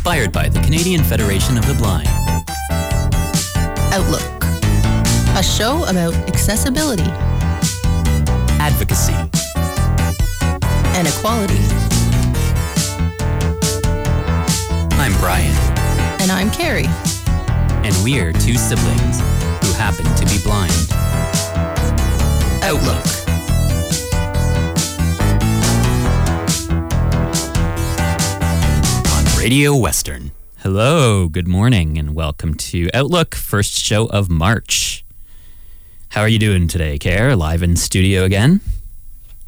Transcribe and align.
Inspired 0.00 0.32
by 0.32 0.48
the 0.48 0.58
Canadian 0.60 1.04
Federation 1.04 1.58
of 1.58 1.66
the 1.66 1.74
Blind. 1.74 2.08
Outlook, 3.92 4.44
a 5.38 5.42
show 5.42 5.84
about 5.84 6.14
accessibility 6.26 7.04
Advocacy. 8.58 9.12
and 10.96 11.06
equality. 11.06 11.60
I'm 14.96 15.12
Brian, 15.20 15.54
And 16.22 16.32
I'm 16.32 16.50
Carrie. 16.50 16.88
and 17.84 17.94
we're 18.02 18.32
two 18.32 18.54
siblings 18.54 19.20
who 19.60 19.70
happen 19.74 20.06
to 20.16 20.24
be 20.24 20.38
blind. 20.42 20.72
Outlook. 22.64 23.19
Radio 29.40 29.74
Western. 29.74 30.32
Hello, 30.58 31.26
good 31.26 31.48
morning, 31.48 31.96
and 31.96 32.14
welcome 32.14 32.52
to 32.56 32.90
Outlook, 32.92 33.34
first 33.34 33.78
show 33.78 34.04
of 34.08 34.28
March. 34.28 35.02
How 36.10 36.20
are 36.20 36.28
you 36.28 36.38
doing 36.38 36.68
today, 36.68 36.98
Care? 36.98 37.34
Live 37.34 37.62
in 37.62 37.76
studio 37.76 38.24
again? 38.24 38.60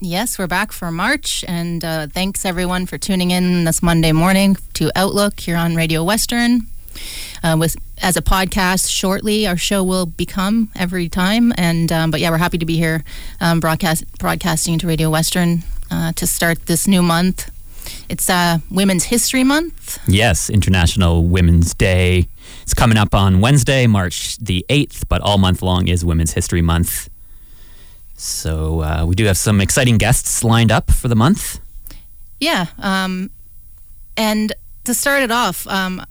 Yes, 0.00 0.38
we're 0.38 0.46
back 0.46 0.72
for 0.72 0.90
March, 0.90 1.44
and 1.46 1.84
uh, 1.84 2.06
thanks 2.06 2.46
everyone 2.46 2.86
for 2.86 2.96
tuning 2.96 3.32
in 3.32 3.64
this 3.64 3.82
Monday 3.82 4.12
morning 4.12 4.56
to 4.72 4.90
Outlook 4.96 5.38
here 5.38 5.56
on 5.56 5.76
Radio 5.76 6.02
Western. 6.02 6.68
Uh, 7.44 7.58
with 7.60 7.76
as 8.00 8.16
a 8.16 8.22
podcast 8.22 8.90
shortly, 8.90 9.46
our 9.46 9.58
show 9.58 9.84
will 9.84 10.06
become 10.06 10.70
every 10.74 11.10
time, 11.10 11.52
and 11.58 11.92
um, 11.92 12.10
but 12.10 12.18
yeah, 12.18 12.30
we're 12.30 12.38
happy 12.38 12.56
to 12.56 12.66
be 12.66 12.78
here, 12.78 13.04
um, 13.42 13.60
broadcast 13.60 14.10
broadcasting 14.18 14.78
to 14.78 14.86
Radio 14.86 15.10
Western 15.10 15.64
uh, 15.90 16.12
to 16.12 16.26
start 16.26 16.64
this 16.64 16.88
new 16.88 17.02
month. 17.02 17.50
It's 18.12 18.28
uh, 18.28 18.58
Women's 18.70 19.04
History 19.04 19.42
Month. 19.42 19.98
Yes, 20.06 20.50
International 20.50 21.24
Women's 21.24 21.72
Day. 21.72 22.28
It's 22.60 22.74
coming 22.74 22.98
up 22.98 23.14
on 23.14 23.40
Wednesday, 23.40 23.86
March 23.86 24.36
the 24.36 24.66
8th, 24.68 25.08
but 25.08 25.22
all 25.22 25.38
month 25.38 25.62
long 25.62 25.88
is 25.88 26.04
Women's 26.04 26.34
History 26.34 26.60
Month. 26.60 27.08
So 28.14 28.82
uh, 28.82 29.06
we 29.06 29.14
do 29.14 29.24
have 29.24 29.38
some 29.38 29.62
exciting 29.62 29.96
guests 29.96 30.44
lined 30.44 30.70
up 30.70 30.90
for 30.90 31.08
the 31.08 31.16
month. 31.16 31.58
Yeah, 32.38 32.66
um, 32.80 33.30
and 34.14 34.52
to 34.84 34.92
start 34.92 35.22
it 35.22 35.30
off, 35.30 35.66
um, 35.66 36.04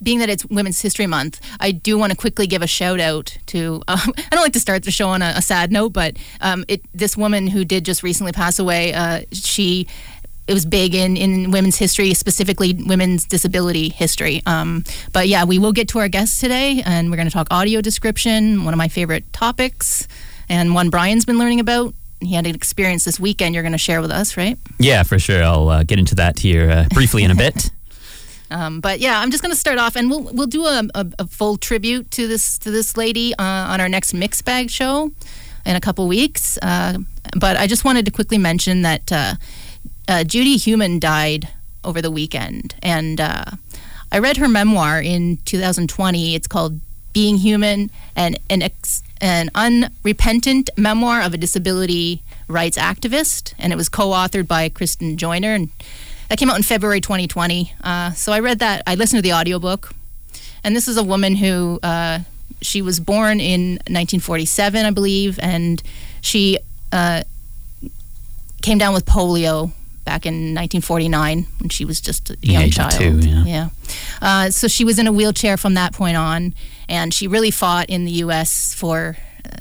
being 0.00 0.20
that 0.20 0.28
it's 0.28 0.44
Women's 0.46 0.80
History 0.80 1.08
Month, 1.08 1.40
I 1.58 1.72
do 1.72 1.98
want 1.98 2.12
to 2.12 2.16
quickly 2.16 2.46
give 2.46 2.62
a 2.62 2.66
shout 2.68 3.00
out 3.00 3.36
to. 3.46 3.82
Um, 3.88 4.12
I 4.16 4.28
don't 4.30 4.42
like 4.42 4.52
to 4.52 4.60
start 4.60 4.84
the 4.84 4.90
show 4.90 5.08
on 5.08 5.22
a, 5.22 5.32
a 5.36 5.42
sad 5.42 5.72
note, 5.72 5.94
but 5.94 6.16
um, 6.42 6.64
it 6.68 6.82
this 6.94 7.16
woman 7.16 7.46
who 7.48 7.64
did 7.64 7.84
just 7.84 8.02
recently 8.02 8.32
pass 8.32 8.58
away. 8.58 8.92
Uh, 8.92 9.22
she 9.32 9.88
it 10.48 10.54
was 10.54 10.64
big 10.64 10.94
in, 10.94 11.16
in 11.16 11.50
women's 11.50 11.76
history, 11.76 12.14
specifically 12.14 12.72
women's 12.72 13.26
disability 13.26 13.90
history. 13.90 14.42
Um, 14.46 14.82
but 15.12 15.28
yeah, 15.28 15.44
we 15.44 15.58
will 15.58 15.72
get 15.72 15.88
to 15.88 15.98
our 15.98 16.08
guests 16.08 16.40
today, 16.40 16.82
and 16.84 17.10
we're 17.10 17.16
going 17.16 17.28
to 17.28 17.32
talk 17.32 17.46
audio 17.50 17.80
description, 17.80 18.64
one 18.64 18.72
of 18.72 18.78
my 18.78 18.88
favorite 18.88 19.30
topics, 19.32 20.08
and 20.48 20.74
one 20.74 20.88
Brian's 20.88 21.26
been 21.26 21.38
learning 21.38 21.60
about. 21.60 21.94
He 22.20 22.34
had 22.34 22.46
an 22.46 22.54
experience 22.54 23.04
this 23.04 23.20
weekend 23.20 23.54
you're 23.54 23.62
going 23.62 23.72
to 23.72 23.78
share 23.78 24.00
with 24.00 24.10
us, 24.10 24.36
right? 24.36 24.58
Yeah, 24.78 25.04
for 25.04 25.18
sure. 25.20 25.44
I'll 25.44 25.68
uh, 25.68 25.82
get 25.84 26.00
into 26.00 26.16
that 26.16 26.40
here 26.40 26.68
uh, 26.68 26.86
briefly 26.92 27.22
in 27.22 27.30
a 27.30 27.36
bit. 27.36 27.70
Um, 28.50 28.80
but 28.80 28.98
yeah, 28.98 29.20
I'm 29.20 29.30
just 29.30 29.42
going 29.42 29.52
to 29.52 29.60
start 29.60 29.78
off, 29.78 29.94
and 29.94 30.08
we'll 30.08 30.22
we'll 30.22 30.46
do 30.46 30.64
a, 30.64 30.82
a, 30.94 31.06
a 31.18 31.26
full 31.26 31.58
tribute 31.58 32.10
to 32.12 32.26
this 32.26 32.58
to 32.60 32.70
this 32.70 32.96
lady 32.96 33.34
uh, 33.34 33.42
on 33.42 33.78
our 33.78 33.90
next 33.90 34.14
Mix 34.14 34.40
Bag 34.40 34.70
show 34.70 35.12
in 35.66 35.76
a 35.76 35.80
couple 35.80 36.08
weeks. 36.08 36.58
Uh, 36.62 36.96
but 37.38 37.58
I 37.58 37.66
just 37.66 37.84
wanted 37.84 38.06
to 38.06 38.10
quickly 38.10 38.38
mention 38.38 38.82
that 38.82 39.12
uh, 39.12 39.34
uh, 40.08 40.24
Judy 40.24 40.56
Heumann 40.56 40.98
died 40.98 41.48
over 41.84 42.02
the 42.02 42.10
weekend, 42.10 42.74
and 42.82 43.20
uh, 43.20 43.44
I 44.10 44.18
read 44.18 44.38
her 44.38 44.48
memoir 44.48 45.00
in 45.00 45.36
2020. 45.44 46.34
It's 46.34 46.48
called 46.48 46.80
"Being 47.12 47.36
Heumann," 47.36 47.90
and 48.16 48.38
an 48.50 48.62
ex- 48.62 49.02
an 49.20 49.50
unrepentant 49.54 50.70
memoir 50.76 51.20
of 51.22 51.34
a 51.34 51.36
disability 51.36 52.22
rights 52.48 52.78
activist, 52.78 53.52
and 53.58 53.72
it 53.72 53.76
was 53.76 53.88
co-authored 53.88 54.48
by 54.48 54.68
Kristen 54.68 55.16
Joiner 55.16 55.52
and 55.54 55.70
that 56.28 56.38
came 56.38 56.50
out 56.50 56.56
in 56.56 56.62
February 56.62 57.00
2020. 57.00 57.72
Uh, 57.82 58.12
so 58.12 58.32
I 58.32 58.40
read 58.40 58.58
that. 58.58 58.82
I 58.86 58.96
listened 58.96 59.18
to 59.18 59.22
the 59.22 59.32
audiobook. 59.32 59.94
And 60.62 60.76
this 60.76 60.88
is 60.88 60.96
a 60.96 61.02
woman 61.02 61.36
who 61.36 61.80
uh, 61.82 62.20
she 62.60 62.82
was 62.82 63.00
born 63.00 63.40
in 63.40 63.72
1947, 63.86 64.84
I 64.84 64.90
believe, 64.90 65.38
and 65.40 65.82
she 66.20 66.58
uh, 66.92 67.22
came 68.60 68.76
down 68.76 68.92
with 68.92 69.06
polio 69.06 69.72
back 70.08 70.24
in 70.24 70.54
1949 70.54 71.46
when 71.58 71.68
she 71.68 71.84
was 71.84 72.00
just 72.00 72.30
a 72.30 72.36
young 72.40 72.64
of 72.64 72.70
child. 72.70 72.92
two, 72.92 73.18
yeah. 73.20 73.68
Uh, 74.22 74.48
so 74.48 74.66
she 74.66 74.82
was 74.82 74.98
in 74.98 75.06
a 75.06 75.12
wheelchair 75.12 75.58
from 75.58 75.74
that 75.74 75.92
point 75.92 76.16
on, 76.16 76.54
and 76.88 77.12
she 77.12 77.28
really 77.28 77.50
fought 77.50 77.90
in 77.90 78.06
the 78.06 78.12
U.S. 78.24 78.72
for 78.72 79.18
uh, 79.44 79.60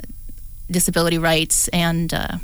disability 0.71 1.17
rights. 1.17 1.67
And 1.69 2.13
uh, 2.13 2.37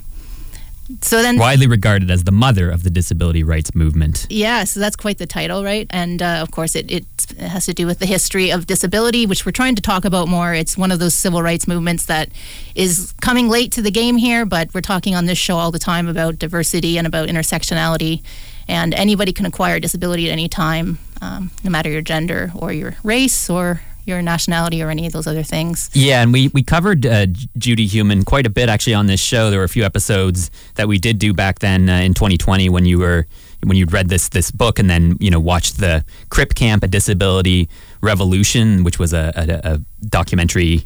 so 1.01 1.21
then 1.21 1.37
Widely 1.37 1.67
regarded 1.67 2.11
as 2.11 2.25
the 2.25 2.31
mother 2.31 2.69
of 2.69 2.83
the 2.83 2.89
disability 2.89 3.43
rights 3.43 3.73
movement. 3.73 4.27
Yeah, 4.29 4.65
so 4.65 4.79
that's 4.79 4.95
quite 4.95 5.17
the 5.17 5.25
title, 5.25 5.63
right? 5.63 5.87
And 5.89 6.21
uh, 6.21 6.39
of 6.41 6.51
course, 6.51 6.75
it, 6.75 6.91
it 6.91 7.05
has 7.39 7.65
to 7.67 7.73
do 7.73 7.85
with 7.85 7.99
the 7.99 8.05
history 8.05 8.51
of 8.51 8.67
disability, 8.67 9.25
which 9.25 9.45
we're 9.45 9.53
trying 9.53 9.75
to 9.75 9.81
talk 9.81 10.03
about 10.03 10.27
more. 10.27 10.53
It's 10.53 10.77
one 10.77 10.91
of 10.91 10.99
those 10.99 11.13
civil 11.13 11.41
rights 11.41 11.67
movements 11.67 12.05
that 12.07 12.29
is 12.75 13.13
coming 13.21 13.47
late 13.47 13.71
to 13.73 13.81
the 13.81 13.91
game 13.91 14.17
here, 14.17 14.45
but 14.45 14.73
we're 14.73 14.81
talking 14.81 15.15
on 15.15 15.25
this 15.25 15.37
show 15.37 15.57
all 15.57 15.71
the 15.71 15.79
time 15.79 16.07
about 16.07 16.37
diversity 16.37 16.97
and 16.97 17.07
about 17.07 17.29
intersectionality. 17.29 18.21
And 18.67 18.93
anybody 18.93 19.33
can 19.33 19.45
acquire 19.45 19.79
disability 19.79 20.29
at 20.29 20.31
any 20.31 20.47
time, 20.47 20.99
um, 21.21 21.51
no 21.63 21.69
matter 21.69 21.89
your 21.89 22.01
gender 22.01 22.51
or 22.55 22.71
your 22.71 22.95
race 23.03 23.49
or 23.49 23.81
your 24.05 24.21
nationality 24.21 24.81
or 24.81 24.89
any 24.89 25.05
of 25.05 25.13
those 25.13 25.27
other 25.27 25.43
things. 25.43 25.89
Yeah, 25.93 26.21
and 26.21 26.33
we, 26.33 26.49
we 26.49 26.63
covered 26.63 27.05
uh, 27.05 27.27
Judy 27.57 27.87
Heumann 27.87 28.23
quite 28.23 28.45
a 28.45 28.49
bit 28.49 28.69
actually 28.69 28.93
on 28.93 29.07
this 29.07 29.19
show. 29.19 29.49
There 29.49 29.59
were 29.59 29.65
a 29.65 29.69
few 29.69 29.83
episodes 29.83 30.51
that 30.75 30.87
we 30.87 30.97
did 30.97 31.19
do 31.19 31.33
back 31.33 31.59
then 31.59 31.89
uh, 31.89 31.97
in 31.97 32.13
2020 32.13 32.69
when 32.69 32.85
you 32.85 32.99
were 32.99 33.27
when 33.63 33.77
you 33.77 33.85
read 33.85 34.09
this 34.09 34.27
this 34.29 34.51
book 34.51 34.77
and 34.77 34.89
then 34.89 35.15
you 35.19 35.31
know 35.31 35.39
watched 35.39 35.77
the 35.77 36.03
Crip 36.29 36.53
Camp: 36.53 36.83
A 36.83 36.87
Disability 36.87 37.69
Revolution, 38.01 38.83
which 38.83 38.99
was 38.99 39.13
a, 39.13 39.31
a, 39.35 39.73
a 39.73 39.81
documentary 40.05 40.85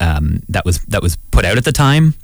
um, 0.00 0.42
that 0.48 0.64
was 0.64 0.80
that 0.82 1.02
was 1.02 1.16
put 1.30 1.44
out 1.44 1.56
at 1.56 1.64
the 1.64 1.72
time. 1.72 2.14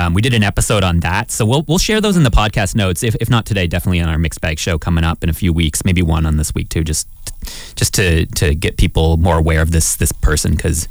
Um, 0.00 0.14
we 0.14 0.22
did 0.22 0.32
an 0.32 0.42
episode 0.42 0.82
on 0.82 1.00
that, 1.00 1.30
so 1.30 1.44
we'll 1.44 1.62
we'll 1.68 1.78
share 1.78 2.00
those 2.00 2.16
in 2.16 2.22
the 2.22 2.30
podcast 2.30 2.74
notes. 2.74 3.02
If, 3.02 3.14
if 3.16 3.28
not 3.28 3.44
today, 3.44 3.66
definitely 3.66 4.00
on 4.00 4.08
our 4.08 4.16
mixed 4.16 4.40
bag 4.40 4.58
show 4.58 4.78
coming 4.78 5.04
up 5.04 5.22
in 5.22 5.28
a 5.28 5.34
few 5.34 5.52
weeks. 5.52 5.84
Maybe 5.84 6.00
one 6.00 6.24
on 6.24 6.38
this 6.38 6.54
week 6.54 6.70
too, 6.70 6.82
just 6.82 7.06
just 7.76 7.92
to 7.94 8.24
to 8.26 8.54
get 8.54 8.78
people 8.78 9.18
more 9.18 9.36
aware 9.36 9.60
of 9.60 9.72
this 9.72 9.96
this 9.96 10.10
person 10.10 10.52
because 10.52 10.88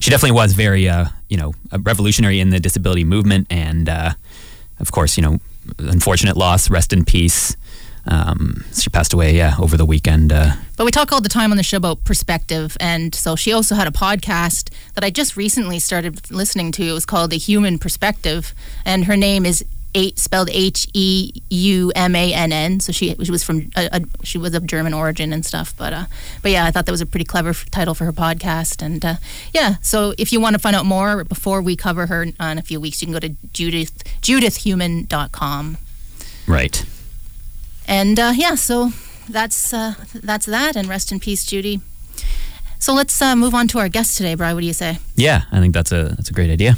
she 0.00 0.10
definitely 0.10 0.34
was 0.34 0.54
very 0.54 0.88
uh, 0.88 1.06
you 1.28 1.36
know 1.36 1.54
a 1.70 1.78
revolutionary 1.78 2.40
in 2.40 2.50
the 2.50 2.58
disability 2.58 3.04
movement, 3.04 3.46
and 3.48 3.88
uh, 3.88 4.14
of 4.80 4.90
course 4.90 5.16
you 5.16 5.22
know 5.22 5.38
unfortunate 5.78 6.36
loss. 6.36 6.68
Rest 6.68 6.92
in 6.92 7.04
peace. 7.04 7.56
Um, 8.10 8.64
she 8.72 8.88
passed 8.90 9.12
away, 9.12 9.36
yeah, 9.36 9.54
over 9.58 9.76
the 9.76 9.84
weekend. 9.84 10.32
Uh, 10.32 10.52
But 10.76 10.84
we 10.86 10.90
talk 10.90 11.12
all 11.12 11.20
the 11.20 11.28
time 11.28 11.50
on 11.50 11.56
the 11.58 11.62
show 11.62 11.76
about 11.76 12.04
perspective. 12.04 12.76
And 12.80 13.14
so 13.14 13.36
she 13.36 13.52
also 13.52 13.74
had 13.74 13.86
a 13.86 13.90
podcast 13.90 14.70
that 14.94 15.04
I 15.04 15.10
just 15.10 15.36
recently 15.36 15.78
started 15.78 16.30
listening 16.30 16.72
to. 16.72 16.82
It 16.84 16.92
was 16.92 17.04
called 17.04 17.30
The 17.30 17.38
Heumann 17.38 17.78
Perspective. 17.78 18.54
And 18.84 19.04
her 19.04 19.16
name 19.16 19.44
is 19.44 19.62
eight, 19.94 20.18
spelled 20.18 20.48
H 20.52 20.86
E 20.94 21.32
U 21.50 21.92
M 21.96 22.14
A 22.14 22.32
N 22.32 22.52
N. 22.52 22.80
So 22.80 22.92
she, 22.92 23.14
she 23.22 23.30
was 23.30 23.42
from, 23.44 23.70
uh, 23.76 23.88
uh, 23.92 24.00
she 24.22 24.38
was 24.38 24.54
of 24.54 24.64
German 24.66 24.94
origin 24.94 25.32
and 25.32 25.44
stuff. 25.44 25.74
But, 25.76 25.92
uh, 25.92 26.04
but 26.40 26.50
yeah, 26.50 26.64
I 26.64 26.70
thought 26.70 26.86
that 26.86 26.92
was 26.92 27.00
a 27.02 27.06
pretty 27.06 27.24
clever 27.26 27.50
f- 27.50 27.70
title 27.70 27.94
for 27.94 28.04
her 28.06 28.12
podcast. 28.12 28.80
And 28.82 29.04
uh, 29.04 29.14
yeah, 29.52 29.74
so 29.82 30.14
if 30.16 30.32
you 30.32 30.40
want 30.40 30.54
to 30.54 30.58
find 30.58 30.74
out 30.76 30.86
more 30.86 31.24
before 31.24 31.60
we 31.60 31.76
cover 31.76 32.06
her 32.06 32.26
uh, 32.40 32.44
in 32.44 32.58
a 32.58 32.62
few 32.62 32.80
weeks, 32.80 33.02
you 33.02 33.06
can 33.06 33.12
go 33.12 33.20
to 33.20 33.34
Judith, 33.52 34.02
judithheumann.com. 34.22 35.76
right. 36.46 36.84
And 37.88 38.20
uh, 38.20 38.32
yeah, 38.36 38.54
so 38.54 38.92
that's 39.28 39.72
uh, 39.72 39.94
that's 40.14 40.46
that. 40.46 40.76
And 40.76 40.88
rest 40.88 41.10
in 41.10 41.18
peace, 41.18 41.44
Judy. 41.44 41.80
So 42.78 42.92
let's 42.94 43.20
uh, 43.20 43.34
move 43.34 43.54
on 43.54 43.66
to 43.68 43.78
our 43.80 43.88
guest 43.88 44.16
today, 44.16 44.34
Brian. 44.36 44.54
What 44.54 44.60
do 44.60 44.66
you 44.66 44.72
say? 44.72 44.98
Yeah, 45.16 45.42
I 45.50 45.58
think 45.58 45.74
that's 45.74 45.90
a 45.90 46.04
that's 46.16 46.30
a 46.30 46.32
great 46.32 46.50
idea. 46.50 46.76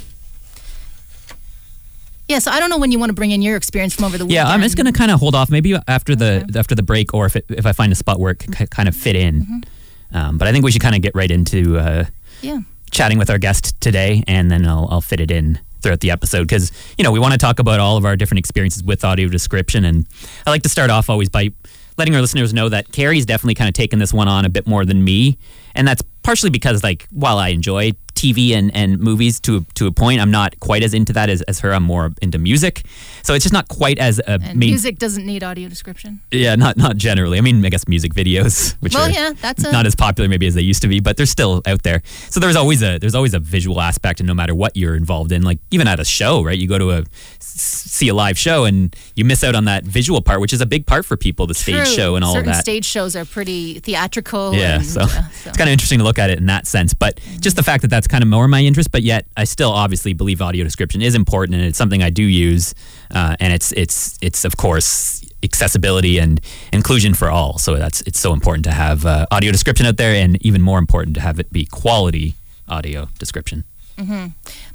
Yeah, 2.29 2.39
so 2.39 2.53
I 2.53 2.61
don't 2.61 2.71
know 2.71 2.79
when 2.79 2.93
you 2.93 2.99
want 3.01 3.11
to 3.11 3.15
bring 3.15 3.33
in 3.33 3.43
your 3.43 3.57
experience 3.57 3.93
from 3.95 4.05
over 4.05 4.17
the 4.17 4.25
Yeah. 4.27 4.45
I'm 4.47 4.63
just 4.63 4.77
gonna 4.77 4.93
kind 4.93 5.11
of 5.11 5.19
hold 5.19 5.35
off. 5.35 5.51
Maybe 5.51 5.75
after 5.89 6.15
the 6.15 6.49
after 6.55 6.75
the 6.77 6.83
break, 6.85 7.13
or 7.13 7.27
if 7.27 7.35
it, 7.35 7.45
if 7.49 7.67
I 7.67 7.73
find 7.73 7.91
a 7.93 7.97
spot 7.97 8.21
where 8.21 8.31
it 8.31 8.39
can 8.39 8.67
kind 8.69 8.89
of 8.89 8.95
fit 8.95 9.17
in. 9.17 9.65
Um, 10.13 10.39
but 10.39 10.47
I 10.49 10.53
think 10.53 10.65
we 10.65 10.71
should 10.71 10.81
kind 10.83 10.95
of 10.95 11.03
get 11.03 11.15
right 11.15 11.31
into 11.31 11.77
uh, 11.79 12.05
Yeah. 12.41 12.61
chatting 12.93 13.19
with 13.19 13.31
our 13.31 13.39
guest 13.39 13.81
today, 13.81 14.23
and 14.29 14.49
then 14.51 14.65
I'll 14.65 14.87
I'll 14.93 15.01
fit 15.01 15.19
it 15.21 15.31
in 15.33 15.59
throughout 15.83 16.01
the 16.01 16.11
episode 16.11 16.43
because 16.43 16.73
you 16.99 17.05
know 17.05 17.13
we 17.13 17.19
want 17.19 17.33
to 17.33 17.39
talk 17.39 17.59
about 17.59 17.81
all 17.81 17.97
of 17.97 18.05
our 18.05 18.17
different 18.17 18.39
experiences 18.39 18.83
with 18.83 19.05
audio 19.05 19.29
description, 19.29 19.85
and 19.85 20.07
I 20.47 20.51
like 20.51 20.63
to 20.63 20.69
start 20.69 20.91
off 20.91 21.11
always 21.11 21.29
by 21.29 21.53
letting 21.99 22.15
our 22.15 22.21
listeners 22.21 22.55
know 22.55 22.69
that 22.69 22.93
Carrie's 22.93 23.27
definitely 23.27 23.55
kind 23.55 23.69
of 23.69 23.75
taken 23.75 23.99
this 23.99 24.13
one 24.13 24.29
on 24.29 24.45
a 24.45 24.49
bit 24.49 24.67
more 24.67 24.85
than 24.85 25.05
me, 25.05 25.39
and 25.75 25.87
that's 25.87 26.03
partially 26.23 26.51
because 26.51 26.83
like 26.83 27.07
while 27.11 27.39
I 27.39 27.49
enjoy 27.49 27.93
TV 28.21 28.53
and, 28.59 28.71
and 28.77 28.99
movies 29.01 29.41
to 29.41 29.65
to 29.75 29.87
a 29.87 29.93
point. 29.93 30.21
I'm 30.21 30.31
not 30.31 30.51
quite 30.61 30.83
as 30.83 30.93
into 30.95 31.13
that 31.15 31.29
as, 31.31 31.41
as 31.43 31.61
her. 31.61 31.73
I'm 31.73 31.83
more 31.85 32.13
into 32.21 32.39
music, 32.39 32.83
so 33.23 33.35
it's 33.35 33.45
just 33.45 33.53
not 33.53 33.69
quite 33.69 33.99
as 33.99 34.19
a 34.19 34.33
And 34.33 34.43
main. 34.57 34.71
music 34.71 34.99
doesn't 34.99 35.25
need 35.27 35.43
audio 35.43 35.69
description. 35.69 36.21
Yeah, 36.31 36.55
not 36.57 36.77
not 36.77 36.97
generally. 36.97 37.39
I 37.39 37.41
mean, 37.41 37.65
I 37.65 37.71
guess 37.71 37.89
music 37.89 38.13
videos, 38.15 38.75
which 38.81 38.95
Well, 38.95 39.07
are 39.09 39.11
yeah, 39.11 39.33
that's 39.41 39.65
a 39.65 39.73
not 39.73 39.87
as 39.87 39.95
popular 39.95 40.29
maybe 40.29 40.47
as 40.47 40.55
they 40.55 40.61
used 40.73 40.83
to 40.83 40.89
be, 40.89 41.01
but 41.01 41.17
they're 41.17 41.27
still 41.39 41.63
out 41.67 41.83
there. 41.83 42.03
So 42.31 42.41
there's 42.41 42.57
always 42.57 42.83
a 42.83 42.99
there's 42.99 43.15
always 43.15 43.35
a 43.35 43.39
visual 43.41 43.81
aspect, 43.81 44.21
and 44.21 44.27
no 44.27 44.35
matter 44.35 44.55
what 44.55 44.77
you're 44.77 44.97
involved 44.97 45.33
in, 45.33 45.43
like 45.43 45.59
even 45.71 45.89
at 45.89 45.99
a 46.01 46.05
show, 46.05 46.43
right? 46.45 46.59
You 46.59 46.69
go 46.69 46.79
to 46.79 46.91
a 46.91 47.05
see 47.41 48.09
a 48.09 48.15
live 48.15 48.39
show, 48.39 48.65
and 48.65 48.95
you 49.15 49.25
miss 49.25 49.43
out 49.45 49.55
on 49.55 49.65
that 49.65 49.85
visual 49.85 50.21
part, 50.21 50.41
which 50.41 50.53
is 50.53 50.61
a 50.61 50.67
big 50.67 50.87
part 50.87 51.05
for 51.05 51.17
people, 51.17 51.47
the 51.47 51.55
stage 51.55 51.77
true. 51.87 51.95
show 51.97 52.17
and 52.17 52.25
all 52.25 52.35
Certain 52.35 52.49
of 52.51 52.55
that. 52.57 52.61
stage 52.63 52.85
shows 52.85 53.17
are 53.17 53.25
pretty 53.25 53.79
theatrical. 53.81 54.55
Yeah, 54.55 54.77
and, 54.77 54.87
so, 54.87 55.03
uh, 55.03 55.23
it's 55.47 55.57
kind 55.57 55.69
of 55.69 55.73
interesting 55.73 55.99
to 55.99 56.05
look 56.05 56.19
at 56.19 56.31
it 56.31 56.39
in 56.39 56.47
that 56.47 56.67
sense. 56.67 56.95
But 56.95 57.21
just 57.41 57.57
the 57.57 57.63
fact 57.63 57.83
that 57.83 57.89
that's 57.89 58.07
kind 58.11 58.23
of 58.23 58.29
more 58.29 58.49
my 58.49 58.61
interest, 58.61 58.91
but 58.93 59.03
yet 59.03 59.25
I 59.37 59.45
still 59.45 59.71
obviously 59.71 60.13
believe 60.13 60.43
audio 60.43 60.65
description 60.65 61.01
is 61.01 61.15
important, 61.15 61.55
and 61.55 61.65
it's 61.65 61.79
something 61.79 62.03
I 62.03 62.11
do 62.11 62.23
use, 62.23 62.75
uh, 63.15 63.37
and 63.41 63.53
it's 63.53 63.73
it's 63.73 64.19
it's 64.21 64.45
of 64.45 64.57
course 64.57 65.25
accessibility 65.43 66.19
and 66.19 66.41
inclusion 66.73 67.15
for 67.15 67.31
all. 67.31 67.59
So 67.59 67.77
that's 67.77 68.03
it's 68.03 68.21
so 68.21 68.33
important 68.33 68.65
to 68.65 68.73
have 68.73 69.07
uh, 69.07 69.27
audio 69.31 69.53
description 69.53 69.87
out 69.87 69.97
there, 69.97 70.15
and 70.15 70.37
even 70.45 70.61
more 70.61 70.79
important 70.79 71.15
to 71.17 71.23
have 71.23 71.39
it 71.39 71.53
be 71.53 71.65
quality 71.65 72.35
audio 72.69 73.09
description. 73.19 73.65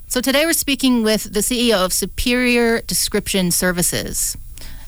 So 0.08 0.22
today 0.22 0.46
we're 0.46 0.54
speaking 0.54 1.04
with 1.04 1.34
the 1.34 1.42
CEO 1.42 1.84
of 1.84 1.92
Superior 1.92 2.82
Description 2.82 3.52
Services. 3.52 4.38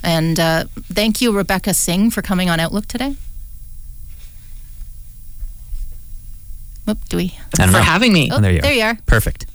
And 0.03 0.39
uh, 0.39 0.65
thank 0.94 1.21
you, 1.21 1.35
Rebecca 1.35 1.73
Singh, 1.73 2.11
for 2.11 2.21
coming 2.21 2.49
on 2.49 2.59
Outlook 2.59 2.85
today. 2.85 3.15
Oop, 6.89 6.97
do 7.09 7.17
we? 7.17 7.37
for 7.55 7.67
know. 7.67 7.79
having 7.79 8.13
me. 8.13 8.29
Oh, 8.31 8.39
there 8.39 8.51
you 8.51 8.59
are. 8.59 8.61
there 8.61 8.73
you 8.73 8.83
are. 8.83 8.97
Perfect. 9.05 9.45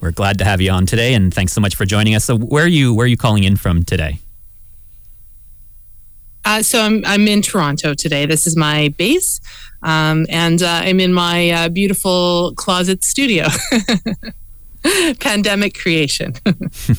We're 0.00 0.10
glad 0.10 0.38
to 0.38 0.44
have 0.44 0.60
you 0.60 0.70
on 0.70 0.86
today, 0.86 1.14
and 1.14 1.32
thanks 1.32 1.52
so 1.52 1.60
much 1.60 1.76
for 1.76 1.84
joining 1.84 2.14
us. 2.14 2.24
So, 2.24 2.36
where 2.36 2.64
are 2.64 2.68
you? 2.68 2.94
Where 2.94 3.04
are 3.04 3.08
you 3.08 3.16
calling 3.16 3.44
in 3.44 3.56
from 3.56 3.84
today? 3.84 4.18
Uh, 6.44 6.62
so 6.62 6.80
I'm 6.80 7.04
I'm 7.04 7.28
in 7.28 7.42
Toronto 7.42 7.94
today. 7.94 8.26
This 8.26 8.46
is 8.46 8.56
my 8.56 8.88
base, 8.96 9.40
um, 9.82 10.26
and 10.30 10.62
uh, 10.62 10.80
I'm 10.82 11.00
in 11.00 11.12
my 11.12 11.50
uh, 11.50 11.68
beautiful 11.68 12.54
closet 12.56 13.04
studio. 13.04 13.46
Pandemic 15.20 15.78
creation. 15.78 16.32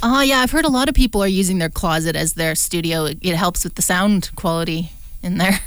Oh, 0.03 0.21
yeah. 0.25 0.39
I've 0.39 0.51
heard 0.51 0.65
a 0.65 0.69
lot 0.69 0.87
of 0.87 0.93
people 0.93 1.23
are 1.23 1.27
using 1.27 1.57
their 1.57 1.69
closet 1.69 2.15
as 2.15 2.33
their 2.33 2.53
studio. 2.53 3.05
It, 3.05 3.17
it 3.21 3.35
helps 3.35 3.63
with 3.63 3.73
the 3.73 3.81
sound 3.81 4.29
quality 4.35 4.91
in 5.23 5.39
there. 5.39 5.59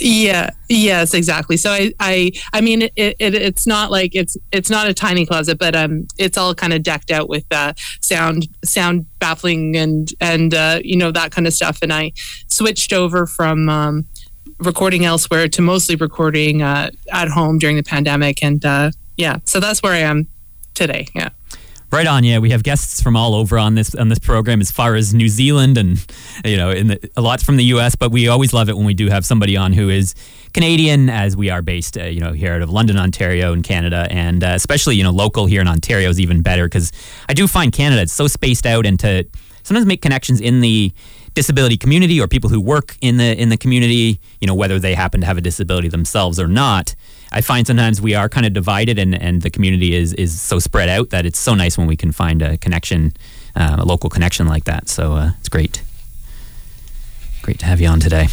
Yeah. 0.00 0.50
Yes. 0.68 1.14
Exactly. 1.14 1.56
So 1.56 1.70
I 1.70 1.92
I 2.00 2.32
I 2.52 2.60
mean 2.60 2.82
it, 2.82 2.92
it 2.96 3.34
it's 3.34 3.66
not 3.66 3.90
like 3.90 4.14
it's 4.14 4.36
it's 4.50 4.70
not 4.70 4.88
a 4.88 4.94
tiny 4.94 5.26
closet, 5.26 5.58
but 5.58 5.74
um 5.74 6.06
it's 6.18 6.38
all 6.38 6.54
kind 6.54 6.72
of 6.72 6.82
decked 6.82 7.10
out 7.10 7.28
with 7.28 7.44
uh, 7.50 7.72
sound 8.00 8.48
sound 8.64 9.06
baffling 9.18 9.76
and 9.76 10.08
and 10.20 10.54
uh, 10.54 10.80
you 10.82 10.96
know 10.96 11.10
that 11.12 11.30
kind 11.30 11.46
of 11.46 11.52
stuff. 11.52 11.78
And 11.82 11.92
I 11.92 12.12
switched 12.48 12.92
over 12.92 13.26
from. 13.26 13.68
Um, 13.68 14.06
recording 14.58 15.04
elsewhere 15.04 15.48
to 15.48 15.60
mostly 15.60 15.96
recording 15.96 16.62
uh, 16.62 16.88
at 17.12 17.28
home 17.28 17.58
during 17.58 17.74
the 17.74 17.82
pandemic 17.82 18.42
and 18.44 18.64
uh, 18.64 18.92
yeah 19.16 19.38
so 19.44 19.58
that's 19.58 19.82
where 19.82 19.92
i 19.92 19.98
am 19.98 20.28
today 20.74 21.06
yeah 21.16 21.30
Right 21.92 22.06
on, 22.06 22.24
yeah. 22.24 22.38
We 22.38 22.48
have 22.52 22.62
guests 22.62 23.02
from 23.02 23.16
all 23.16 23.34
over 23.34 23.58
on 23.58 23.74
this 23.74 23.94
on 23.94 24.08
this 24.08 24.18
program, 24.18 24.62
as 24.62 24.70
far 24.70 24.94
as 24.94 25.12
New 25.12 25.28
Zealand 25.28 25.76
and 25.76 26.02
you 26.42 26.56
know, 26.56 26.70
in 26.70 26.86
the, 26.86 27.10
a 27.18 27.20
lot 27.20 27.42
from 27.42 27.56
the 27.56 27.64
U.S. 27.64 27.96
But 27.96 28.10
we 28.10 28.28
always 28.28 28.54
love 28.54 28.70
it 28.70 28.76
when 28.78 28.86
we 28.86 28.94
do 28.94 29.10
have 29.10 29.26
somebody 29.26 29.58
on 29.58 29.74
who 29.74 29.90
is 29.90 30.14
Canadian, 30.54 31.10
as 31.10 31.36
we 31.36 31.50
are 31.50 31.60
based, 31.60 31.98
uh, 31.98 32.04
you 32.04 32.20
know, 32.20 32.32
here 32.32 32.54
out 32.54 32.62
of 32.62 32.70
London, 32.70 32.96
Ontario, 32.96 33.52
in 33.52 33.62
Canada, 33.62 34.06
and 34.10 34.42
uh, 34.42 34.52
especially 34.54 34.96
you 34.96 35.02
know, 35.02 35.10
local 35.10 35.44
here 35.44 35.60
in 35.60 35.68
Ontario 35.68 36.08
is 36.08 36.18
even 36.18 36.40
better 36.40 36.64
because 36.64 36.92
I 37.28 37.34
do 37.34 37.46
find 37.46 37.70
Canada 37.70 38.00
it's 38.00 38.14
so 38.14 38.26
spaced 38.26 38.64
out, 38.64 38.86
and 38.86 38.98
to 39.00 39.26
sometimes 39.62 39.84
make 39.84 40.00
connections 40.00 40.40
in 40.40 40.62
the 40.62 40.92
disability 41.34 41.76
community 41.76 42.18
or 42.18 42.26
people 42.26 42.48
who 42.48 42.60
work 42.60 42.96
in 43.02 43.18
the 43.18 43.38
in 43.38 43.50
the 43.50 43.58
community, 43.58 44.18
you 44.40 44.46
know, 44.46 44.54
whether 44.54 44.78
they 44.78 44.94
happen 44.94 45.20
to 45.20 45.26
have 45.26 45.36
a 45.36 45.42
disability 45.42 45.88
themselves 45.88 46.40
or 46.40 46.48
not. 46.48 46.94
I 47.34 47.40
find 47.40 47.66
sometimes 47.66 48.00
we 48.00 48.14
are 48.14 48.28
kind 48.28 48.46
of 48.46 48.52
divided, 48.52 48.98
and, 48.98 49.14
and 49.14 49.42
the 49.42 49.50
community 49.50 49.94
is 49.94 50.12
is 50.14 50.40
so 50.40 50.58
spread 50.58 50.88
out 50.88 51.10
that 51.10 51.26
it's 51.26 51.38
so 51.38 51.54
nice 51.54 51.78
when 51.78 51.86
we 51.86 51.96
can 51.96 52.12
find 52.12 52.42
a 52.42 52.56
connection, 52.58 53.12
uh, 53.56 53.76
a 53.78 53.84
local 53.84 54.10
connection 54.10 54.46
like 54.46 54.64
that. 54.64 54.88
So 54.88 55.14
uh, 55.14 55.30
it's 55.40 55.48
great, 55.48 55.82
great 57.42 57.58
to 57.60 57.66
have 57.66 57.80
you 57.80 57.88
on 57.88 58.00
today. 58.00 58.28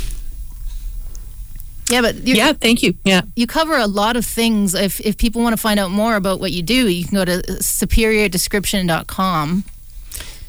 Yeah, 1.89 2.01
but 2.01 2.15
you 2.27 2.35
yeah 2.35 2.53
thank 2.53 2.83
you 2.83 2.93
yeah 3.03 3.21
you 3.35 3.47
cover 3.47 3.75
a 3.75 3.87
lot 3.87 4.15
of 4.15 4.23
things. 4.25 4.75
If, 4.75 4.99
if 5.01 5.17
people 5.17 5.41
want 5.41 5.53
to 5.53 5.57
find 5.61 5.79
out 5.79 5.89
more 5.89 6.15
about 6.15 6.39
what 6.39 6.51
you 6.51 6.61
do, 6.61 6.87
you 6.87 7.03
can 7.05 7.15
go 7.15 7.25
to 7.25 7.41
superiordescription.com. 7.41 9.63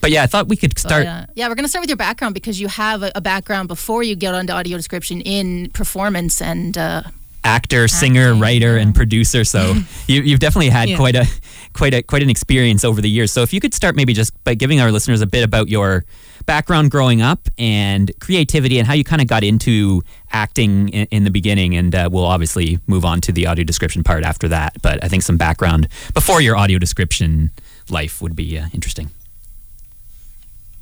But 0.02 0.10
yeah, 0.10 0.22
I 0.22 0.26
thought 0.26 0.48
we 0.48 0.56
could 0.56 0.74
But, 0.74 0.80
start. 0.80 1.06
uh, 1.06 1.26
yeah, 1.34 1.48
we're 1.48 1.54
going 1.54 1.64
to 1.64 1.68
start 1.68 1.82
with 1.82 1.90
your 1.90 1.96
background 1.96 2.34
because 2.34 2.60
you 2.60 2.68
have 2.68 3.02
a, 3.02 3.12
a 3.14 3.20
background 3.20 3.68
before 3.68 4.02
you 4.02 4.16
get 4.16 4.34
onto 4.34 4.52
audio 4.52 4.76
description 4.76 5.20
in 5.20 5.68
performance 5.70 6.40
and 6.42 6.76
uh, 6.78 7.02
actor, 7.44 7.88
singer, 7.88 8.28
Acting, 8.28 8.40
writer, 8.40 8.76
and 8.76 8.94
producer. 8.94 9.44
So 9.44 9.74
you, 10.06 10.22
you've 10.22 10.40
definitely 10.40 10.68
had 10.70 10.88
Yeah. 10.90 10.96
quite 10.96 11.16
a 11.16 11.26
quite 11.72 11.94
a 11.94 12.02
quite 12.02 12.22
an 12.22 12.30
experience 12.30 12.84
over 12.84 13.00
the 13.00 13.08
years. 13.10 13.32
So 13.32 13.42
if 13.42 13.52
you 13.52 13.60
could 13.60 13.74
start 13.74 13.96
maybe 13.96 14.12
just 14.12 14.32
by 14.44 14.54
giving 14.54 14.80
our 14.80 14.90
listeners 14.92 15.20
a 15.20 15.26
bit 15.26 15.44
about 15.44 15.68
your 15.68 16.04
background 16.46 16.90
growing 16.90 17.22
up 17.22 17.48
and 17.58 18.10
creativity 18.20 18.78
and 18.78 18.86
how 18.88 18.94
you 18.94 19.04
kind 19.04 19.22
of 19.22 19.28
got 19.28 19.44
into 19.44 20.02
acting 20.32 20.88
in, 20.88 21.06
in 21.10 21.24
the 21.24 21.30
beginning, 21.30 21.76
and 21.76 21.94
uh, 21.94 22.08
we'll 22.10 22.24
obviously 22.24 22.78
move 22.86 23.04
on 23.04 23.20
to 23.20 23.32
the 23.32 23.46
audio 23.46 23.64
description 23.64 24.02
part 24.02 24.24
after 24.24 24.48
that. 24.48 24.76
But 24.82 25.02
I 25.04 25.08
think 25.08 25.22
some 25.22 25.36
background 25.36 25.88
before 26.14 26.40
your 26.40 26.56
audio 26.56 26.78
description 26.78 27.50
life 27.88 28.20
would 28.22 28.34
be 28.34 28.58
uh, 28.58 28.66
interesting. 28.72 29.10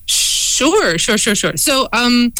Sure, 0.06 0.98
sure, 0.98 1.18
sure, 1.18 1.34
sure. 1.34 1.56
So, 1.56 1.88
um, 1.92 2.32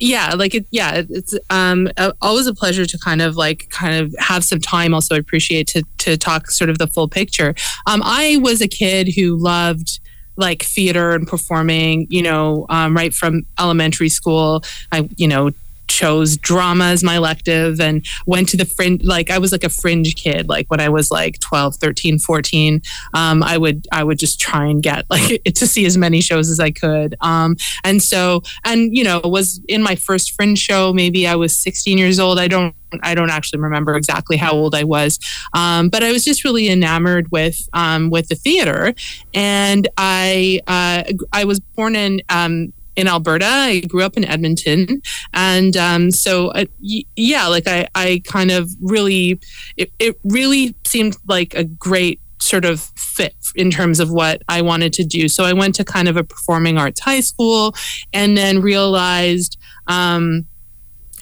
yeah, 0.00 0.34
like 0.34 0.54
it, 0.54 0.66
yeah, 0.70 1.02
it's 1.08 1.34
um 1.50 1.88
always 2.22 2.46
a 2.46 2.54
pleasure 2.54 2.86
to 2.86 2.98
kind 2.98 3.20
of 3.20 3.36
like 3.36 3.68
kind 3.70 3.94
of 3.94 4.14
have 4.18 4.44
some 4.44 4.60
time. 4.60 4.94
Also, 4.94 5.16
appreciate 5.16 5.66
to 5.68 5.82
to 5.98 6.16
talk 6.16 6.50
sort 6.50 6.70
of 6.70 6.78
the 6.78 6.86
full 6.86 7.08
picture. 7.08 7.54
Um, 7.86 8.02
I 8.04 8.38
was 8.40 8.60
a 8.60 8.68
kid 8.68 9.12
who 9.14 9.36
loved 9.36 10.00
like 10.36 10.62
theater 10.62 11.12
and 11.12 11.26
performing. 11.26 12.06
You 12.10 12.22
know, 12.22 12.66
um, 12.68 12.96
right 12.96 13.12
from 13.12 13.44
elementary 13.58 14.08
school, 14.08 14.62
I 14.92 15.08
you 15.16 15.26
know 15.26 15.50
chose 15.88 16.36
drama 16.36 16.84
as 16.84 17.02
my 17.02 17.16
elective 17.16 17.80
and 17.80 18.04
went 18.26 18.48
to 18.48 18.56
the 18.56 18.64
fringe 18.64 19.02
like 19.02 19.30
i 19.30 19.38
was 19.38 19.52
like 19.52 19.64
a 19.64 19.68
fringe 19.68 20.14
kid 20.16 20.48
like 20.48 20.66
when 20.70 20.80
i 20.80 20.88
was 20.88 21.10
like 21.10 21.38
12 21.40 21.76
13 21.76 22.18
14 22.18 22.80
um, 23.14 23.42
i 23.42 23.58
would 23.58 23.86
i 23.92 24.04
would 24.04 24.18
just 24.18 24.40
try 24.40 24.66
and 24.66 24.82
get 24.82 25.04
like 25.10 25.42
to 25.44 25.66
see 25.66 25.86
as 25.86 25.96
many 25.96 26.20
shows 26.20 26.50
as 26.50 26.60
i 26.60 26.70
could 26.70 27.16
um, 27.20 27.56
and 27.84 28.02
so 28.02 28.42
and 28.64 28.96
you 28.96 29.04
know 29.04 29.20
was 29.24 29.60
in 29.68 29.82
my 29.82 29.94
first 29.94 30.32
fringe 30.32 30.58
show 30.58 30.92
maybe 30.92 31.26
i 31.26 31.34
was 31.34 31.56
16 31.56 31.98
years 31.98 32.20
old 32.20 32.38
i 32.38 32.48
don't 32.48 32.74
I 33.02 33.14
don't 33.14 33.30
actually 33.30 33.60
remember 33.60 33.96
exactly 33.96 34.36
how 34.36 34.52
old 34.52 34.74
I 34.74 34.84
was, 34.84 35.18
um, 35.52 35.88
but 35.88 36.02
I 36.02 36.12
was 36.12 36.24
just 36.24 36.44
really 36.44 36.68
enamored 36.68 37.30
with 37.30 37.68
um, 37.72 38.10
with 38.10 38.28
the 38.28 38.34
theater, 38.34 38.94
and 39.34 39.88
I 39.96 40.60
uh, 40.66 41.04
I 41.32 41.44
was 41.44 41.60
born 41.60 41.96
in 41.96 42.22
um, 42.28 42.72
in 42.98 43.06
Alberta. 43.06 43.46
I 43.46 43.80
grew 43.80 44.02
up 44.02 44.16
in 44.16 44.24
Edmonton, 44.24 45.00
and 45.32 45.76
um, 45.76 46.10
so 46.10 46.48
uh, 46.48 46.64
yeah, 46.80 47.46
like 47.46 47.66
I 47.66 47.88
I 47.94 48.22
kind 48.24 48.50
of 48.50 48.68
really 48.80 49.40
it, 49.76 49.90
it 49.98 50.18
really 50.24 50.74
seemed 50.84 51.16
like 51.26 51.54
a 51.54 51.64
great 51.64 52.20
sort 52.40 52.64
of 52.64 52.80
fit 52.96 53.34
in 53.54 53.70
terms 53.70 54.00
of 54.00 54.10
what 54.10 54.42
I 54.48 54.62
wanted 54.62 54.92
to 54.94 55.04
do. 55.04 55.28
So 55.28 55.44
I 55.44 55.52
went 55.52 55.76
to 55.76 55.84
kind 55.84 56.08
of 56.08 56.16
a 56.16 56.24
performing 56.24 56.76
arts 56.76 57.00
high 57.00 57.20
school, 57.20 57.74
and 58.12 58.36
then 58.36 58.60
realized. 58.60 59.56
Um, 59.86 60.46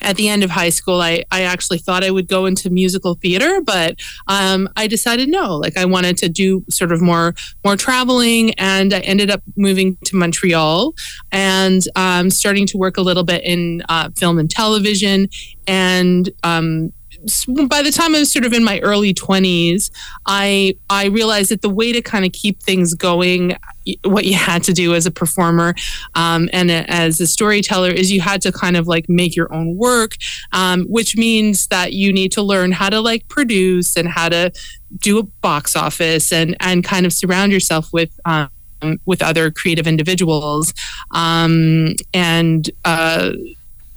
at 0.02 0.16
the 0.16 0.28
end 0.28 0.44
of 0.44 0.50
high 0.50 0.70
school, 0.70 1.00
I, 1.00 1.24
I 1.30 1.42
actually 1.42 1.78
thought 1.78 2.04
I 2.04 2.10
would 2.10 2.28
go 2.28 2.46
into 2.46 2.70
musical 2.70 3.14
theater, 3.14 3.60
but 3.64 3.98
um, 4.28 4.68
I 4.76 4.86
decided 4.86 5.28
no. 5.28 5.56
Like 5.56 5.76
I 5.76 5.84
wanted 5.84 6.18
to 6.18 6.28
do 6.28 6.64
sort 6.70 6.92
of 6.92 7.00
more 7.00 7.34
more 7.64 7.76
traveling, 7.76 8.52
and 8.54 8.92
I 8.92 9.00
ended 9.00 9.30
up 9.30 9.42
moving 9.56 9.96
to 10.04 10.16
Montreal 10.16 10.94
and 11.32 11.82
um, 11.96 12.30
starting 12.30 12.66
to 12.66 12.78
work 12.78 12.96
a 12.96 13.02
little 13.02 13.24
bit 13.24 13.42
in 13.44 13.82
uh, 13.88 14.10
film 14.16 14.38
and 14.38 14.50
television. 14.50 15.28
And 15.66 16.30
um, 16.44 16.92
by 17.68 17.82
the 17.82 17.90
time 17.90 18.14
I 18.14 18.20
was 18.20 18.32
sort 18.32 18.44
of 18.44 18.52
in 18.52 18.62
my 18.62 18.78
early 18.80 19.12
twenties, 19.12 19.90
I 20.26 20.76
I 20.88 21.06
realized 21.06 21.50
that 21.50 21.62
the 21.62 21.70
way 21.70 21.92
to 21.92 22.00
kind 22.00 22.24
of 22.24 22.32
keep 22.32 22.62
things 22.62 22.94
going, 22.94 23.56
what 24.04 24.24
you 24.24 24.34
had 24.34 24.62
to 24.64 24.72
do 24.72 24.94
as 24.94 25.06
a 25.06 25.10
performer 25.10 25.74
um, 26.14 26.48
and 26.52 26.70
a, 26.70 26.88
as 26.90 27.20
a 27.20 27.26
storyteller 27.26 27.90
is 27.90 28.12
you 28.12 28.20
had 28.20 28.42
to 28.42 28.52
kind 28.52 28.76
of 28.76 28.86
like 28.86 29.08
make 29.08 29.34
your 29.34 29.52
own 29.52 29.76
work, 29.76 30.12
um, 30.52 30.84
which 30.84 31.16
means 31.16 31.66
that 31.68 31.92
you 31.92 32.12
need 32.12 32.32
to 32.32 32.42
learn 32.42 32.72
how 32.72 32.88
to 32.88 33.00
like 33.00 33.26
produce 33.28 33.96
and 33.96 34.08
how 34.08 34.28
to 34.28 34.52
do 34.98 35.18
a 35.18 35.22
box 35.22 35.74
office 35.74 36.32
and 36.32 36.56
and 36.60 36.84
kind 36.84 37.06
of 37.06 37.12
surround 37.12 37.52
yourself 37.52 37.92
with. 37.92 38.10
Um, 38.24 38.50
with 39.06 39.22
other 39.22 39.50
creative 39.50 39.86
individuals, 39.86 40.74
um, 41.12 41.94
and 42.12 42.70
uh, 42.84 43.32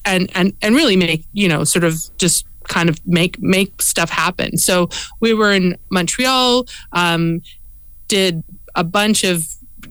and 0.05 0.31
and 0.33 0.53
and 0.61 0.73
really 0.73 0.95
make 0.95 1.25
you 1.33 1.49
know 1.49 1.65
sort 1.65 1.83
of 1.83 1.99
just 2.17 2.45
kind 2.69 2.89
of 2.89 3.05
make 3.05 3.41
make 3.41 3.81
stuff 3.81 4.09
happen. 4.09 4.57
So 4.57 4.89
we 5.19 5.33
were 5.33 5.51
in 5.51 5.77
Montreal, 5.91 6.67
um, 6.93 7.41
did 8.07 8.43
a 8.75 8.83
bunch 8.83 9.23
of 9.25 9.45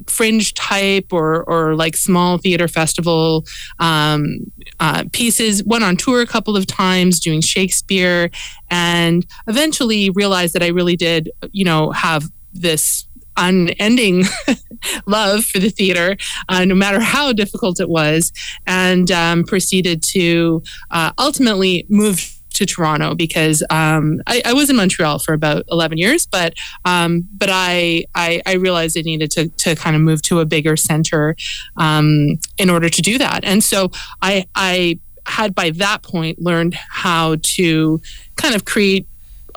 fringe 0.06 0.54
type 0.54 1.12
or 1.12 1.44
or 1.44 1.75
like 1.75 1.97
small 1.97 2.38
theater 2.38 2.68
festival 2.68 3.44
um, 3.78 4.50
uh, 4.80 5.04
pieces. 5.12 5.62
Went 5.64 5.85
on 5.85 5.97
tour 5.97 6.23
a 6.23 6.26
couple 6.26 6.56
of 6.56 6.66
times 6.66 7.20
doing 7.20 7.40
Shakespeare, 7.40 8.30
and 8.70 9.26
eventually 9.47 10.11
realized 10.11 10.54
that 10.54 10.62
I 10.62 10.68
really 10.68 10.97
did, 10.97 11.30
you 11.52 11.64
know, 11.64 11.90
have 11.90 12.25
this 12.54 13.06
unending 13.37 14.25
love 15.06 15.44
for 15.44 15.58
the 15.61 15.70
theater, 15.70 16.16
uh, 16.49 16.64
no 16.64 16.75
matter 16.75 17.00
how 17.00 17.32
difficult 17.32 17.80
it 17.80 17.88
was, 17.88 18.32
and 18.66 19.11
um, 19.11 19.44
proceeded 19.44 20.02
to 20.02 20.62
uh, 20.90 21.12
ultimately 21.18 21.87
move 21.88 22.38
to 22.58 22.66
Toronto 22.66 23.14
because 23.14 23.62
um, 23.70 24.20
I, 24.26 24.42
I, 24.44 24.52
was 24.52 24.68
in 24.68 24.74
Montreal 24.74 25.20
for 25.20 25.32
about 25.32 25.64
11 25.70 25.96
years, 25.96 26.26
but 26.26 26.54
um, 26.84 27.28
but 27.32 27.48
I, 27.52 28.04
I, 28.16 28.42
I 28.46 28.54
realized 28.54 28.98
I 28.98 29.02
needed 29.02 29.30
to 29.32 29.48
to 29.48 29.76
kind 29.76 29.94
of 29.94 30.02
move 30.02 30.22
to 30.22 30.40
a 30.40 30.44
bigger 30.44 30.76
center 30.76 31.36
um, 31.76 32.38
in 32.58 32.68
order 32.68 32.88
to 32.88 33.00
do 33.00 33.16
that, 33.18 33.44
and 33.44 33.62
so 33.62 33.90
I 34.22 34.46
I 34.56 34.98
had 35.26 35.54
by 35.54 35.70
that 35.70 36.02
point 36.02 36.40
learned 36.40 36.74
how 36.74 37.36
to 37.42 38.00
kind 38.36 38.56
of 38.56 38.64
create 38.64 39.06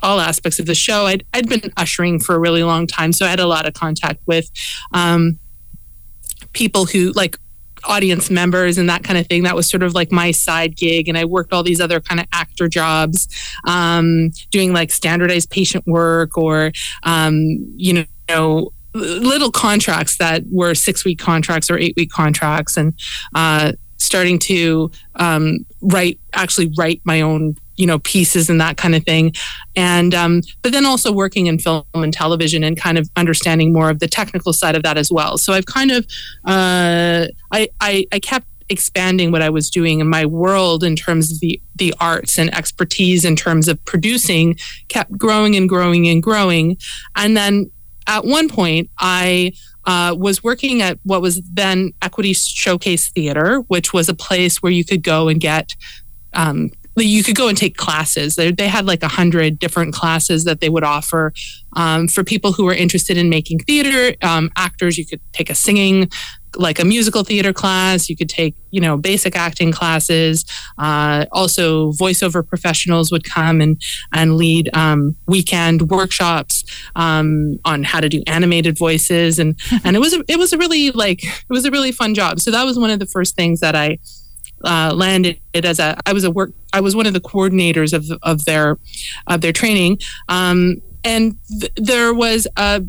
all 0.04 0.20
aspects 0.20 0.60
of 0.60 0.66
the 0.68 0.76
show. 0.76 1.06
I'd, 1.06 1.26
I'd 1.34 1.48
been 1.48 1.72
ushering 1.78 2.20
for 2.20 2.36
a 2.36 2.40
really 2.40 2.64
long 2.64 2.86
time, 2.86 3.14
so 3.14 3.26
I 3.26 3.30
had 3.30 3.40
a 3.40 3.48
lot 3.48 3.68
of 3.68 3.74
contact 3.74 4.22
with 4.28 4.52
um, 4.94 5.40
people 6.54 6.86
who 6.86 7.12
like 7.14 7.38
audience 7.84 8.30
members 8.30 8.78
and 8.78 8.90
that 8.90 9.04
kind 9.04 9.18
of 9.18 9.28
thing. 9.28 9.44
That 9.44 9.56
was 9.56 9.70
sort 9.70 9.84
of 9.84 9.94
like 9.94 10.12
my 10.12 10.32
side 10.32 10.76
gig. 10.76 11.08
And 11.08 11.18
I 11.18 11.26
worked 11.26 11.54
all 11.54 11.64
these 11.64 11.82
other 11.82 12.00
kind 12.00 12.20
of 12.20 12.28
actor 12.34 12.68
jobs, 12.68 13.28
um, 13.66 14.32
doing 14.52 14.74
like 14.74 14.92
standardized 14.92 15.50
patient 15.50 15.86
work 15.88 16.38
or, 16.38 16.72
um, 17.04 17.36
you 17.76 18.06
know, 18.30 18.72
little 18.94 19.52
contracts 19.52 20.18
that 20.18 20.44
were 20.52 20.76
six 20.76 21.06
week 21.06 21.20
contracts 21.20 21.70
or 21.70 21.78
eight 21.78 21.94
week 21.96 22.12
contracts 22.12 22.78
and 22.78 22.94
uh, 23.36 23.72
starting 23.98 24.40
to 24.40 24.92
um, 25.16 25.66
write 25.82 26.20
actually 26.34 26.72
write 26.78 27.02
my 27.04 27.22
own 27.22 27.56
you 27.82 27.88
know 27.88 27.98
pieces 28.00 28.48
and 28.48 28.62
that 28.62 28.78
kind 28.78 28.94
of 28.94 29.04
thing. 29.04 29.34
And 29.76 30.14
um, 30.14 30.42
but 30.62 30.72
then 30.72 30.86
also 30.86 31.12
working 31.12 31.48
in 31.48 31.58
film 31.58 31.84
and 31.96 32.14
television 32.14 32.64
and 32.64 32.78
kind 32.78 33.00
of 33.00 33.10
understanding 33.16 33.74
more 33.74 33.90
of 33.90 33.98
the 33.98 34.08
technical 34.08 34.54
side 34.54 34.76
of 34.76 34.84
that 34.84 34.98
as 34.98 35.12
well. 35.12 35.38
So 35.38 35.54
i've 35.54 35.66
kind 35.66 35.90
of 35.90 36.06
uh, 36.46 37.26
I, 37.52 37.70
I 37.82 38.06
i 38.12 38.20
kept 38.20 38.46
expanding 38.70 39.32
what 39.32 39.42
i 39.42 39.50
was 39.50 39.70
doing 39.70 40.00
in 40.00 40.08
my 40.08 40.26
world 40.26 40.82
in 40.84 40.96
terms 40.96 41.30
of 41.32 41.40
the 41.42 41.62
the 41.76 41.94
arts 42.00 42.38
and 42.38 42.54
expertise 42.56 43.26
in 43.26 43.36
terms 43.36 43.68
of 43.68 43.84
producing 43.84 44.58
kept 44.88 45.18
growing 45.18 45.56
and 45.56 45.68
growing 45.68 46.08
and 46.08 46.22
growing. 46.22 46.78
And 47.16 47.36
then 47.36 47.72
at 48.08 48.26
one 48.26 48.48
point 48.48 48.90
i 49.00 49.52
uh, 49.86 50.16
was 50.16 50.44
working 50.44 50.84
at 50.84 51.00
what 51.04 51.24
was 51.24 51.42
then 51.52 51.92
Equity 52.04 52.34
Showcase 52.34 53.10
Theater, 53.10 53.62
which 53.62 53.94
was 53.94 54.08
a 54.10 54.14
place 54.14 54.62
where 54.62 54.72
you 54.72 54.86
could 54.86 55.02
go 55.02 55.28
and 55.28 55.42
get 55.42 55.76
um, 56.34 56.70
you 56.98 57.24
could 57.24 57.36
go 57.36 57.48
and 57.48 57.58
take 57.58 57.78
classes. 57.78 58.36
They, 58.36 58.52
they 58.52 58.68
had 58.68 58.86
like 58.86 59.04
a 59.04 59.08
hundred 59.08 59.60
different 59.60 59.94
classes 59.94 60.44
that 60.44 60.60
they 60.60 60.70
would 60.70 60.84
offer 60.84 61.34
um, 61.76 62.08
for 62.08 62.24
people 62.24 62.52
who 62.52 62.66
were 62.66 62.74
interested 62.74 63.18
in 63.18 63.30
making 63.30 63.60
theater. 63.60 64.16
Um, 64.22 64.52
actors, 64.58 64.98
you 64.98 65.06
could 65.06 65.22
take 65.32 65.50
a 65.50 65.56
singing, 65.56 66.10
like 66.58 66.80
a 66.80 66.86
musical 66.86 67.24
theater 67.24 67.54
class. 67.54 68.10
You 68.10 68.18
could 68.18 68.28
take, 68.28 68.56
you 68.72 68.82
know, 68.82 68.98
basic 68.98 69.38
acting 69.38 69.72
classes. 69.72 70.44
Uh, 70.78 71.26
also, 71.32 71.94
voiceover 71.94 72.46
professionals 72.46 73.10
would 73.10 73.24
come 73.24 73.62
and 73.62 73.82
and 74.12 74.36
lead 74.36 74.70
um, 74.74 75.16
weekend 75.28 75.90
workshops 75.90 76.66
um, 76.98 77.58
on 77.64 77.84
how 77.84 78.02
to 78.02 78.10
do 78.10 78.22
animated 78.28 78.78
voices, 78.78 79.40
and 79.40 79.58
and 79.86 79.96
it 79.96 80.00
was 80.00 80.14
a, 80.14 80.24
it 80.28 80.38
was 80.38 80.52
a 80.52 80.58
really 80.58 80.92
like 80.92 81.24
it 81.24 81.50
was 81.50 81.64
a 81.64 81.72
really 81.72 81.94
fun 81.94 82.14
job. 82.14 82.42
So 82.42 82.52
that 82.52 82.66
was 82.66 82.78
one 82.78 82.90
of 82.90 83.00
the 83.00 83.08
first 83.08 83.36
things 83.36 83.62
that 83.62 83.76
I 83.76 83.98
uh, 84.64 84.94
landed 84.94 85.40
as 85.54 85.80
a 85.80 85.98
I 86.06 86.14
was 86.14 86.24
a 86.24 86.32
work 86.32 86.52
I 86.74 86.82
was 86.82 86.96
one 86.96 87.06
of 87.06 87.14
the 87.14 87.22
coordinators 87.22 87.94
of 87.94 88.06
of 88.24 88.46
their 88.46 88.78
of 89.28 89.42
their 89.42 89.54
training, 89.54 90.00
um, 90.30 90.78
and 91.04 91.36
th- 91.60 91.72
there 91.76 92.14
was 92.14 92.48
a 92.58 92.84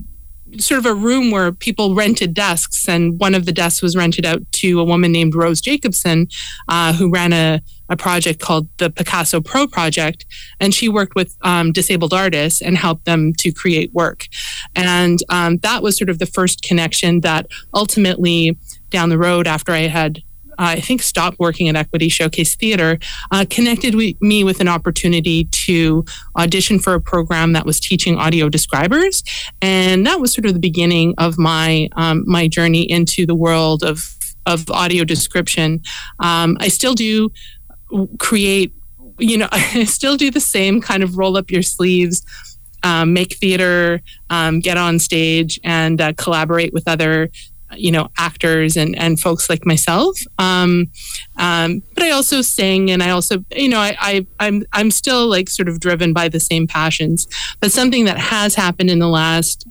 sort 0.58 0.78
of 0.78 0.86
a 0.86 0.94
room 0.94 1.30
where 1.30 1.50
people 1.50 1.94
rented 1.94 2.34
desks, 2.34 2.88
and 2.88 3.18
one 3.18 3.34
of 3.34 3.46
the 3.46 3.52
desks 3.52 3.80
was 3.80 3.96
rented 3.96 4.26
out 4.26 4.40
to 4.52 4.80
a 4.80 4.84
woman 4.84 5.10
named 5.10 5.34
Rose 5.34 5.60
Jacobson, 5.60 6.28
uh, 6.68 6.92
who 6.92 7.10
ran 7.10 7.32
a 7.32 7.60
a 7.88 7.96
project 7.96 8.40
called 8.40 8.68
the 8.78 8.88
Picasso 8.88 9.40
Pro 9.40 9.66
Project, 9.66 10.24
and 10.60 10.72
she 10.72 10.88
worked 10.88 11.14
with 11.14 11.36
um, 11.42 11.72
disabled 11.72 12.14
artists 12.14 12.62
and 12.62 12.76
helped 12.76 13.04
them 13.04 13.32
to 13.38 13.52
create 13.52 13.92
work, 13.92 14.26
and 14.74 15.18
um, 15.28 15.58
that 15.58 15.82
was 15.82 15.96
sort 15.96 16.10
of 16.10 16.18
the 16.18 16.26
first 16.26 16.62
connection 16.62 17.20
that 17.20 17.46
ultimately 17.74 18.56
down 18.90 19.08
the 19.08 19.18
road 19.18 19.46
after 19.46 19.72
I 19.72 19.88
had 19.88 20.22
I 20.64 20.80
think 20.80 21.02
stopped 21.02 21.38
working 21.38 21.68
at 21.68 21.76
Equity 21.76 22.08
Showcase 22.08 22.56
Theater, 22.56 22.98
uh, 23.30 23.44
connected 23.48 23.94
me 24.20 24.44
with 24.44 24.60
an 24.60 24.68
opportunity 24.68 25.44
to 25.66 26.04
audition 26.36 26.78
for 26.78 26.94
a 26.94 27.00
program 27.00 27.52
that 27.52 27.66
was 27.66 27.80
teaching 27.80 28.16
audio 28.16 28.48
describers, 28.48 29.22
and 29.60 30.06
that 30.06 30.20
was 30.20 30.32
sort 30.32 30.46
of 30.46 30.54
the 30.54 30.60
beginning 30.60 31.14
of 31.18 31.38
my 31.38 31.88
um, 31.96 32.24
my 32.26 32.48
journey 32.48 32.82
into 32.90 33.26
the 33.26 33.34
world 33.34 33.82
of 33.82 34.16
of 34.46 34.68
audio 34.70 35.04
description. 35.04 35.82
Um, 36.18 36.56
I 36.60 36.68
still 36.68 36.94
do 36.94 37.30
create, 38.18 38.72
you 39.18 39.38
know, 39.38 39.48
I 39.52 39.84
still 39.84 40.16
do 40.16 40.30
the 40.30 40.40
same 40.40 40.80
kind 40.80 41.02
of 41.02 41.16
roll 41.18 41.36
up 41.36 41.50
your 41.50 41.62
sleeves. 41.62 42.24
Um, 42.84 43.12
make 43.12 43.36
theater, 43.36 44.02
um, 44.28 44.58
get 44.58 44.76
on 44.76 44.98
stage, 44.98 45.60
and 45.62 46.00
uh, 46.00 46.14
collaborate 46.14 46.72
with 46.72 46.88
other 46.88 47.30
you 47.76 47.90
know 47.90 48.08
actors 48.18 48.76
and 48.76 48.96
and 48.98 49.20
folks 49.20 49.48
like 49.48 49.64
myself. 49.66 50.18
Um, 50.38 50.90
um, 51.36 51.82
but 51.94 52.02
i 52.02 52.10
also 52.10 52.42
sing 52.42 52.90
and 52.90 53.02
i 53.02 53.10
also 53.10 53.44
you 53.54 53.68
know 53.68 53.78
I, 53.78 53.96
I 54.00 54.26
i'm 54.40 54.64
i'm 54.72 54.90
still 54.90 55.28
like 55.28 55.48
sort 55.48 55.68
of 55.68 55.80
driven 55.80 56.12
by 56.12 56.28
the 56.28 56.40
same 56.40 56.66
passions. 56.66 57.26
But 57.60 57.72
something 57.72 58.04
that 58.06 58.18
has 58.18 58.54
happened 58.54 58.90
in 58.90 58.98
the 58.98 59.08
last 59.08 59.66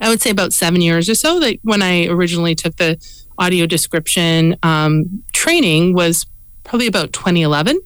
i 0.00 0.08
would 0.08 0.20
say 0.20 0.30
about 0.30 0.52
seven 0.52 0.80
years 0.80 1.08
or 1.08 1.14
so 1.14 1.40
that 1.40 1.58
when 1.62 1.82
i 1.82 2.06
originally 2.06 2.54
took 2.54 2.76
the 2.76 2.98
audio 3.38 3.66
description 3.66 4.56
um, 4.62 5.22
training 5.32 5.94
was 5.94 6.26
probably 6.64 6.86
about 6.86 7.12
2011 7.12 7.80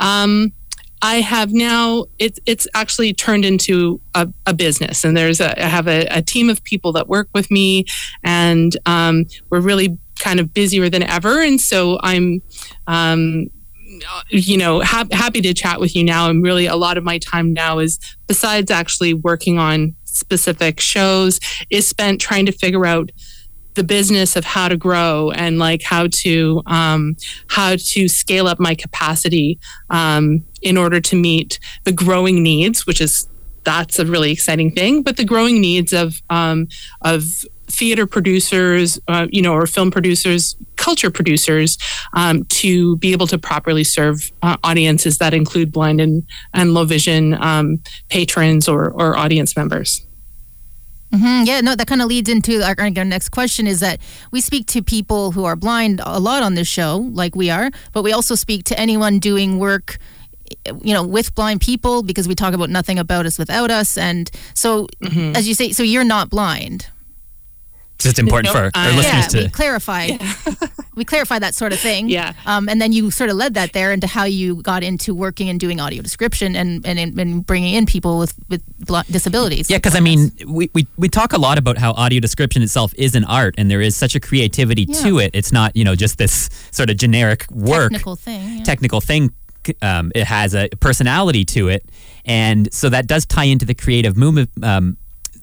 um, 0.00 0.52
I 1.02 1.16
have 1.16 1.52
now 1.52 2.06
it's 2.18 2.40
it's 2.46 2.66
actually 2.74 3.12
turned 3.12 3.44
into 3.44 4.00
a, 4.14 4.28
a 4.46 4.54
business, 4.54 5.04
and 5.04 5.16
there's 5.16 5.40
a 5.40 5.62
I 5.62 5.68
have 5.68 5.86
a, 5.86 6.06
a, 6.06 6.22
team 6.22 6.50
of 6.50 6.62
people 6.64 6.92
that 6.92 7.08
work 7.08 7.28
with 7.34 7.50
me, 7.50 7.84
and 8.24 8.76
um, 8.86 9.26
we're 9.50 9.60
really 9.60 9.96
kind 10.18 10.40
of 10.40 10.52
busier 10.52 10.88
than 10.88 11.02
ever, 11.02 11.40
and 11.40 11.60
so 11.60 11.98
I'm. 12.02 12.42
Um, 12.86 13.48
you 14.28 14.56
know, 14.58 14.80
ha- 14.80 15.08
happy 15.10 15.40
to 15.40 15.52
chat 15.54 15.80
with 15.80 15.96
you 15.96 16.04
now. 16.04 16.28
And 16.28 16.44
really, 16.44 16.66
a 16.66 16.76
lot 16.76 16.98
of 16.98 17.04
my 17.04 17.18
time 17.18 17.52
now 17.52 17.78
is 17.78 17.98
besides 18.28 18.70
actually 18.70 19.14
working 19.14 19.58
on 19.58 19.96
specific 20.04 20.78
shows, 20.78 21.40
is 21.70 21.88
spent 21.88 22.20
trying 22.20 22.46
to 22.46 22.52
figure 22.52 22.86
out 22.86 23.10
the 23.78 23.84
business 23.84 24.36
of 24.36 24.44
how 24.44 24.68
to 24.68 24.76
grow 24.76 25.30
and 25.30 25.58
like 25.58 25.82
how 25.82 26.08
to 26.08 26.62
um, 26.66 27.16
how 27.48 27.76
to 27.76 28.08
scale 28.08 28.46
up 28.46 28.58
my 28.58 28.74
capacity 28.74 29.58
um, 29.88 30.44
in 30.60 30.76
order 30.76 31.00
to 31.00 31.16
meet 31.16 31.58
the 31.84 31.92
growing 31.92 32.42
needs, 32.42 32.86
which 32.86 33.00
is 33.00 33.28
that's 33.64 33.98
a 33.98 34.04
really 34.04 34.32
exciting 34.32 34.70
thing. 34.72 35.02
But 35.02 35.16
the 35.16 35.24
growing 35.24 35.60
needs 35.60 35.92
of 35.92 36.20
um, 36.28 36.68
of 37.02 37.22
theater 37.68 38.06
producers, 38.06 38.98
uh, 39.08 39.28
you 39.30 39.42
know, 39.42 39.52
or 39.52 39.66
film 39.66 39.90
producers, 39.90 40.56
culture 40.76 41.10
producers, 41.10 41.78
um, 42.14 42.44
to 42.46 42.96
be 42.96 43.12
able 43.12 43.26
to 43.26 43.38
properly 43.38 43.84
serve 43.84 44.32
uh, 44.42 44.56
audiences 44.64 45.18
that 45.18 45.34
include 45.34 45.70
blind 45.70 46.00
and, 46.00 46.26
and 46.54 46.72
low 46.72 46.84
vision 46.84 47.34
um, 47.34 47.78
patrons 48.08 48.68
or, 48.68 48.90
or 48.90 49.16
audience 49.16 49.54
members. 49.54 50.07
Mm-hmm. 51.12 51.44
Yeah, 51.46 51.60
no, 51.62 51.74
that 51.74 51.86
kind 51.86 52.02
of 52.02 52.08
leads 52.08 52.28
into 52.28 52.62
our, 52.62 52.74
our, 52.78 52.90
next 52.90 53.30
question 53.30 53.66
is 53.66 53.80
that 53.80 53.98
we 54.30 54.42
speak 54.42 54.66
to 54.68 54.82
people 54.82 55.32
who 55.32 55.44
are 55.44 55.56
blind 55.56 56.02
a 56.04 56.20
lot 56.20 56.42
on 56.42 56.54
this 56.54 56.68
show, 56.68 57.08
like 57.12 57.34
we 57.34 57.48
are, 57.48 57.70
but 57.92 58.02
we 58.02 58.12
also 58.12 58.34
speak 58.34 58.64
to 58.64 58.78
anyone 58.78 59.18
doing 59.18 59.58
work, 59.58 59.96
you 60.82 60.92
know, 60.92 61.02
with 61.02 61.34
blind 61.34 61.62
people 61.62 62.02
because 62.02 62.28
we 62.28 62.34
talk 62.34 62.52
about 62.52 62.68
nothing 62.68 62.98
about 62.98 63.24
us 63.24 63.38
without 63.38 63.70
us. 63.70 63.96
And 63.96 64.30
so, 64.52 64.86
mm-hmm. 65.02 65.34
as 65.34 65.48
you 65.48 65.54
say, 65.54 65.72
so 65.72 65.82
you're 65.82 66.04
not 66.04 66.28
blind. 66.28 66.88
It's 67.98 68.04
just 68.04 68.20
important 68.20 68.52
for 68.52 68.70
our 68.72 68.92
listeners 68.92 69.04
yeah, 69.34 69.40
to 69.40 69.42
we 69.46 69.48
clarify. 69.48 70.04
Yeah. 70.04 70.34
we 70.94 71.04
clarify 71.04 71.40
that 71.40 71.56
sort 71.56 71.72
of 71.72 71.80
thing. 71.80 72.08
Yeah. 72.08 72.32
Um, 72.46 72.68
and 72.68 72.80
then 72.80 72.92
you 72.92 73.10
sort 73.10 73.28
of 73.28 73.34
led 73.34 73.54
that 73.54 73.72
there 73.72 73.90
into 73.90 74.06
how 74.06 74.22
you 74.22 74.62
got 74.62 74.84
into 74.84 75.12
working 75.12 75.48
and 75.48 75.58
doing 75.58 75.80
audio 75.80 76.00
description 76.00 76.54
and 76.54 76.86
and, 76.86 77.18
and 77.18 77.44
bringing 77.44 77.74
in 77.74 77.86
people 77.86 78.20
with 78.20 78.34
with 78.48 78.62
disabilities. 79.10 79.68
Yeah, 79.68 79.78
because 79.78 79.96
I 79.96 80.00
mean, 80.00 80.30
we, 80.46 80.70
we 80.74 80.86
we 80.96 81.08
talk 81.08 81.32
a 81.32 81.38
lot 81.38 81.58
about 81.58 81.76
how 81.76 81.90
audio 81.90 82.20
description 82.20 82.62
itself 82.62 82.94
is 82.96 83.16
an 83.16 83.24
art, 83.24 83.56
and 83.58 83.68
there 83.68 83.80
is 83.80 83.96
such 83.96 84.14
a 84.14 84.20
creativity 84.20 84.86
yeah. 84.88 85.00
to 85.02 85.18
it. 85.18 85.32
It's 85.34 85.50
not 85.50 85.74
you 85.74 85.82
know 85.82 85.96
just 85.96 86.18
this 86.18 86.50
sort 86.70 86.90
of 86.90 86.98
generic 86.98 87.50
work 87.50 87.90
technical 87.90 88.14
thing. 88.14 88.62
Technical 88.62 89.00
thing 89.00 89.32
um, 89.82 90.12
it 90.14 90.24
has 90.24 90.54
a 90.54 90.68
personality 90.78 91.44
to 91.46 91.66
it, 91.66 91.84
and 92.24 92.72
so 92.72 92.90
that 92.90 93.08
does 93.08 93.26
tie 93.26 93.44
into 93.44 93.66
the 93.66 93.74
creative 93.74 94.16
movement, 94.16 94.50
um, 94.62 94.96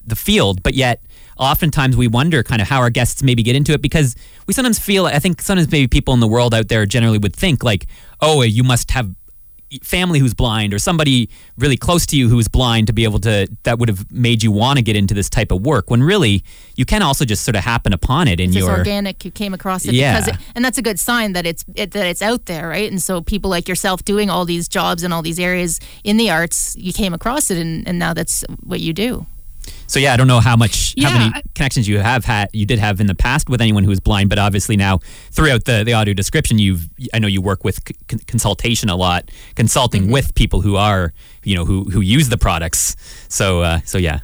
the 0.06 0.16
field. 0.16 0.64
But 0.64 0.74
yet, 0.74 1.04
oftentimes 1.38 1.98
we 1.98 2.08
wonder 2.08 2.44
kind 2.44 2.62
of 2.62 2.68
how 2.68 2.80
our 2.80 2.90
guests 2.90 3.24
maybe 3.24 3.44
get 3.44 3.56
into 3.56 3.74
it 3.74 3.82
because 3.82 4.16
we 4.48 4.54
sometimes 4.54 4.80
feel. 4.80 5.06
I 5.06 5.20
think 5.20 5.42
sometimes 5.42 5.72
maybe 5.72 5.88
people 5.88 6.14
in 6.14 6.20
the 6.20 6.28
world 6.28 6.54
out 6.54 6.68
there 6.70 6.86
generally 6.86 7.18
would 7.18 7.36
think 7.36 7.64
like, 7.64 7.88
oh, 8.22 8.42
you 8.42 8.64
must 8.64 8.92
have 8.92 9.10
family 9.82 10.20
who's 10.20 10.34
blind 10.34 10.74
or 10.74 10.80
somebody 10.80 11.28
really 11.58 11.76
close 11.76 12.06
to 12.06 12.16
you 12.16 12.30
who's 12.30 12.48
blind 12.48 12.88
to 12.88 12.94
be 12.94 13.04
able 13.04 13.20
to 13.20 13.48
that 13.64 13.78
would 13.80 13.90
have 13.90 14.10
made 14.12 14.44
you 14.44 14.52
want 14.52 14.78
to 14.78 14.84
get 14.84 14.96
into 14.96 15.14
this 15.14 15.30
type 15.30 15.52
of 15.52 15.66
work 15.66 15.90
when 15.90 16.04
really 16.04 16.44
you 16.76 16.86
can 16.86 17.02
also 17.02 17.26
just 17.26 17.44
sort 17.44 17.56
of 17.56 17.64
happen 17.64 17.92
upon 17.92 18.28
it 18.28 18.40
in 18.40 18.50
it's 18.52 18.58
your 18.58 18.70
organic 18.70 19.26
you 19.26 19.32
came 19.32 19.54
across 19.56 19.84
it 19.86 19.94
Yeah. 19.96 20.20
because 20.22 20.36
it, 20.36 20.42
and 20.54 20.64
that's 20.64 20.78
a 20.78 20.82
good 20.84 21.00
sign 21.00 21.34
that 21.34 21.46
it's 21.48 21.66
it, 21.76 21.92
that 21.92 22.06
it's 22.06 22.22
out 22.22 22.46
there 22.46 22.70
right 22.70 22.90
and 22.90 23.02
so 23.02 23.22
people 23.22 23.50
like 23.50 23.68
yourself 23.68 24.06
doing 24.06 24.30
all 24.30 24.46
these 24.46 24.68
jobs 24.70 25.04
in 25.04 25.12
all 25.12 25.24
these 25.24 25.40
areas 25.40 25.80
in 26.04 26.18
the 26.18 26.30
arts 26.30 26.76
you 26.78 26.94
came 26.94 27.14
across 27.14 27.50
it 27.50 27.58
and, 27.58 27.86
and 27.88 27.98
now 28.00 28.14
that's 28.14 28.46
what 28.64 28.80
you 28.80 28.94
do 28.94 29.26
so 29.88 30.00
yeah 30.00 30.14
i 30.14 30.18
don't 30.18 30.28
know 30.28 30.40
how 30.40 30.56
much 30.56 30.94
how 31.02 31.12
many 31.18 31.32
connections 31.54 31.88
you 31.88 32.00
have 32.00 32.26
had 32.26 32.50
you 32.54 32.66
did 32.66 32.80
have 32.80 33.00
in 33.00 33.08
the 33.08 33.16
past 33.16 33.50
with 33.50 33.62
anyone 33.62 33.84
who 33.84 33.92
is 33.92 34.00
blind 34.00 34.30
but 34.30 34.38
obviously 34.40 34.76
now 34.78 35.00
throughout 35.32 35.66
the, 35.66 35.84
the 35.84 35.94
audio 35.94 36.14
description 36.14 36.58
you've 36.60 36.90
i 37.14 37.20
know 37.20 37.28
you 37.28 37.42
work 37.42 37.64
with 37.64 37.80
c- 37.88 38.18
consultation 38.28 38.90
a 38.90 38.96
lot 38.96 39.30
consulting 39.56 40.04
Mm-hmm. 40.04 40.12
with 40.12 40.36
people 40.36 40.62
who 40.62 40.76
are 40.76 41.14
you 41.44 41.56
know 41.56 41.66
who 41.66 41.84
who 41.86 42.02
use 42.02 42.30
the 42.30 42.38
products 42.38 42.96
so 43.30 43.62
uh, 43.62 43.80
so 43.86 43.98
yeah 43.98 44.20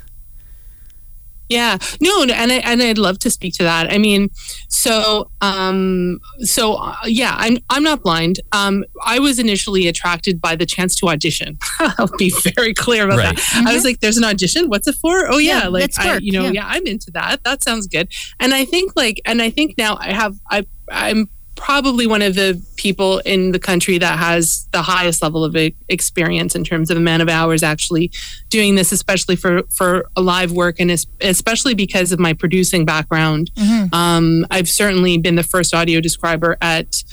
Yeah, 1.51 1.77
no, 1.99 2.23
and 2.23 2.51
I 2.51 2.55
and 2.63 2.81
I'd 2.81 2.97
love 2.97 3.19
to 3.19 3.29
speak 3.29 3.53
to 3.55 3.63
that. 3.63 3.91
I 3.91 3.97
mean, 3.97 4.29
so 4.69 5.29
um, 5.41 6.19
so 6.39 6.73
uh, 6.75 6.95
yeah, 7.05 7.35
I'm 7.37 7.57
I'm 7.69 7.83
not 7.83 8.03
blind. 8.03 8.39
Um, 8.51 8.83
I 9.05 9.19
was 9.19 9.37
initially 9.39 9.87
attracted 9.87 10.39
by 10.39 10.55
the 10.55 10.65
chance 10.65 10.95
to 10.95 11.07
audition. 11.09 11.57
I'll 11.79 12.09
be 12.17 12.31
very 12.55 12.73
clear 12.73 13.05
about 13.05 13.17
Right. 13.17 13.35
that. 13.35 13.63
I 13.67 13.73
was 13.73 13.83
like, 13.83 13.99
"There's 13.99 14.17
an 14.17 14.23
audition. 14.23 14.67
What's 14.69 14.87
it 14.87 14.95
for? 14.95 15.27
Oh 15.29 15.37
yeah, 15.37 15.63
Yeah, 15.63 15.67
like 15.67 15.91
I, 15.99 16.17
you 16.17 16.31
know, 16.31 16.45
yeah. 16.45 16.51
yeah. 16.51 16.67
I'm 16.67 16.85
into 16.87 17.11
that. 17.11 17.43
That 17.43 17.63
sounds 17.63 17.87
good." 17.87 18.07
And 18.39 18.53
I 18.53 18.65
think 18.65 18.93
like, 18.95 19.19
and 19.25 19.41
I 19.41 19.49
think 19.49 19.77
now 19.77 19.97
I 19.99 20.13
have 20.13 20.35
I 20.49 20.63
I'm 20.89 21.29
probably 21.61 22.07
one 22.07 22.23
of 22.23 22.33
the 22.33 22.59
people 22.75 23.19
in 23.19 23.51
the 23.51 23.59
country 23.59 23.99
that 23.99 24.17
has 24.17 24.67
the 24.71 24.81
highest 24.81 25.21
level 25.21 25.45
of 25.45 25.55
experience 25.89 26.55
in 26.55 26.63
terms 26.63 26.89
of 26.89 26.97
amount 26.97 27.21
of 27.21 27.29
hours 27.29 27.61
actually 27.61 28.11
doing 28.49 28.75
this, 28.75 28.91
especially 28.91 29.35
for 29.35 29.61
for 29.75 30.05
live 30.17 30.51
work, 30.51 30.79
and 30.79 30.89
especially 31.21 31.75
because 31.75 32.11
of 32.11 32.19
my 32.19 32.33
producing 32.33 32.83
background. 32.83 33.51
Um, 33.93 34.45
I've 34.49 34.67
certainly 34.69 35.17
been 35.17 35.35
the 35.35 35.43
first 35.43 35.73
audio 35.73 36.01
describer 36.01 36.57
at. 36.61 37.03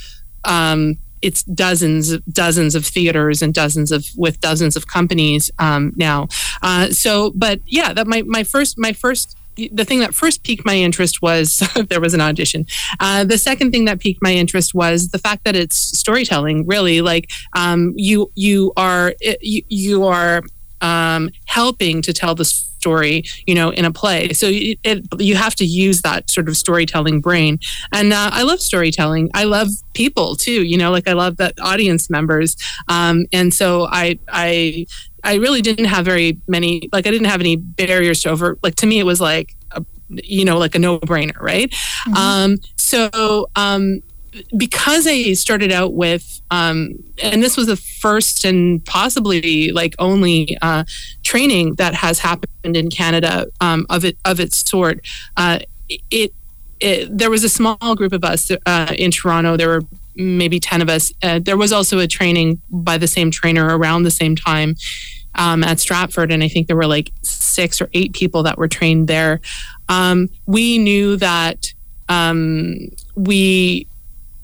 Um, 0.45 0.99
it's 1.21 1.43
dozens, 1.43 2.17
dozens 2.21 2.77
of 2.77 2.87
theaters 2.87 3.43
and 3.43 3.53
dozens 3.53 3.91
of 3.91 4.07
with 4.17 4.41
dozens 4.41 4.77
of 4.77 4.87
companies 4.87 5.51
um, 5.59 5.93
now. 5.97 6.29
Uh, 6.63 6.91
so, 6.91 7.33
but 7.35 7.61
yeah, 7.67 7.93
that 7.93 8.07
my 8.07 8.23
my 8.23 8.45
first 8.45 8.79
my 8.79 8.93
first 8.93 9.38
the 9.73 9.85
thing 9.85 10.01
that 10.01 10.15
first 10.15 10.45
piqued 10.45 10.65
my 10.65 10.77
interest 10.77 11.21
was 11.23 11.63
there 11.89 12.01
was 12.01 12.15
an 12.15 12.21
audition. 12.21 12.67
Uh, 13.01 13.25
the 13.25 13.39
second 13.39 13.73
thing 13.73 13.85
that 13.87 14.01
piqued 14.01 14.23
my 14.23 14.33
interest 14.33 14.75
was 14.75 15.09
the 15.09 15.19
fact 15.19 15.45
that 15.45 15.57
it's 15.57 15.77
storytelling. 15.99 16.67
Really, 16.67 17.01
like 17.01 17.29
um, 17.55 17.93
you 17.97 18.31
you 18.35 18.73
are 18.77 19.15
you, 19.41 19.63
you 19.69 20.05
are 20.05 20.43
um, 20.81 21.31
helping 21.47 22.03
to 22.03 22.13
tell 22.13 22.35
the 22.35 22.45
story, 22.81 23.25
you 23.47 23.55
know, 23.55 23.71
in 23.71 23.85
a 23.85 23.93
play. 23.93 24.33
So 24.33 24.47
it, 24.49 24.79
it, 24.85 25.05
you 25.19 25.35
have 25.37 25.55
to 25.57 25.65
use 25.65 26.03
that 26.03 26.31
sort 26.31 26.49
of 26.49 26.57
storytelling 26.57 27.21
brain. 27.21 27.59
And 27.93 28.13
uh, 28.13 28.31
I 28.33 28.43
love 28.45 28.61
storytelling. 28.61 29.31
I 29.35 29.45
love 29.45 29.69
people 29.93 30.37
too. 30.37 30.63
You 30.65 30.79
know, 30.79 30.91
like 30.91 31.09
I 31.09 31.15
love 31.15 31.37
the 31.37 31.53
audience 31.61 32.09
members. 32.09 32.57
Um, 32.89 33.27
and 33.33 33.53
so 33.53 33.87
I 33.91 34.19
I 34.29 34.87
I 35.25 35.35
really 35.37 35.63
didn't 35.63 35.87
have 35.87 36.05
very 36.05 36.39
many. 36.47 36.89
Like 36.93 37.07
I 37.07 37.11
didn't 37.11 37.29
have 37.29 37.41
any 37.41 37.57
barriers 37.57 38.23
to 38.23 38.31
over. 38.31 38.59
Like 38.63 38.77
to 38.77 38.87
me, 38.87 38.99
it 38.99 39.07
was 39.07 39.21
like. 39.21 39.55
A, 39.73 39.85
you 40.25 40.43
know, 40.47 40.57
like 40.57 40.75
a 40.75 40.79
no-brainer, 40.79 41.39
right? 41.39 41.71
Um, 42.17 42.57
so, 42.77 43.51
um, 43.57 44.01
because 44.57 45.07
I 45.07 45.33
started 45.35 45.73
out 45.73 45.95
with, 45.95 46.41
um, 46.51 46.95
and 47.23 47.43
this 47.43 47.57
was 47.57 47.67
the 47.67 47.77
first 47.77 48.45
and 48.45 48.85
possibly 48.85 49.71
like 49.73 49.95
only 49.99 50.57
uh, 50.63 50.85
training 51.23 51.75
that 51.77 51.95
has 51.95 52.19
happened 52.19 52.77
in 52.77 52.91
Canada 52.91 53.47
um, 53.61 53.87
of 53.91 54.05
it 54.05 54.19
of 54.25 54.41
its 54.41 54.69
sort. 54.69 55.01
Uh, 55.37 55.61
it, 55.89 56.33
it 56.81 57.19
there 57.19 57.31
was 57.31 57.45
a 57.45 57.49
small 57.49 57.95
group 57.97 58.13
of 58.13 58.25
us 58.25 58.51
uh, 58.67 58.95
in 58.97 59.11
Toronto. 59.11 59.57
There 59.57 59.69
were 59.69 59.83
maybe 60.17 60.61
ten 60.61 60.83
of 60.83 60.89
us. 60.89 61.13
Uh, 61.23 61.41
there 61.43 61.57
was 61.57 61.73
also 61.73 61.99
a 61.99 62.07
training 62.07 62.61
by 62.71 62.99
the 62.99 63.09
same 63.09 63.31
trainer 63.31 63.77
around 63.77 64.03
the 64.03 64.11
same 64.11 64.37
time. 64.37 64.77
Um, 65.35 65.63
at 65.63 65.79
Stratford, 65.79 66.33
and 66.33 66.43
I 66.43 66.49
think 66.49 66.67
there 66.67 66.75
were 66.75 66.87
like 66.87 67.13
six 67.23 67.81
or 67.81 67.89
eight 67.93 68.13
people 68.13 68.43
that 68.43 68.59
were 68.59 68.67
trained 68.67 69.07
there. 69.07 69.41
Um, 69.89 70.29
we 70.47 70.79
knew 70.79 71.17
that 71.17 71.73
um, 72.09 72.89
we 73.15 73.87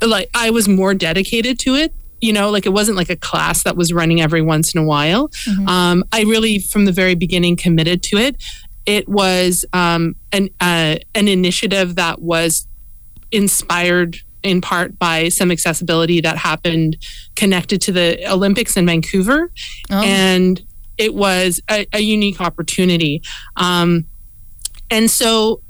like 0.08 0.28
I 0.34 0.50
was 0.50 0.68
more 0.68 0.94
dedicated 0.94 1.58
to 1.60 1.74
it. 1.74 1.92
You 2.20 2.32
know, 2.32 2.50
like 2.50 2.64
it 2.64 2.70
wasn't 2.72 2.96
like 2.96 3.10
a 3.10 3.16
class 3.16 3.64
that 3.64 3.76
was 3.76 3.92
running 3.92 4.20
every 4.20 4.40
once 4.40 4.74
in 4.74 4.80
a 4.80 4.84
while. 4.84 5.30
Um, 5.66 6.04
I 6.12 6.22
really, 6.22 6.58
from 6.58 6.86
the 6.86 6.92
very 6.92 7.14
beginning, 7.14 7.56
committed 7.56 8.02
to 8.04 8.16
it. 8.16 8.42
It 8.86 9.08
was 9.08 9.64
um, 9.72 10.14
an 10.32 10.48
uh, 10.60 10.96
an 11.14 11.28
initiative 11.28 11.96
that 11.96 12.22
was 12.22 12.66
inspired 13.32 14.18
in 14.42 14.60
part 14.60 14.98
by 14.98 15.28
some 15.30 15.50
accessibility 15.50 16.20
that 16.20 16.36
happened 16.36 16.96
connected 17.34 17.80
to 17.82 17.92
the 17.92 18.30
Olympics 18.30 18.76
in 18.76 18.86
Vancouver, 18.86 19.50
Oh. 19.90 20.02
and 20.02 20.62
it 20.98 21.14
was 21.14 21.60
a, 21.70 21.86
a 21.92 22.00
unique 22.00 22.40
opportunity. 22.40 23.22
Um, 23.56 24.04
and 24.90 25.10
so 25.10 25.60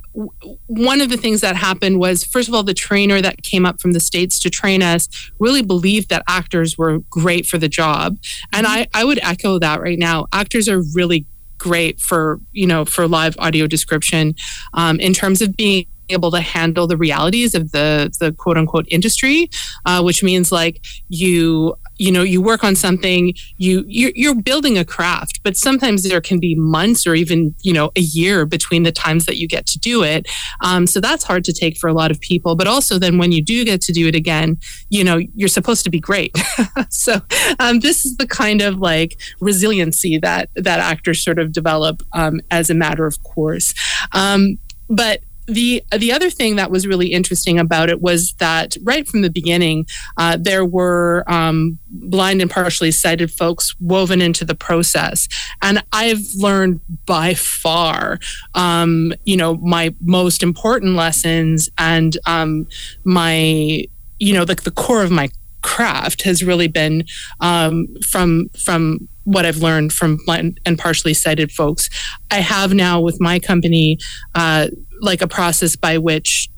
one 0.67 1.01
of 1.01 1.09
the 1.09 1.17
things 1.17 1.41
that 1.41 1.57
happened 1.57 1.99
was 1.99 2.25
first 2.25 2.49
of 2.49 2.55
all 2.55 2.63
the 2.63 2.75
trainer 2.75 3.21
that 3.21 3.43
came 3.43 3.67
up 3.67 3.81
from 3.81 3.93
the 3.93 4.01
states 4.01 4.39
to 4.39 4.51
train 4.51 4.83
us 4.83 5.09
really 5.39 5.63
believed 5.63 6.09
that 6.09 6.23
actors 6.29 6.79
were 6.79 7.01
great 7.11 7.47
for 7.47 7.59
the 7.59 7.69
job. 7.69 8.17
And 8.53 8.67
I, 8.67 8.87
I 8.95 9.05
would 9.05 9.19
echo 9.23 9.59
that 9.59 9.81
right 9.81 9.99
now. 9.99 10.27
Actors 10.33 10.69
are 10.69 10.83
really 10.95 11.27
great 11.59 12.01
for 12.01 12.41
you 12.53 12.67
know 12.67 12.85
for 12.85 13.09
live 13.09 13.37
audio 13.39 13.67
description 13.67 14.35
um, 14.75 15.01
in 15.01 15.13
terms 15.13 15.41
of 15.41 15.57
being 15.57 15.87
able 16.11 16.31
to 16.31 16.41
handle 16.41 16.87
the 16.87 16.97
realities 16.97 17.55
of 17.55 17.73
the 17.73 18.13
the 18.21 18.33
quote 18.33 18.59
unquote 18.59 18.87
industry 18.91 19.49
uh, 19.87 20.03
which 20.03 20.23
means 20.23 20.53
like 20.53 20.85
you 21.09 21.75
you 21.99 22.11
know 22.11 22.23
you 22.23 22.41
work 22.41 22.65
on 22.65 22.75
something 22.75 23.35
you 23.57 23.85
you're, 23.87 24.13
you're 24.15 24.35
building 24.35 24.77
a 24.79 24.85
craft 24.85 25.41
but 25.43 25.57
sometimes 25.57 26.03
there 26.03 26.21
can 26.21 26.41
be 26.41 26.55
months 26.55 27.07
or 27.07 27.15
even 27.15 27.55
you 27.63 27.73
know 27.73 27.91
a 27.97 28.01
year 28.01 28.47
between 28.47 28.83
the 28.83 28.93
times 28.93 29.27
that 29.27 29.37
you 29.37 29.47
get 29.47 29.67
to 29.67 29.79
do 29.79 30.03
it. 30.03 30.29
Um, 30.61 30.87
so 30.87 31.01
that's 31.01 31.25
hard 31.25 31.45
to 31.45 31.53
take 31.53 31.77
for 31.77 31.89
a 31.89 31.93
lot 31.93 32.11
of 32.11 32.21
people 32.21 32.57
but 32.57 32.67
also 32.67 32.99
then 32.99 33.19
when 33.19 33.33
you 33.33 33.43
do 33.43 33.65
get 33.65 33.81
to 33.83 33.93
do 33.93 34.09
it 34.09 34.15
again 34.15 34.59
you 34.89 35.05
know 35.05 35.19
you're 35.35 35.49
supposed 35.49 35.85
to 35.85 35.91
be 35.91 36.01
great. 36.01 36.37
So 36.91 37.21
um, 37.59 37.81
this 37.81 38.07
is 38.07 38.17
the 38.17 38.27
kind 38.27 38.63
of 38.63 38.79
like 38.79 39.21
resiliency 39.41 40.19
that 40.19 40.49
that 40.55 40.79
actors 40.81 41.23
sort 41.23 41.39
of 41.39 41.53
develop 41.53 42.03
um, 42.13 42.41
as 42.51 42.71
a 42.71 42.75
matter 42.75 43.07
of 43.07 43.23
course. 43.23 43.75
Um, 44.13 44.59
but 44.89 45.21
the 45.47 45.83
the 45.97 46.13
other 46.13 46.31
thing 46.31 46.57
that 46.57 46.71
was 46.71 46.87
really 46.87 47.09
interesting 47.09 47.59
about 47.59 47.89
it 47.91 48.01
was 48.01 48.35
that 48.39 48.77
right 48.83 49.07
from 49.07 49.23
the 49.23 49.31
beginning, 49.31 49.87
uh, 50.17 50.37
there 50.41 50.65
were 50.65 51.25
um, 51.27 51.79
blind 51.91 52.41
and 52.41 52.51
partially 52.51 52.91
sighted 52.91 53.31
folks 53.31 53.75
woven 53.81 54.23
into 54.23 54.45
the 54.45 54.55
process, 54.55 55.29
and 55.63 55.83
I've 55.93 56.25
learned 56.37 56.81
by 57.07 57.35
far, 57.35 58.19
um, 58.55 59.13
you 59.25 59.37
know, 59.37 59.57
my 59.57 59.95
most 60.01 60.43
important 60.43 60.95
lessons 60.95 61.69
and 61.79 62.17
um, 62.27 62.67
my, 63.05 63.85
you 64.19 64.33
know, 64.33 64.45
like 64.45 64.63
the 64.63 64.71
core 64.71 65.03
of 65.03 65.11
my 65.11 65.29
craft 65.63 66.23
has 66.23 66.45
really 66.45 66.69
been 66.69 67.05
um, 67.41 67.89
from 68.07 68.49
from 68.63 69.09
what 69.25 69.45
I've 69.47 69.59
learned 69.59 69.93
from 69.93 70.19
blind 70.25 70.61
and 70.65 70.79
partially 70.79 71.15
sighted 71.15 71.51
folks. 71.51 71.89
I 72.31 72.41
have 72.41 72.73
now 72.75 73.01
with 73.01 73.21
my 73.21 73.39
company 73.39 73.99
uh, 74.35 74.69
like 75.01 75.23
a 75.23 75.29
process 75.29 75.77
by 75.77 75.99
which 75.99 76.49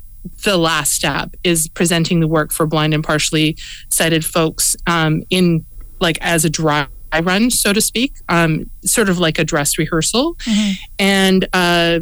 the 0.45 0.57
last 0.57 0.93
step 0.93 1.35
is 1.45 1.69
presenting 1.69 2.21
the 2.21 2.29
work 2.29 2.53
for 2.53 2.67
blind 2.67 2.95
and 2.95 3.05
partially 3.05 3.57
sighted 3.93 4.25
folks 4.25 4.77
um, 4.87 5.23
in 5.31 5.65
like 6.01 6.19
as 6.21 6.45
a 6.45 6.51
dry 6.51 6.89
run, 7.23 7.51
so 7.51 7.73
to 7.73 7.81
speak, 7.81 8.15
um, 8.29 8.69
sort 8.85 9.09
of 9.09 9.19
like 9.19 9.39
a 9.39 9.45
dress 9.45 9.79
rehearsal. 9.79 10.37
And 10.99 11.49
uh, 11.53 12.01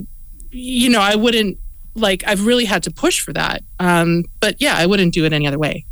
you 0.50 0.88
know, 0.88 1.00
I 1.00 1.14
wouldn't 1.14 1.58
like 1.94 2.24
I've 2.26 2.46
really 2.46 2.64
had 2.64 2.82
to 2.84 2.90
push 2.90 3.20
for 3.20 3.32
that. 3.34 3.62
Um, 3.78 4.24
but 4.40 4.56
yeah, 4.60 4.74
I 4.76 4.86
wouldn't 4.86 5.14
do 5.14 5.24
it 5.24 5.32
any 5.32 5.46
other 5.46 5.58
way. 5.58 5.86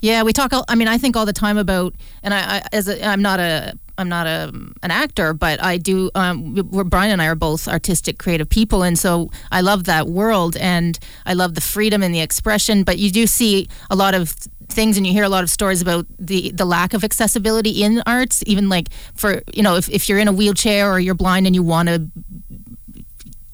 Yeah, 0.00 0.22
we 0.22 0.32
talk. 0.32 0.52
I 0.68 0.74
mean, 0.74 0.88
I 0.88 0.98
think 0.98 1.16
all 1.16 1.26
the 1.26 1.32
time 1.32 1.58
about, 1.58 1.94
and 2.22 2.34
I, 2.34 2.56
I 2.56 2.62
as 2.72 2.88
a, 2.88 3.04
I'm 3.04 3.22
not 3.22 3.40
a, 3.40 3.78
I'm 3.98 4.08
not 4.08 4.26
a 4.26 4.52
an 4.82 4.90
actor, 4.90 5.32
but 5.32 5.62
I 5.62 5.78
do. 5.78 6.10
Um, 6.14 6.54
Brian 6.86 7.12
and 7.12 7.22
I 7.22 7.26
are 7.26 7.34
both 7.34 7.66
artistic, 7.66 8.18
creative 8.18 8.48
people, 8.48 8.82
and 8.82 8.98
so 8.98 9.30
I 9.50 9.62
love 9.62 9.84
that 9.84 10.06
world, 10.08 10.56
and 10.56 10.98
I 11.24 11.34
love 11.34 11.54
the 11.54 11.60
freedom 11.60 12.02
and 12.02 12.14
the 12.14 12.20
expression. 12.20 12.84
But 12.84 12.98
you 12.98 13.10
do 13.10 13.26
see 13.26 13.68
a 13.90 13.96
lot 13.96 14.14
of 14.14 14.34
things 14.68 14.96
and 14.96 15.06
you 15.06 15.12
hear 15.12 15.24
a 15.24 15.28
lot 15.28 15.44
of 15.44 15.50
stories 15.50 15.80
about 15.80 16.06
the 16.18 16.50
the 16.50 16.64
lack 16.64 16.92
of 16.92 17.04
accessibility 17.04 17.82
in 17.82 18.02
arts 18.04 18.42
even 18.46 18.68
like 18.68 18.88
for 19.14 19.40
you 19.54 19.62
know 19.62 19.76
if, 19.76 19.88
if 19.88 20.08
you're 20.08 20.18
in 20.18 20.26
a 20.26 20.32
wheelchair 20.32 20.90
or 20.90 20.98
you're 20.98 21.14
blind 21.14 21.46
and 21.46 21.54
you 21.54 21.62
want 21.62 21.88
to 21.88 22.10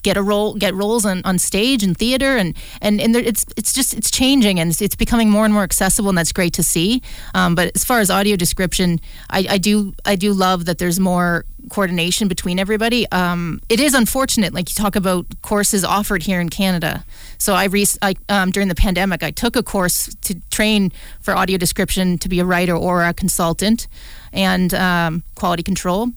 get 0.02 0.16
a 0.16 0.22
role 0.22 0.54
get 0.54 0.74
roles 0.74 1.04
on, 1.04 1.22
on 1.24 1.38
stage 1.38 1.82
and 1.82 1.96
theater 1.96 2.36
and 2.36 2.56
and, 2.80 3.00
and 3.00 3.14
there, 3.14 3.22
it's 3.22 3.46
it's 3.56 3.72
just 3.72 3.94
it's 3.94 4.10
changing 4.10 4.60
and 4.60 4.70
it's, 4.70 4.82
it's, 4.82 4.96
becoming 4.96 5.30
more 5.30 5.44
and 5.44 5.54
more 5.54 5.62
accessible 5.62 6.10
and 6.10 6.18
that's 6.18 6.32
great 6.32 6.52
to 6.52 6.62
see. 6.62 7.02
Um, 7.34 7.54
but 7.54 7.72
as 7.74 7.84
far 7.84 8.00
as 8.00 8.10
audio 8.10 8.36
description 8.36 9.00
I, 9.30 9.46
I 9.50 9.58
do 9.58 9.94
I 10.04 10.16
do 10.16 10.32
love 10.32 10.66
that 10.66 10.78
there's 10.78 11.00
more 11.00 11.44
coordination 11.70 12.28
between 12.28 12.58
everybody. 12.58 13.10
Um, 13.10 13.60
it 13.68 13.80
is 13.80 13.94
unfortunate 13.94 14.52
like 14.52 14.68
you 14.70 14.74
talk 14.74 14.96
about 14.96 15.26
courses 15.42 15.84
offered 15.84 16.22
here 16.22 16.40
in 16.40 16.48
Canada. 16.48 17.04
So 17.38 17.54
I, 17.54 17.64
re- 17.64 17.86
I 18.00 18.14
um, 18.28 18.50
during 18.50 18.68
the 18.68 18.74
pandemic 18.74 19.22
I 19.22 19.30
took 19.30 19.56
a 19.56 19.62
course 19.62 20.14
to 20.22 20.34
train 20.50 20.92
for 21.20 21.36
audio 21.36 21.58
description 21.58 22.18
to 22.18 22.28
be 22.28 22.40
a 22.40 22.44
writer 22.44 22.76
or 22.76 23.04
a 23.04 23.14
consultant 23.14 23.88
and 24.32 24.74
um, 24.74 25.22
quality 25.34 25.62
control 25.62 26.10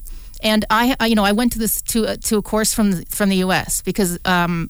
and 0.45 0.63
I, 0.69 0.95
I, 0.99 1.07
you 1.07 1.15
know, 1.15 1.25
I 1.25 1.31
went 1.31 1.53
to 1.53 1.59
this 1.59 1.81
to 1.81 2.15
to 2.15 2.37
a 2.37 2.41
course 2.41 2.73
from 2.73 2.91
the, 2.91 3.05
from 3.07 3.29
the 3.29 3.37
U.S. 3.37 3.81
because 3.81 4.19
um, 4.25 4.69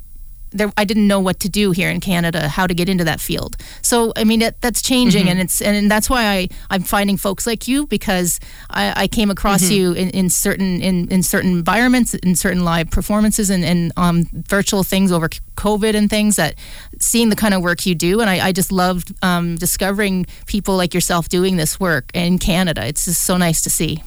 there, 0.52 0.72
I 0.78 0.86
didn't 0.86 1.08
know 1.08 1.20
what 1.20 1.42
to 1.42 1.50
do 1.50 1.72
here 1.72 1.90
in 1.90 2.00
Canada, 2.00 2.48
how 2.48 2.66
to 2.66 2.74
get 2.74 2.88
into 2.88 3.04
that 3.04 3.20
field. 3.20 3.58
So 3.82 4.14
I 4.16 4.24
mean, 4.24 4.40
that, 4.40 4.62
that's 4.62 4.82
changing, 4.82 5.24
mm-hmm. 5.24 5.32
and 5.32 5.40
it's 5.42 5.62
and 5.62 5.92
that's 5.92 6.10
why 6.10 6.26
I 6.26 6.48
I'm 6.70 6.82
finding 6.82 7.18
folks 7.18 7.46
like 7.46 7.68
you 7.68 7.88
because 7.88 8.40
I, 8.70 9.04
I 9.04 9.08
came 9.10 9.30
across 9.30 9.64
mm-hmm. 9.64 9.74
you 9.74 9.92
in, 9.94 10.10
in 10.12 10.30
certain 10.30 10.82
in, 10.82 11.10
in 11.10 11.24
certain 11.24 11.52
environments, 11.52 12.14
in 12.14 12.36
certain 12.38 12.64
live 12.64 12.90
performances, 12.90 13.50
and, 13.50 13.66
and 13.66 13.92
um, 13.98 14.28
virtual 14.32 14.84
things 14.84 15.12
over 15.12 15.28
COVID 15.58 15.94
and 15.94 16.10
things 16.10 16.38
that 16.38 16.56
seeing 17.00 17.30
the 17.30 17.36
kind 17.36 17.54
of 17.54 17.62
work 17.62 17.86
you 17.86 17.96
do, 17.96 18.22
and 18.22 18.30
I, 18.30 18.48
I 18.48 18.52
just 18.54 18.72
loved 18.72 19.14
um, 19.22 19.58
discovering 19.58 20.26
people 20.46 20.78
like 20.78 20.94
yourself 20.94 21.28
doing 21.28 21.58
this 21.58 21.82
work 21.82 22.12
in 22.14 22.40
Canada. 22.40 22.86
It's 22.86 23.04
just 23.04 23.24
so 23.24 23.36
nice 23.36 23.62
to 23.64 23.70
see. 23.70 24.02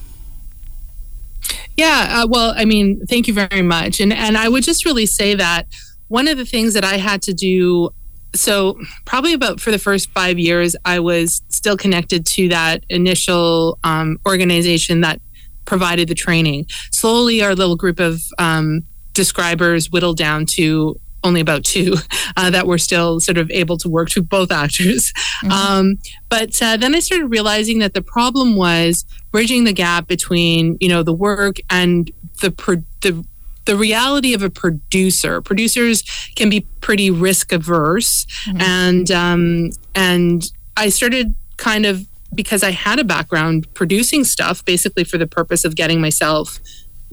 Yeah, 1.77 2.07
uh, 2.23 2.27
well, 2.27 2.53
I 2.55 2.65
mean, 2.65 3.05
thank 3.07 3.27
you 3.27 3.33
very 3.33 3.61
much. 3.61 3.99
And 3.99 4.11
and 4.11 4.37
I 4.37 4.49
would 4.49 4.63
just 4.63 4.85
really 4.85 5.05
say 5.05 5.35
that 5.35 5.67
one 6.07 6.27
of 6.27 6.37
the 6.37 6.45
things 6.45 6.73
that 6.73 6.83
I 6.83 6.97
had 6.97 7.21
to 7.23 7.33
do 7.33 7.91
so 8.35 8.77
probably 9.05 9.33
about 9.33 9.59
for 9.59 9.71
the 9.71 9.79
first 9.79 10.11
five 10.11 10.37
years, 10.37 10.75
I 10.85 10.99
was 10.99 11.41
still 11.49 11.77
connected 11.77 12.25
to 12.27 12.49
that 12.49 12.83
initial 12.89 13.79
um, 13.83 14.19
organization 14.25 15.01
that 15.01 15.19
provided 15.65 16.07
the 16.07 16.15
training. 16.15 16.65
Slowly, 16.91 17.41
our 17.41 17.55
little 17.55 17.75
group 17.75 17.99
of 17.99 18.21
um, 18.37 18.83
describers 19.13 19.89
whittled 19.89 20.17
down 20.17 20.45
to 20.45 20.99
only 21.23 21.41
about 21.41 21.63
two 21.63 21.95
uh, 22.37 22.49
that 22.49 22.67
were 22.67 22.77
still 22.77 23.19
sort 23.19 23.37
of 23.37 23.49
able 23.51 23.77
to 23.77 23.89
work 23.89 24.09
to 24.09 24.21
both 24.21 24.51
actors. 24.51 25.13
Mm-hmm. 25.43 25.51
Um, 25.51 25.99
but 26.29 26.61
uh, 26.61 26.77
then 26.77 26.95
I 26.95 26.99
started 26.99 27.27
realizing 27.27 27.79
that 27.79 27.93
the 27.93 28.01
problem 28.01 28.55
was 28.55 29.05
bridging 29.31 29.63
the 29.63 29.73
gap 29.73 30.07
between 30.07 30.77
you 30.79 30.89
know 30.89 31.03
the 31.03 31.13
work 31.13 31.57
and 31.69 32.11
the 32.41 32.51
pro- 32.51 32.83
the 33.01 33.25
the 33.65 33.75
reality 33.75 34.33
of 34.33 34.41
a 34.41 34.49
producer. 34.49 35.41
Producers 35.41 36.03
can 36.35 36.49
be 36.49 36.61
pretty 36.81 37.11
risk 37.11 37.51
averse, 37.51 38.25
mm-hmm. 38.47 38.61
and 38.61 39.11
um, 39.11 39.69
and 39.95 40.51
I 40.75 40.89
started 40.89 41.35
kind 41.57 41.85
of 41.85 42.05
because 42.33 42.63
I 42.63 42.71
had 42.71 42.99
a 42.99 43.03
background 43.03 43.71
producing 43.73 44.23
stuff, 44.23 44.63
basically 44.63 45.03
for 45.03 45.17
the 45.17 45.27
purpose 45.27 45.65
of 45.65 45.75
getting 45.75 45.99
myself 45.99 46.59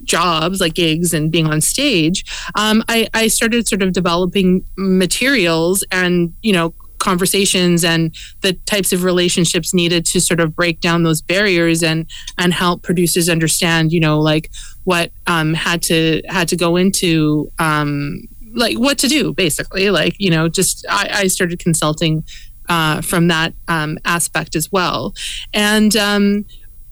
jobs 0.04 0.60
like 0.60 0.74
gigs 0.74 1.12
and 1.12 1.30
being 1.30 1.46
on 1.46 1.60
stage 1.60 2.24
um, 2.54 2.82
I, 2.88 3.08
I 3.14 3.28
started 3.28 3.66
sort 3.68 3.82
of 3.82 3.92
developing 3.92 4.64
materials 4.76 5.84
and 5.90 6.34
you 6.42 6.52
know 6.52 6.74
conversations 6.98 7.84
and 7.84 8.14
the 8.40 8.54
types 8.64 8.92
of 8.92 9.04
relationships 9.04 9.74
needed 9.74 10.06
to 10.06 10.20
sort 10.20 10.40
of 10.40 10.56
break 10.56 10.80
down 10.80 11.02
those 11.02 11.20
barriers 11.20 11.82
and 11.82 12.08
and 12.38 12.54
help 12.54 12.82
producers 12.82 13.28
understand 13.28 13.92
you 13.92 14.00
know 14.00 14.18
like 14.18 14.50
what 14.84 15.10
um, 15.26 15.52
had 15.52 15.82
to 15.82 16.22
had 16.28 16.48
to 16.48 16.56
go 16.56 16.76
into 16.76 17.50
um, 17.58 18.22
like 18.54 18.78
what 18.78 18.98
to 18.98 19.08
do 19.08 19.32
basically. 19.32 19.90
Like 19.90 20.16
you 20.18 20.30
know 20.30 20.48
just 20.48 20.84
I, 20.88 21.10
I 21.12 21.26
started 21.26 21.58
consulting 21.58 22.24
uh, 22.68 23.00
from 23.02 23.28
that 23.28 23.52
um, 23.68 23.98
aspect 24.04 24.56
as 24.56 24.72
well. 24.72 25.14
And 25.52 25.94
um, 25.96 26.44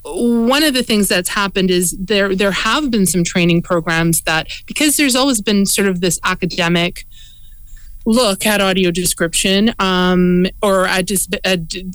one 0.05 0.63
of 0.63 0.75
the 0.75 0.83
things 0.83 1.09
that's 1.09 1.31
happened 1.31 1.71
is 1.71 1.97
there 1.99 2.35
there 2.35 2.51
have 2.51 2.91
been 2.91 3.07
some 3.07 3.25
training 3.25 3.63
programs 3.63 4.21
that 4.23 4.49
because 4.67 4.97
there's 4.97 5.17
always 5.17 5.41
been 5.41 5.65
sort 5.65 5.89
of 5.89 6.01
this 6.01 6.21
academic 6.25 7.07
look 8.07 8.45
at 8.45 8.61
audio 8.61 8.91
description 8.91 9.75
um, 9.79 10.47
or 10.63 10.87
at, 10.87 11.07
dis- 11.07 11.29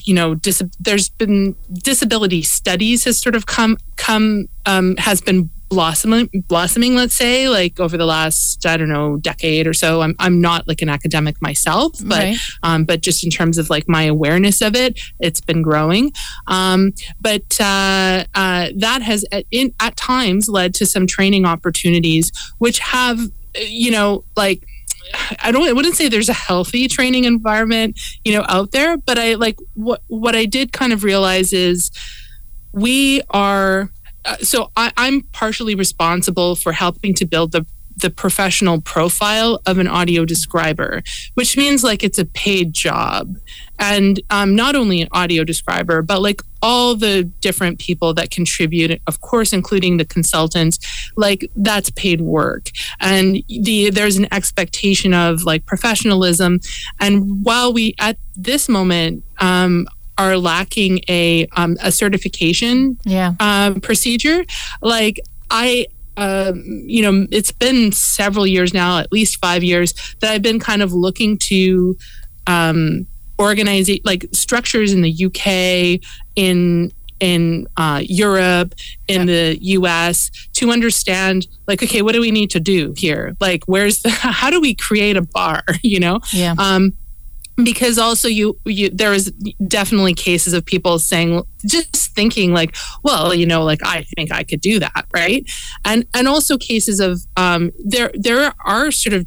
you 0.03 0.13
know 0.13 0.33
dis- 0.33 0.63
there's 0.79 1.09
been 1.09 1.55
disability 1.71 2.41
studies 2.41 3.03
has 3.03 3.19
sort 3.19 3.35
of 3.35 3.45
come 3.45 3.77
come 3.95 4.47
um, 4.65 4.95
has 4.97 5.21
been 5.21 5.49
blossoming 5.69 6.29
blossoming 6.47 6.95
let's 6.95 7.13
say 7.13 7.47
like 7.47 7.79
over 7.79 7.95
the 7.95 8.05
last 8.05 8.65
i 8.65 8.75
don't 8.75 8.89
know 8.89 9.17
decade 9.17 9.67
or 9.67 9.73
so 9.73 10.01
i'm, 10.01 10.15
I'm 10.19 10.41
not 10.41 10.67
like 10.67 10.81
an 10.81 10.89
academic 10.89 11.41
myself 11.41 11.93
but 12.03 12.17
right. 12.17 12.37
um, 12.63 12.85
but 12.85 13.01
just 13.01 13.23
in 13.23 13.29
terms 13.29 13.57
of 13.57 13.69
like 13.69 13.87
my 13.87 14.03
awareness 14.03 14.61
of 14.61 14.75
it 14.75 14.99
it's 15.19 15.41
been 15.41 15.61
growing 15.61 16.11
um, 16.47 16.91
but 17.21 17.59
uh, 17.59 18.25
uh, 18.33 18.69
that 18.77 19.01
has 19.03 19.23
at, 19.31 19.45
in, 19.51 19.73
at 19.79 19.95
times 19.95 20.49
led 20.49 20.73
to 20.75 20.85
some 20.85 21.05
training 21.05 21.45
opportunities 21.45 22.31
which 22.57 22.79
have 22.79 23.19
you 23.55 23.91
know 23.91 24.23
like 24.35 24.65
I 25.41 25.51
don't 25.51 25.67
I 25.67 25.73
wouldn't 25.73 25.95
say 25.95 26.07
there's 26.07 26.29
a 26.29 26.33
healthy 26.33 26.87
training 26.87 27.23
environment, 27.23 27.99
you 28.23 28.33
know, 28.33 28.45
out 28.47 28.71
there, 28.71 28.97
but 28.97 29.17
I 29.17 29.35
like 29.35 29.57
what 29.73 30.01
what 30.07 30.35
I 30.35 30.45
did 30.45 30.71
kind 30.71 30.93
of 30.93 31.03
realize 31.03 31.51
is 31.51 31.91
we 32.73 33.21
are 33.31 33.89
uh, 34.25 34.37
so 34.37 34.71
I, 34.75 34.91
I'm 34.97 35.21
partially 35.31 35.75
responsible 35.75 36.55
for 36.55 36.71
helping 36.71 37.13
to 37.15 37.25
build 37.25 37.51
the 37.51 37.65
the 37.99 38.09
professional 38.09 38.81
profile 38.81 39.61
of 39.65 39.77
an 39.77 39.87
audio 39.87 40.25
describer, 40.25 41.03
which 41.33 41.57
means 41.57 41.83
like 41.83 42.03
it's 42.03 42.17
a 42.17 42.25
paid 42.25 42.73
job. 42.73 43.35
And 43.77 44.21
um, 44.29 44.55
not 44.55 44.75
only 44.75 45.01
an 45.01 45.09
audio 45.11 45.43
describer, 45.43 46.01
but 46.01 46.21
like 46.21 46.41
all 46.61 46.95
the 46.95 47.23
different 47.39 47.79
people 47.79 48.13
that 48.13 48.31
contribute, 48.31 49.01
of 49.07 49.21
course, 49.21 49.53
including 49.53 49.97
the 49.97 50.05
consultants, 50.05 50.79
like 51.15 51.49
that's 51.55 51.89
paid 51.91 52.21
work. 52.21 52.69
And 52.99 53.43
the 53.47 53.89
there's 53.89 54.17
an 54.17 54.27
expectation 54.33 55.13
of 55.13 55.43
like 55.43 55.65
professionalism. 55.65 56.59
And 56.99 57.43
while 57.43 57.71
we 57.73 57.95
at 57.99 58.17
this 58.35 58.67
moment 58.67 59.23
um, 59.39 59.87
are 60.19 60.37
lacking 60.37 60.99
a 61.09 61.47
um, 61.55 61.77
a 61.81 61.91
certification 61.91 62.97
yeah. 63.05 63.33
uh, 63.39 63.73
procedure. 63.79 64.45
Like 64.81 65.19
I 65.49 65.87
um, 66.17 66.63
you 66.65 67.01
know, 67.01 67.25
it's 67.31 67.53
been 67.53 67.93
several 67.93 68.45
years 68.45 68.73
now, 68.73 68.97
at 68.97 69.09
least 69.09 69.37
five 69.37 69.63
years, 69.63 69.93
that 70.19 70.31
I've 70.33 70.41
been 70.41 70.59
kind 70.59 70.81
of 70.81 70.91
looking 70.91 71.37
to 71.37 71.97
um, 72.45 73.07
organize 73.37 73.89
like 74.03 74.25
structures 74.33 74.91
in 74.91 75.01
the 75.01 75.25
UK, 75.25 76.01
in 76.35 76.91
in 77.21 77.67
uh, 77.77 78.01
Europe, 78.05 78.73
in 79.07 79.27
the 79.27 79.57
U.S. 79.61 80.29
to 80.53 80.71
understand, 80.71 81.47
like, 81.67 81.81
okay, 81.83 82.01
what 82.01 82.13
do 82.13 82.21
we 82.21 82.31
need 82.31 82.49
to 82.51 82.59
do 82.59 82.93
here? 82.97 83.35
Like, 83.39 83.63
where's 83.65 84.01
the? 84.01 84.09
How 84.09 84.49
do 84.49 84.59
we 84.59 84.75
create 84.75 85.15
a 85.17 85.21
bar? 85.21 85.63
You 85.81 86.01
know? 86.01 86.19
Yeah. 86.33 86.55
Um, 86.57 86.93
because 87.63 87.97
also 87.97 88.27
you, 88.27 88.57
you 88.65 88.89
there 88.89 89.13
is 89.13 89.31
definitely 89.67 90.13
cases 90.13 90.53
of 90.53 90.65
people 90.65 90.99
saying 90.99 91.41
just 91.65 92.13
thinking 92.15 92.53
like 92.53 92.75
well 93.03 93.33
you 93.33 93.45
know 93.45 93.63
like 93.63 93.79
i 93.83 94.03
think 94.15 94.31
i 94.31 94.43
could 94.43 94.61
do 94.61 94.79
that 94.79 95.05
right? 95.13 95.49
And 95.85 96.05
and 96.13 96.27
also 96.27 96.57
cases 96.57 96.99
of 96.99 97.21
um 97.37 97.71
there 97.83 98.11
there 98.13 98.53
are 98.65 98.91
sort 98.91 99.13
of 99.13 99.25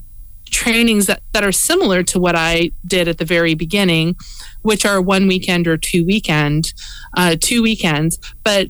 trainings 0.50 1.06
that 1.06 1.22
that 1.32 1.44
are 1.44 1.52
similar 1.52 2.02
to 2.02 2.20
what 2.20 2.34
i 2.36 2.70
did 2.86 3.08
at 3.08 3.16
the 3.16 3.24
very 3.24 3.54
beginning 3.54 4.14
which 4.60 4.84
are 4.84 5.00
one 5.00 5.26
weekend 5.26 5.66
or 5.66 5.76
two 5.76 6.04
weekend 6.04 6.72
uh 7.16 7.36
two 7.40 7.62
weekends. 7.62 8.18
But 8.44 8.68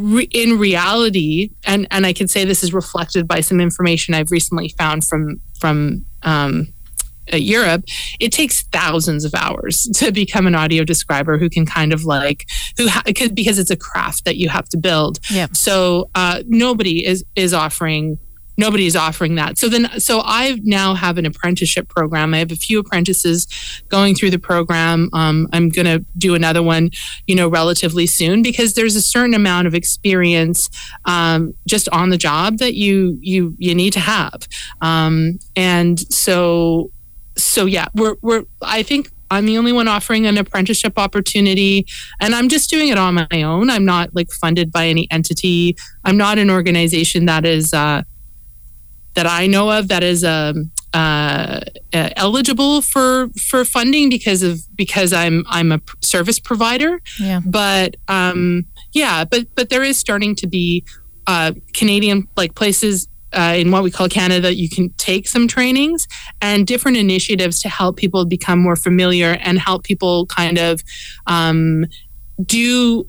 in 0.00 0.58
reality, 0.58 1.50
and 1.66 1.86
and 1.90 2.04
I 2.04 2.12
can 2.12 2.28
say 2.28 2.44
this 2.44 2.62
is 2.62 2.72
reflected 2.72 3.28
by 3.28 3.40
some 3.40 3.60
information 3.60 4.14
I've 4.14 4.30
recently 4.30 4.68
found 4.70 5.04
from 5.04 5.40
from 5.58 6.04
um, 6.22 6.72
Europe, 7.40 7.84
it 8.20 8.32
takes 8.32 8.62
thousands 8.64 9.24
of 9.24 9.34
hours 9.34 9.82
to 9.94 10.12
become 10.12 10.46
an 10.46 10.54
audio 10.54 10.84
describer 10.84 11.38
who 11.38 11.48
can 11.48 11.66
kind 11.66 11.92
of 11.92 12.04
like 12.04 12.46
who 12.76 12.88
ha- 12.88 13.02
because 13.04 13.58
it's 13.58 13.70
a 13.70 13.76
craft 13.76 14.24
that 14.24 14.36
you 14.36 14.48
have 14.48 14.68
to 14.70 14.76
build. 14.76 15.18
Yeah. 15.30 15.48
So 15.52 16.10
uh, 16.14 16.42
nobody 16.46 17.06
is 17.06 17.24
is 17.36 17.52
offering 17.52 18.18
nobody 18.56 18.86
is 18.86 18.96
offering 18.96 19.34
that. 19.36 19.58
So 19.58 19.68
then 19.68 19.88
so 19.98 20.20
I 20.24 20.58
now 20.62 20.94
have 20.94 21.18
an 21.18 21.26
apprenticeship 21.26 21.88
program. 21.88 22.34
I 22.34 22.38
have 22.38 22.52
a 22.52 22.56
few 22.56 22.78
apprentices 22.78 23.46
going 23.88 24.14
through 24.14 24.30
the 24.30 24.38
program. 24.38 25.08
Um, 25.12 25.48
I'm 25.52 25.68
going 25.68 25.86
to 25.86 26.04
do 26.18 26.34
another 26.34 26.62
one, 26.62 26.90
you 27.26 27.34
know, 27.34 27.48
relatively 27.48 28.06
soon 28.06 28.42
because 28.42 28.74
there's 28.74 28.96
a 28.96 29.02
certain 29.02 29.34
amount 29.34 29.66
of 29.66 29.74
experience 29.74 30.68
um, 31.04 31.54
just 31.66 31.88
on 31.90 32.10
the 32.10 32.18
job 32.18 32.58
that 32.58 32.74
you 32.74 33.18
you 33.20 33.54
you 33.58 33.74
need 33.74 33.92
to 33.94 34.00
have. 34.00 34.46
Um, 34.80 35.38
and 35.56 35.98
so 36.12 36.90
so 37.42 37.66
yeah, 37.66 37.86
we're 37.94 38.16
we're 38.22 38.44
I 38.62 38.82
think 38.82 39.10
I'm 39.30 39.46
the 39.46 39.56
only 39.56 39.72
one 39.72 39.88
offering 39.88 40.26
an 40.26 40.36
apprenticeship 40.36 40.98
opportunity, 40.98 41.86
and 42.20 42.34
I'm 42.34 42.48
just 42.48 42.68
doing 42.70 42.88
it 42.88 42.98
on 42.98 43.14
my 43.14 43.42
own. 43.42 43.70
I'm 43.70 43.84
not 43.84 44.14
like 44.14 44.30
funded 44.30 44.70
by 44.70 44.88
any 44.88 45.08
entity. 45.10 45.76
I'm 46.04 46.16
not 46.16 46.38
an 46.38 46.50
organization 46.50 47.26
that 47.26 47.46
is 47.46 47.72
uh, 47.72 48.02
that 49.14 49.26
I 49.26 49.46
know 49.46 49.70
of 49.70 49.88
that 49.88 50.02
is 50.02 50.24
um, 50.24 50.70
uh, 50.94 51.60
uh, 51.92 52.10
eligible 52.16 52.82
for 52.82 53.28
for 53.30 53.64
funding 53.64 54.10
because 54.10 54.42
of 54.42 54.60
because 54.76 55.12
I'm 55.12 55.44
I'm 55.48 55.72
a 55.72 55.80
service 56.00 56.38
provider. 56.38 57.00
Yeah. 57.18 57.40
But 57.44 57.96
um, 58.08 58.66
yeah, 58.92 59.24
but 59.24 59.46
but 59.54 59.70
there 59.70 59.82
is 59.82 59.96
starting 59.96 60.34
to 60.36 60.46
be 60.46 60.84
uh, 61.26 61.52
Canadian 61.72 62.28
like 62.36 62.54
places 62.54 63.08
uh, 63.32 63.54
in 63.56 63.70
what 63.70 63.82
we 63.82 63.90
call 63.90 64.08
Canada, 64.08 64.54
you 64.54 64.68
can 64.68 64.90
take 64.94 65.28
some 65.28 65.48
trainings 65.48 66.06
and 66.40 66.66
different 66.66 66.96
initiatives 66.96 67.60
to 67.62 67.68
help 67.68 67.96
people 67.96 68.24
become 68.24 68.58
more 68.58 68.76
familiar 68.76 69.38
and 69.40 69.58
help 69.58 69.84
people 69.84 70.26
kind 70.26 70.58
of 70.58 70.82
um, 71.26 71.86
do 72.44 73.06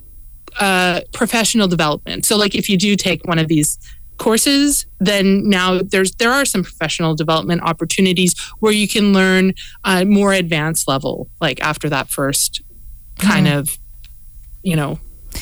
uh, 0.59 1.01
professional 1.13 1.67
development. 1.67 2.25
So, 2.25 2.38
like 2.38 2.55
if 2.55 2.69
you 2.69 2.77
do 2.77 2.95
take 2.95 3.25
one 3.25 3.39
of 3.39 3.47
these 3.47 3.77
courses, 4.17 4.86
then 4.99 5.49
now 5.49 5.81
there's 5.81 6.12
there 6.13 6.31
are 6.31 6.45
some 6.45 6.63
professional 6.63 7.15
development 7.15 7.62
opportunities 7.63 8.39
where 8.59 8.71
you 8.71 8.88
can 8.88 9.13
learn 9.13 9.53
uh, 9.83 10.05
more 10.05 10.33
advanced 10.33 10.88
level, 10.88 11.29
like 11.41 11.62
after 11.62 11.89
that 11.89 12.09
first 12.09 12.62
kind 13.19 13.47
mm. 13.47 13.57
of, 13.57 13.77
you 14.62 14.75
know, 14.75 14.99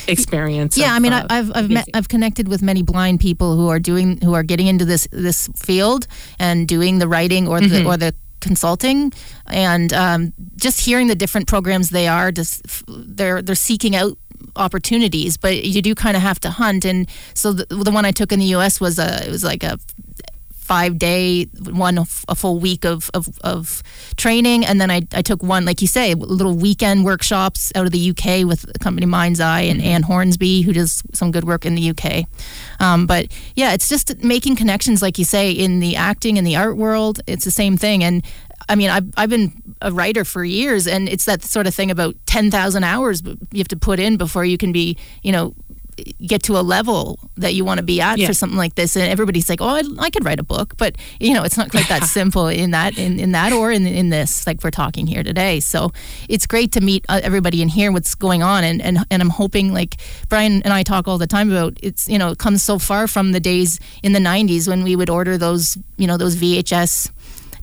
experience. 0.08 0.76
Yeah, 0.76 0.90
of, 0.90 0.96
I 0.96 0.98
mean, 0.98 1.12
uh, 1.12 1.26
I've 1.28 1.52
I've 1.54 1.70
met, 1.70 1.88
I've 1.94 2.08
connected 2.08 2.48
with 2.48 2.62
many 2.62 2.82
blind 2.82 3.20
people 3.20 3.56
who 3.56 3.68
are 3.68 3.80
doing 3.80 4.20
who 4.20 4.34
are 4.34 4.42
getting 4.42 4.66
into 4.66 4.84
this 4.84 5.08
this 5.12 5.48
field 5.56 6.06
and 6.38 6.68
doing 6.68 6.98
the 6.98 7.08
writing 7.08 7.48
or 7.48 7.60
the 7.60 7.66
mm-hmm. 7.66 7.86
or 7.86 7.96
the 7.96 8.14
consulting 8.40 9.12
and 9.46 9.92
um, 9.92 10.32
just 10.56 10.80
hearing 10.80 11.06
the 11.06 11.14
different 11.14 11.46
programs 11.46 11.90
they 11.90 12.08
are 12.08 12.32
just 12.32 12.84
they're 12.88 13.40
they're 13.40 13.54
seeking 13.54 13.94
out 13.94 14.18
opportunities 14.56 15.36
but 15.36 15.64
you 15.64 15.80
do 15.80 15.94
kind 15.94 16.16
of 16.16 16.22
have 16.22 16.40
to 16.40 16.50
hunt 16.50 16.84
and 16.84 17.08
so 17.34 17.52
the, 17.52 17.64
the 17.66 17.90
one 17.92 18.04
I 18.04 18.10
took 18.10 18.32
in 18.32 18.40
the 18.40 18.54
US 18.56 18.80
was 18.80 18.98
a 18.98 19.24
it 19.26 19.30
was 19.30 19.44
like 19.44 19.62
a 19.62 19.78
five 20.72 20.98
day, 20.98 21.44
one 21.70 21.98
a 22.28 22.34
full 22.34 22.58
week 22.58 22.86
of, 22.86 23.10
of, 23.12 23.28
of 23.42 23.82
training. 24.16 24.64
And 24.64 24.80
then 24.80 24.90
I, 24.90 25.02
I 25.12 25.20
took 25.20 25.42
one, 25.42 25.66
like 25.66 25.82
you 25.82 25.86
say, 25.86 26.14
little 26.14 26.56
weekend 26.56 27.04
workshops 27.04 27.70
out 27.74 27.84
of 27.84 27.92
the 27.92 28.10
UK 28.10 28.46
with 28.48 28.62
the 28.62 28.78
company 28.78 29.04
Mind's 29.06 29.38
Eye 29.38 29.62
and. 29.62 29.82
Anne 29.82 30.02
Hornsby, 30.02 30.62
who 30.62 30.72
does 30.72 31.02
some 31.12 31.30
good 31.30 31.44
work 31.44 31.66
in 31.66 31.74
the 31.74 31.90
UK. 31.90 32.24
Um, 32.80 33.06
but 33.06 33.26
yeah, 33.54 33.74
it's 33.74 33.88
just 33.88 34.22
making 34.22 34.56
connections, 34.56 35.02
like 35.02 35.18
you 35.18 35.24
say, 35.24 35.52
in 35.52 35.80
the 35.80 35.96
acting 35.96 36.38
and 36.38 36.46
the 36.46 36.56
art 36.56 36.76
world. 36.76 37.20
It's 37.26 37.44
the 37.44 37.50
same 37.50 37.76
thing. 37.76 38.02
And 38.02 38.24
I 38.68 38.74
mean, 38.74 38.88
I've, 38.88 39.08
I've 39.16 39.28
been 39.28 39.52
a 39.82 39.92
writer 39.92 40.24
for 40.24 40.44
years, 40.44 40.86
and 40.86 41.08
it's 41.08 41.26
that 41.26 41.42
sort 41.42 41.66
of 41.66 41.74
thing 41.74 41.90
about 41.90 42.14
10,000 42.26 42.84
hours 42.84 43.22
you 43.22 43.58
have 43.58 43.68
to 43.68 43.76
put 43.76 43.98
in 43.98 44.16
before 44.16 44.44
you 44.44 44.56
can 44.56 44.72
be, 44.72 44.96
you 45.22 45.32
know, 45.32 45.54
get 46.26 46.42
to 46.44 46.58
a 46.58 46.62
level 46.62 47.18
that 47.36 47.54
you 47.54 47.64
want 47.64 47.78
to 47.78 47.84
be 47.84 48.00
at 48.00 48.18
yeah. 48.18 48.26
for 48.26 48.34
something 48.34 48.58
like 48.58 48.74
this. 48.74 48.96
And 48.96 49.10
everybody's 49.10 49.48
like 49.48 49.60
oh 49.60 49.68
I, 49.68 49.82
I, 49.98 50.10
could 50.10 50.24
write 50.24 50.40
a 50.40 50.44
book. 50.44 50.76
But 50.76 50.96
you 51.20 51.34
know 51.34 51.42
it's 51.42 51.56
not 51.56 51.70
quite 51.70 51.88
that 51.88 52.04
simple 52.18 52.48
in 52.48 52.72
that 52.72 52.98
in, 52.98 53.20
in 53.20 53.32
that 53.32 53.52
or 53.52 53.70
in, 53.70 53.86
in 53.86 54.10
this 54.10 54.46
like 54.46 54.62
we're 54.64 54.70
talking 54.70 55.06
here 55.06 55.22
today. 55.22 55.60
So 55.60 55.92
it's 56.28 56.46
great 56.46 56.72
to 56.72 56.80
meet 56.80 57.04
uh, 57.08 57.20
everybody 57.22 57.62
and 57.62 57.70
hear 57.70 57.92
what's 57.92 58.14
going 58.14 58.42
on. 58.42 58.64
And, 58.64 58.80
and 58.82 58.98
and 59.10 59.22
i'm 59.22 59.30
hoping 59.30 59.72
like 59.72 59.96
brian 60.28 60.62
and 60.62 60.72
i 60.72 60.82
talk 60.82 61.06
all 61.06 61.18
the 61.18 61.26
time 61.26 61.50
about 61.50 61.78
it's 61.82 62.08
you 62.08 62.18
know 62.18 62.30
it 62.30 62.38
comes 62.38 62.62
so 62.62 62.78
far 62.78 63.06
from 63.06 63.32
the 63.32 63.40
days 63.40 63.78
in 64.02 64.12
the 64.12 64.18
90s 64.18 64.68
when 64.68 64.82
we 64.82 64.96
would 64.96 65.10
order 65.10 65.38
those 65.38 65.78
you 65.96 66.06
know 66.06 66.16
those 66.16 66.36
vhs 66.36 67.10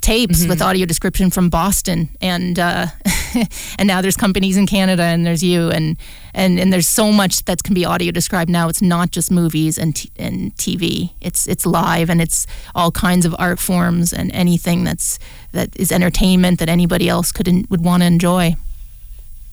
tapes 0.02 0.40
mm-hmm. 0.40 0.50
with 0.50 0.62
audio 0.62 0.86
description 0.86 1.30
from 1.30 1.50
Boston, 1.50 2.10
and 2.22 2.58
uh, 2.58 2.88
and 3.80 3.88
now 3.88 4.02
there's 4.02 4.18
companies 4.18 4.58
in 4.58 4.68
Canada, 4.68 5.04
and 5.04 5.26
there's 5.26 5.44
you, 5.44 5.70
and 5.70 5.98
and 6.34 6.60
and 6.60 6.72
there's 6.72 6.88
so 6.88 7.12
much 7.12 7.46
that 7.46 7.64
can 7.64 7.74
be 7.74 7.86
audio 7.86 8.12
described 8.12 8.50
now. 8.50 8.70
It's 8.70 8.82
not 8.82 9.12
just 9.12 9.32
movies 9.32 9.78
and 9.78 9.96
t- 9.96 10.12
and 10.18 10.56
TV. 10.56 11.12
It's 11.22 11.48
it's 11.48 11.66
live, 11.66 12.10
and 12.10 12.22
it's 12.22 12.48
all 12.76 12.92
kinds 12.92 13.26
of 13.26 13.36
art 13.40 13.60
forms 13.60 14.14
and 14.14 14.32
anything 14.34 14.84
that's 14.84 15.20
that 15.52 15.70
is 15.76 15.92
entertainment 15.92 16.60
that 16.60 16.70
anybody 16.70 17.10
else 17.10 17.32
could 17.32 17.48
would 17.70 17.84
want 17.84 18.04
to 18.04 18.08
enjoy. 18.08 18.56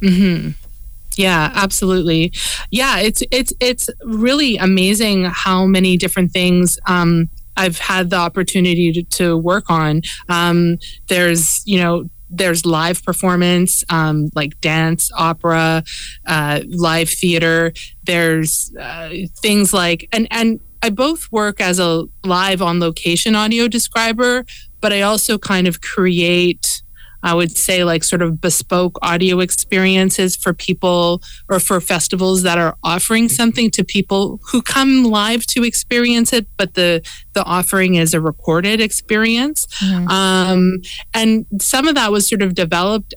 Hmm. 0.01 0.51
Yeah, 1.17 1.51
absolutely. 1.55 2.33
Yeah, 2.71 2.99
it's 2.99 3.23
it's 3.31 3.53
it's 3.61 3.89
really 4.05 4.57
amazing 4.57 5.25
how 5.25 5.67
many 5.67 5.97
different 5.97 6.31
things 6.33 6.79
um, 6.87 7.29
I've 7.57 7.79
had 7.79 8.11
the 8.11 8.17
opportunity 8.17 8.93
to, 8.93 9.03
to 9.03 9.37
work 9.37 9.71
on. 9.71 10.03
Um, 10.29 10.79
there's, 11.09 11.63
you 11.65 11.79
know, 11.79 12.09
there's 12.29 12.67
live 12.67 13.05
performance, 13.05 13.85
um, 13.89 14.31
like 14.35 14.61
dance, 14.61 15.11
opera, 15.17 15.85
uh, 16.27 16.61
live 16.69 17.09
theater. 17.09 17.73
There's 18.05 18.73
uh, 18.79 19.11
things 19.41 19.73
like, 19.73 20.09
and, 20.13 20.27
and 20.31 20.61
I 20.83 20.91
both 20.91 21.31
work 21.33 21.61
as 21.61 21.79
a 21.79 22.05
live 22.25 22.63
on 22.63 22.81
location 22.81 23.35
audio 23.35 23.69
describer, 23.69 24.45
but 24.81 24.93
I 24.93 25.03
also 25.03 25.39
kind 25.39 25.67
of 25.67 25.81
create 25.81 26.83
I 27.27 27.35
would 27.35 27.57
say 27.57 27.83
like 27.83 28.05
sort 28.05 28.23
of 28.23 28.41
bespoke 28.41 29.01
audio 29.03 29.41
experiences 29.41 30.37
for 30.37 30.55
people 30.55 31.21
or 31.49 31.59
for 31.59 31.81
festivals 31.81 32.45
that 32.45 32.57
are 32.57 32.77
offering 32.85 33.29
something 33.29 33.69
to 33.73 33.85
people 33.85 34.39
who 34.45 34.63
come 34.63 35.03
live 35.03 35.45
to 35.49 35.65
experience 35.65 36.33
it, 36.33 36.47
but 36.57 36.75
the 36.75 37.03
the 37.33 37.43
offering 37.43 37.97
is 37.97 38.15
a 38.15 38.21
recorded 38.21 38.81
experience. 38.81 39.67
Mm-hmm. 39.81 40.09
Um, 40.09 40.79
and 41.13 41.47
some 41.61 41.89
of 41.89 41.97
that 41.97 42.13
was 42.13 42.29
sort 42.29 42.43
of 42.43 42.55
developed 42.55 43.13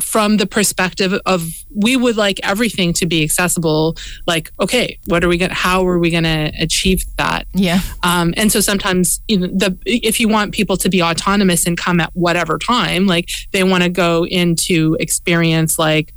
from 0.00 0.36
the 0.36 0.46
perspective 0.46 1.12
of 1.26 1.48
we 1.74 1.96
would 1.96 2.16
like 2.16 2.40
everything 2.42 2.92
to 2.94 3.06
be 3.06 3.22
accessible. 3.22 3.96
Like 4.26 4.50
okay 4.60 4.98
what 5.06 5.24
are 5.24 5.28
we 5.28 5.38
going 5.38 5.50
how 5.50 5.86
are 5.86 5.98
we 5.98 6.10
going 6.10 6.24
to 6.24 6.52
achieve 6.58 7.04
that? 7.16 7.46
Yeah. 7.54 7.80
Um, 8.02 8.34
and 8.36 8.50
so 8.50 8.60
sometimes 8.60 9.20
you 9.28 9.38
know, 9.38 9.46
the 9.46 9.78
if 9.84 10.20
you 10.20 10.28
want 10.28 10.52
people 10.52 10.76
to 10.78 10.88
be 10.88 11.02
autonomous 11.02 11.66
and 11.66 11.76
come 11.76 12.00
at 12.00 12.10
whatever 12.14 12.58
time 12.58 13.06
like 13.06 13.28
they 13.52 13.64
want 13.64 13.82
to 13.82 13.88
go 13.88 14.26
into 14.26 14.96
experience 15.00 15.78
like 15.78 16.12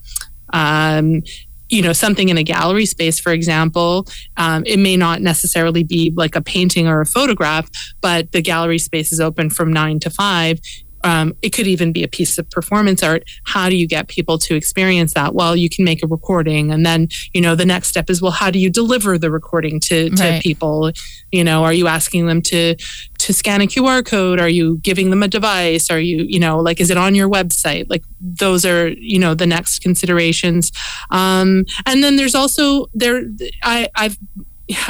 um, 0.54 1.22
you 1.70 1.82
know 1.82 1.94
something 1.94 2.30
in 2.30 2.38
a 2.38 2.44
gallery 2.44 2.86
space 2.86 3.20
for 3.20 3.32
example. 3.32 4.08
Um, 4.38 4.64
it 4.66 4.78
may 4.78 4.98
not 4.98 5.22
necessarily 5.22 5.84
be 5.84 6.12
like 6.16 6.36
a 6.36 6.42
painting 6.42 6.88
or 6.88 7.02
a 7.02 7.06
photograph 7.06 7.70
but 8.02 8.32
the 8.32 8.42
gallery 8.42 8.80
space 8.80 9.12
is 9.12 9.20
open 9.20 9.50
from 9.50 9.72
nine 9.72 10.00
to 10.00 10.10
five 10.10 10.60
um, 11.04 11.36
it 11.42 11.50
could 11.52 11.68
even 11.68 11.92
be 11.92 12.04
a 12.04 12.08
piece 12.08 12.38
of 12.38 12.50
performance 12.50 13.04
art. 13.04 13.24
How 13.46 13.70
do 13.70 13.76
you 13.76 13.88
get 13.88 14.08
people 14.08 14.38
to 14.40 14.56
experience 14.56 15.14
that? 15.14 15.34
Well, 15.34 15.56
you 15.56 15.70
can 15.70 15.86
make 15.86 16.04
a 16.04 16.08
recording, 16.08 16.72
and 16.72 16.86
then 16.86 17.08
you 17.34 17.42
know 17.42 17.56
the 17.56 17.66
next 17.66 17.90
step 17.90 18.10
is 18.10 18.22
well, 18.22 18.32
how 18.32 18.52
do 18.52 18.60
you 18.60 18.70
deliver 18.70 19.18
the 19.18 19.32
recording 19.32 19.80
to, 19.82 20.10
to 20.10 20.24
right. 20.24 20.42
people? 20.42 20.92
You 21.32 21.44
know, 21.44 21.64
are 21.64 21.74
you 21.74 21.88
asking 21.88 22.28
them 22.28 22.42
to 22.44 22.76
to 22.76 23.34
scan 23.34 23.62
a 23.62 23.66
QR 23.66 24.06
code? 24.06 24.40
Are 24.40 24.50
you 24.50 24.78
giving 24.78 25.10
them 25.10 25.24
a 25.24 25.28
device? 25.28 25.90
Are 25.90 26.00
you 26.00 26.26
you 26.28 26.40
know 26.40 26.60
like 26.60 26.80
is 26.80 26.90
it 26.90 26.98
on 26.98 27.16
your 27.16 27.30
website? 27.30 27.86
Like 27.90 28.04
those 28.20 28.66
are 28.66 28.90
you 28.90 29.20
know 29.20 29.34
the 29.36 29.48
next 29.48 29.80
considerations. 29.80 30.72
Um, 31.12 31.66
and 31.86 32.04
then 32.04 32.16
there's 32.16 32.36
also 32.36 32.88
there 32.94 33.24
I 33.64 33.88
I've 33.96 34.18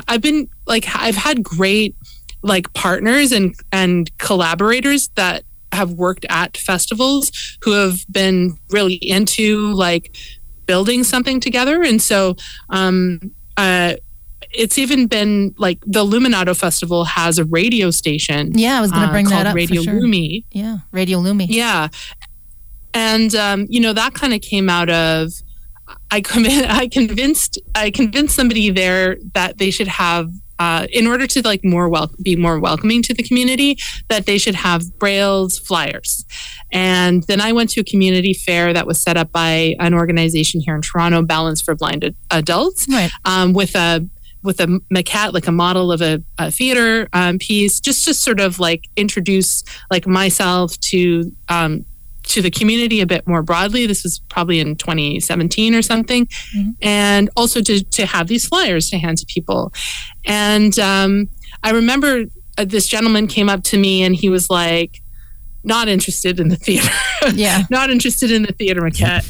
I've 0.07 0.21
been 0.21 0.49
like 0.65 0.85
I've 0.95 1.15
had 1.15 1.43
great 1.43 1.95
like 2.41 2.71
partners 2.73 3.31
and 3.31 3.53
and 3.71 4.15
collaborators 4.17 5.09
that 5.15 5.43
have 5.71 5.91
worked 5.91 6.25
at 6.29 6.57
festivals 6.57 7.31
who 7.61 7.71
have 7.71 8.05
been 8.11 8.57
really 8.69 8.95
into 8.95 9.71
like 9.73 10.15
building 10.65 11.03
something 11.03 11.39
together. 11.39 11.83
And 11.83 12.01
so, 12.01 12.35
um, 12.69 13.31
uh, 13.57 13.95
it's 14.51 14.77
even 14.77 15.05
been 15.07 15.53
like 15.57 15.79
the 15.85 16.03
Luminato 16.03 16.55
Festival 16.55 17.05
has 17.05 17.37
a 17.37 17.45
radio 17.45 17.91
station. 17.91 18.51
Yeah, 18.57 18.77
I 18.77 18.81
was 18.81 18.91
going 18.91 19.03
to 19.03 19.09
uh, 19.09 19.11
bring 19.11 19.27
uh, 19.27 19.31
that 19.31 19.47
up. 19.47 19.55
Radio 19.55 19.83
sure. 19.83 19.93
Lumi. 19.93 20.43
Yeah, 20.51 20.77
Radio 20.91 21.19
Lumi. 21.19 21.45
Yeah, 21.49 21.89
and 22.93 23.35
um, 23.35 23.67
you 23.69 23.79
know 23.79 23.93
that 23.93 24.13
kind 24.13 24.33
of 24.33 24.41
came 24.41 24.69
out 24.69 24.89
of 24.89 25.31
I, 26.11 26.21
I 26.69 26.87
convinced 26.87 27.59
I 27.75 27.91
convinced 27.91 28.35
somebody 28.35 28.69
there 28.69 29.17
that 29.33 29.57
they 29.57 29.71
should 29.71 29.87
have 29.87 30.31
uh, 30.59 30.87
in 30.91 31.07
order 31.07 31.25
to 31.25 31.41
like 31.41 31.63
more 31.63 31.89
well 31.89 32.11
be 32.21 32.35
more 32.35 32.59
welcoming 32.59 33.01
to 33.01 33.13
the 33.13 33.23
community 33.23 33.77
that 34.09 34.25
they 34.25 34.37
should 34.37 34.55
have 34.55 34.83
braille's 34.99 35.57
flyers 35.57 36.25
and 36.71 37.23
then 37.23 37.41
i 37.41 37.51
went 37.51 37.69
to 37.69 37.81
a 37.81 37.83
community 37.83 38.33
fair 38.33 38.73
that 38.73 38.85
was 38.85 39.01
set 39.01 39.17
up 39.17 39.31
by 39.31 39.75
an 39.79 39.93
organization 39.93 40.61
here 40.61 40.75
in 40.75 40.81
toronto 40.81 41.21
balance 41.21 41.61
for 41.61 41.75
blind 41.75 42.03
ad- 42.03 42.15
adults 42.31 42.87
right. 42.89 43.11
um, 43.25 43.53
with 43.53 43.75
a 43.75 44.07
with 44.43 44.59
a 44.61 44.67
maquette, 44.93 45.33
like 45.33 45.47
a 45.47 45.51
model 45.51 45.91
of 45.91 46.01
a, 46.01 46.23
a 46.37 46.51
theater 46.51 47.09
um, 47.13 47.37
piece, 47.39 47.79
just 47.79 48.05
to 48.05 48.13
sort 48.13 48.39
of 48.39 48.59
like 48.59 48.87
introduce 48.95 49.63
like 49.91 50.07
myself 50.07 50.79
to 50.79 51.31
um, 51.49 51.85
to 52.29 52.41
the 52.41 52.51
community 52.51 53.01
a 53.01 53.05
bit 53.05 53.27
more 53.27 53.41
broadly. 53.41 53.85
This 53.85 54.03
was 54.03 54.19
probably 54.29 54.59
in 54.59 54.75
2017 54.75 55.75
or 55.75 55.81
something, 55.81 56.25
mm-hmm. 56.25 56.71
and 56.81 57.29
also 57.35 57.61
to 57.61 57.83
to 57.83 58.05
have 58.05 58.27
these 58.27 58.47
flyers 58.47 58.89
to 58.89 58.97
hand 58.97 59.17
to 59.19 59.25
people. 59.25 59.73
And 60.25 60.77
um, 60.79 61.29
I 61.63 61.71
remember 61.71 62.25
uh, 62.57 62.65
this 62.65 62.87
gentleman 62.87 63.27
came 63.27 63.49
up 63.49 63.63
to 63.65 63.77
me 63.77 64.03
and 64.03 64.15
he 64.15 64.29
was 64.29 64.49
like, 64.49 65.01
not 65.63 65.87
interested 65.87 66.39
in 66.39 66.49
the 66.49 66.55
theater. 66.55 66.89
Yeah. 67.33 67.63
not 67.69 67.89
interested 67.89 68.31
in 68.31 68.43
the 68.43 68.53
theater 68.53 68.79
maquette. 68.79 69.27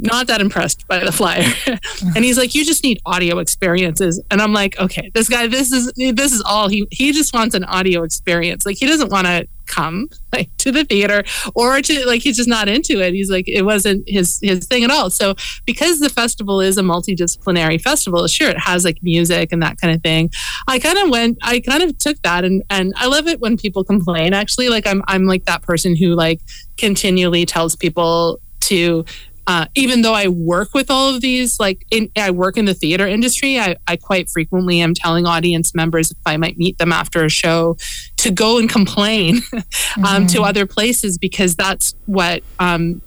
Not 0.00 0.26
that 0.26 0.40
impressed 0.40 0.88
by 0.88 0.98
the 0.98 1.12
flyer. 1.12 1.46
and 2.16 2.24
he's 2.24 2.36
like, 2.36 2.52
you 2.52 2.64
just 2.64 2.82
need 2.82 2.98
audio 3.06 3.38
experiences. 3.38 4.20
And 4.32 4.42
I'm 4.42 4.52
like, 4.52 4.76
okay, 4.80 5.12
this 5.14 5.28
guy, 5.28 5.46
this 5.46 5.70
is 5.70 5.92
this 5.96 6.32
is 6.32 6.42
all 6.42 6.66
he 6.68 6.84
he 6.90 7.12
just 7.12 7.32
wants 7.32 7.54
an 7.54 7.62
audio 7.62 8.02
experience. 8.02 8.66
Like 8.66 8.76
he 8.76 8.88
doesn't 8.88 9.12
want 9.12 9.28
to 9.28 9.46
come 9.68 10.08
like 10.32 10.50
to 10.58 10.72
the 10.72 10.84
theater 10.84 11.22
or 11.54 11.80
to 11.80 12.06
like 12.06 12.22
he's 12.22 12.36
just 12.36 12.48
not 12.48 12.68
into 12.68 13.00
it. 13.00 13.14
He's 13.14 13.30
like 13.30 13.48
it 13.48 13.62
wasn't 13.62 14.08
his 14.08 14.38
his 14.42 14.66
thing 14.66 14.84
at 14.84 14.90
all. 14.90 15.10
So 15.10 15.34
because 15.64 16.00
the 16.00 16.08
festival 16.08 16.60
is 16.60 16.76
a 16.76 16.82
multidisciplinary 16.82 17.80
festival 17.80 18.26
sure 18.26 18.48
it 18.48 18.58
has 18.58 18.84
like 18.84 18.98
music 19.02 19.52
and 19.52 19.62
that 19.62 19.78
kind 19.80 19.94
of 19.94 20.02
thing 20.02 20.30
i 20.66 20.78
kind 20.78 20.98
of 20.98 21.10
went 21.10 21.38
i 21.42 21.60
kind 21.60 21.82
of 21.82 21.96
took 21.98 22.20
that 22.22 22.44
and 22.44 22.62
and 22.70 22.92
i 22.96 23.06
love 23.06 23.26
it 23.26 23.40
when 23.40 23.56
people 23.56 23.84
complain 23.84 24.32
actually. 24.32 24.68
Like 24.68 24.86
i'm 24.86 25.02
i'm 25.08 25.26
like 25.26 25.44
that 25.44 25.62
person 25.62 25.96
who 25.96 26.14
like 26.14 26.40
continually 26.76 27.44
tells 27.46 27.76
people 27.76 28.40
to 28.60 29.04
uh, 29.48 29.64
even 29.74 30.02
though 30.02 30.12
I 30.12 30.28
work 30.28 30.74
with 30.74 30.90
all 30.90 31.14
of 31.14 31.22
these, 31.22 31.58
like 31.58 31.86
in, 31.90 32.10
I 32.16 32.30
work 32.30 32.58
in 32.58 32.66
the 32.66 32.74
theater 32.74 33.08
industry, 33.08 33.58
I, 33.58 33.76
I 33.86 33.96
quite 33.96 34.28
frequently 34.28 34.80
am 34.80 34.92
telling 34.92 35.26
audience 35.26 35.74
members 35.74 36.10
if 36.10 36.18
I 36.26 36.36
might 36.36 36.58
meet 36.58 36.76
them 36.76 36.92
after 36.92 37.24
a 37.24 37.30
show 37.30 37.78
to 38.18 38.30
go 38.30 38.58
and 38.58 38.68
complain 38.68 39.36
um, 39.56 39.62
mm-hmm. 39.62 40.26
to 40.26 40.42
other 40.42 40.66
places 40.66 41.16
because 41.16 41.56
that's 41.56 41.94
what 42.04 42.42
um, 42.58 43.00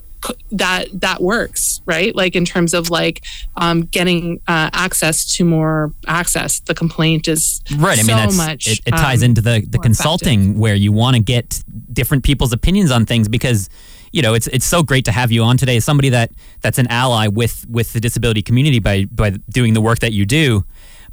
that 0.51 0.87
that 1.01 1.21
works 1.21 1.81
right 1.85 2.15
like 2.15 2.35
in 2.35 2.45
terms 2.45 2.73
of 2.73 2.89
like 2.89 3.23
um, 3.57 3.81
getting 3.81 4.39
uh, 4.47 4.69
access 4.73 5.25
to 5.35 5.43
more 5.43 5.93
access 6.07 6.59
the 6.61 6.75
complaint 6.75 7.27
is 7.27 7.61
right 7.77 7.97
i 7.97 8.03
mean 8.03 8.15
that's, 8.15 8.37
much, 8.37 8.67
it, 8.67 8.79
it 8.85 8.91
ties 8.91 9.21
um, 9.21 9.29
into 9.29 9.41
the 9.41 9.65
the 9.67 9.79
consulting 9.79 10.41
effective. 10.41 10.59
where 10.59 10.75
you 10.75 10.91
want 10.91 11.15
to 11.15 11.21
get 11.21 11.63
different 11.91 12.23
people's 12.23 12.53
opinions 12.53 12.91
on 12.91 13.05
things 13.05 13.27
because 13.27 13.67
you 14.11 14.21
know, 14.21 14.33
it's 14.33 14.47
it's 14.47 14.65
so 14.65 14.83
great 14.83 15.05
to 15.05 15.11
have 15.11 15.31
you 15.31 15.43
on 15.43 15.57
today 15.57 15.77
as 15.77 15.85
somebody 15.85 16.09
that 16.09 16.31
that's 16.61 16.77
an 16.77 16.87
ally 16.87 17.27
with 17.27 17.65
with 17.69 17.93
the 17.93 17.99
disability 17.99 18.41
community 18.41 18.79
by 18.79 19.05
by 19.05 19.31
doing 19.49 19.73
the 19.73 19.81
work 19.81 19.99
that 19.99 20.13
you 20.13 20.25
do. 20.25 20.65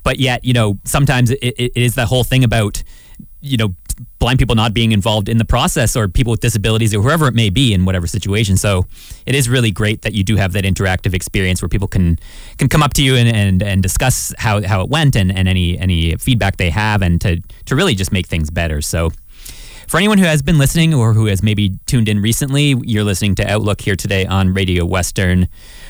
But 0.02 0.18
yet, 0.18 0.44
you 0.44 0.52
know, 0.52 0.78
sometimes 0.84 1.30
it, 1.30 1.38
it 1.42 1.76
is 1.76 1.94
that 1.96 2.08
whole 2.08 2.24
thing 2.24 2.44
about 2.44 2.82
you 3.40 3.56
know 3.56 3.74
blind 4.18 4.38
people 4.38 4.54
not 4.54 4.74
being 4.74 4.92
involved 4.92 5.28
in 5.28 5.38
the 5.38 5.44
process 5.44 5.96
or 5.96 6.08
people 6.08 6.30
with 6.32 6.40
disabilities 6.40 6.94
or 6.94 7.02
whoever 7.02 7.28
it 7.28 7.34
may 7.34 7.50
be 7.50 7.72
in 7.72 7.84
whatever 7.84 8.06
situation 8.06 8.56
so 8.56 8.84
it 9.26 9.34
is 9.34 9.48
really 9.48 9.70
great 9.70 10.02
that 10.02 10.12
you 10.12 10.24
do 10.24 10.36
have 10.36 10.52
that 10.52 10.64
interactive 10.64 11.14
experience 11.14 11.62
where 11.62 11.68
people 11.68 11.88
can 11.88 12.18
can 12.58 12.68
come 12.68 12.82
up 12.82 12.92
to 12.92 13.02
you 13.02 13.14
and 13.14 13.28
and, 13.28 13.62
and 13.62 13.82
discuss 13.82 14.34
how, 14.38 14.62
how 14.62 14.82
it 14.82 14.88
went 14.88 15.14
and, 15.14 15.30
and 15.30 15.48
any 15.48 15.78
any 15.78 16.16
feedback 16.16 16.56
they 16.56 16.70
have 16.70 17.02
and 17.02 17.20
to 17.20 17.40
to 17.64 17.76
really 17.76 17.94
just 17.94 18.12
make 18.12 18.26
things 18.26 18.50
better 18.50 18.80
so 18.80 19.10
for 19.88 19.96
anyone 19.96 20.18
who 20.18 20.24
has 20.24 20.42
been 20.42 20.58
listening 20.58 20.92
or 20.92 21.14
who 21.14 21.26
has 21.26 21.40
maybe 21.42 21.78
tuned 21.86 22.08
in 22.08 22.20
recently, 22.20 22.74
you're 22.82 23.04
listening 23.04 23.36
to 23.36 23.48
Outlook 23.50 23.80
here 23.80 23.96
today 23.96 24.26
on 24.26 24.52
Radio 24.52 24.84
Western. 24.84 25.48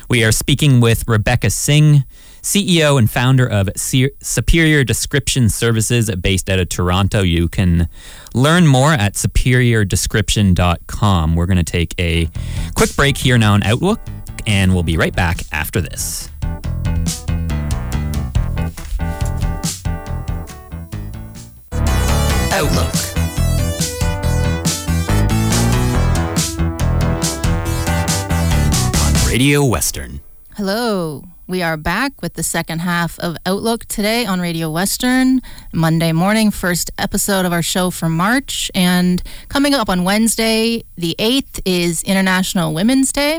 We 0.09 0.23
are 0.25 0.31
speaking 0.31 0.81
with 0.81 1.09
Rebecca 1.09 1.51
Singh, 1.51 2.05
CEO 2.41 2.97
and 2.97 3.11
founder 3.11 3.45
of 3.45 3.69
Superior 3.77 4.85
Description 4.85 5.49
Services 5.49 6.15
based 6.15 6.49
out 6.49 6.61
of 6.61 6.69
Toronto. 6.69 7.23
You 7.23 7.49
can 7.49 7.89
learn 8.35 8.69
more 8.69 8.93
at 8.93 9.15
superiordescription.com. 9.15 11.35
We're 11.35 11.47
going 11.47 11.57
to 11.57 11.65
take 11.65 11.93
a 11.99 12.31
quick 12.77 12.95
break 12.95 13.17
here 13.17 13.37
now 13.37 13.55
on 13.55 13.65
Outlook, 13.65 13.99
and 14.47 14.75
we'll 14.75 14.85
be 14.85 14.97
right 14.97 15.15
back 15.15 15.41
after 15.51 15.81
this. 15.81 16.31
Outlook. 22.51 22.98
Radio 29.39 29.65
Western. 29.65 30.21
Hello. 30.57 31.23
We 31.47 31.63
are 31.63 31.77
back 31.77 32.21
with 32.21 32.35
the 32.35 32.43
second 32.43 32.81
half 32.81 33.21
of 33.21 33.37
Outlook 33.47 33.85
today 33.85 34.27
on 34.27 34.41
Radio 34.41 34.69
Western, 34.69 35.43
Monday 35.73 36.11
morning, 36.11 36.51
first 36.51 36.91
episode 36.99 37.47
of 37.47 37.53
our 37.53 37.63
show 37.63 37.93
for 37.93 38.09
March. 38.09 38.69
And 38.75 39.23
coming 39.49 39.75
up 39.75 39.89
on 39.89 40.03
Wednesday, 40.03 40.83
the 40.97 41.15
8th, 41.21 41.61
is 41.65 42.03
International 42.03 42.75
Women's 42.75 43.13
Day. 43.13 43.39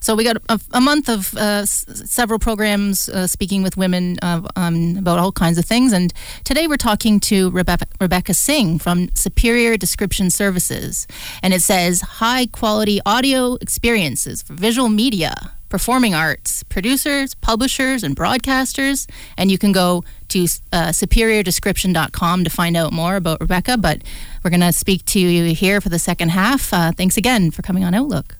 So 0.00 0.14
we 0.14 0.24
got 0.24 0.38
a, 0.48 0.58
a 0.72 0.80
month 0.80 1.08
of 1.08 1.34
uh, 1.36 1.62
s- 1.62 1.84
several 2.06 2.38
programs 2.38 3.08
uh, 3.10 3.26
speaking 3.26 3.62
with 3.62 3.76
women 3.76 4.18
uh, 4.22 4.40
um, 4.56 4.96
about 4.96 5.18
all 5.18 5.30
kinds 5.30 5.58
of 5.58 5.66
things. 5.66 5.92
And 5.92 6.12
today 6.42 6.66
we're 6.66 6.78
talking 6.78 7.20
to 7.20 7.50
Rebecca, 7.50 7.86
Rebecca 8.00 8.32
Singh 8.32 8.78
from 8.78 9.10
Superior 9.14 9.76
Description 9.76 10.30
Services. 10.30 11.06
And 11.42 11.52
it 11.52 11.60
says 11.60 12.00
high 12.00 12.46
quality 12.46 13.00
audio 13.04 13.54
experiences 13.60 14.42
for 14.42 14.54
visual 14.54 14.88
media, 14.88 15.52
performing 15.68 16.14
arts, 16.14 16.62
producers, 16.64 17.34
publishers, 17.34 18.02
and 18.02 18.16
broadcasters. 18.16 19.06
And 19.36 19.50
you 19.50 19.58
can 19.58 19.70
go 19.70 20.02
to 20.28 20.44
uh, 20.72 20.88
superiordescription.com 20.88 22.44
to 22.44 22.50
find 22.50 22.74
out 22.74 22.92
more 22.92 23.16
about 23.16 23.40
Rebecca. 23.40 23.76
But 23.76 24.02
we're 24.42 24.50
going 24.50 24.60
to 24.60 24.72
speak 24.72 25.04
to 25.06 25.20
you 25.20 25.54
here 25.54 25.82
for 25.82 25.90
the 25.90 25.98
second 25.98 26.30
half. 26.30 26.72
Uh, 26.72 26.92
thanks 26.92 27.18
again 27.18 27.50
for 27.50 27.60
coming 27.60 27.84
on 27.84 27.92
Outlook. 27.92 28.39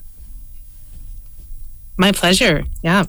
My 2.01 2.13
pleasure. 2.13 2.65
Yeah. 2.83 3.05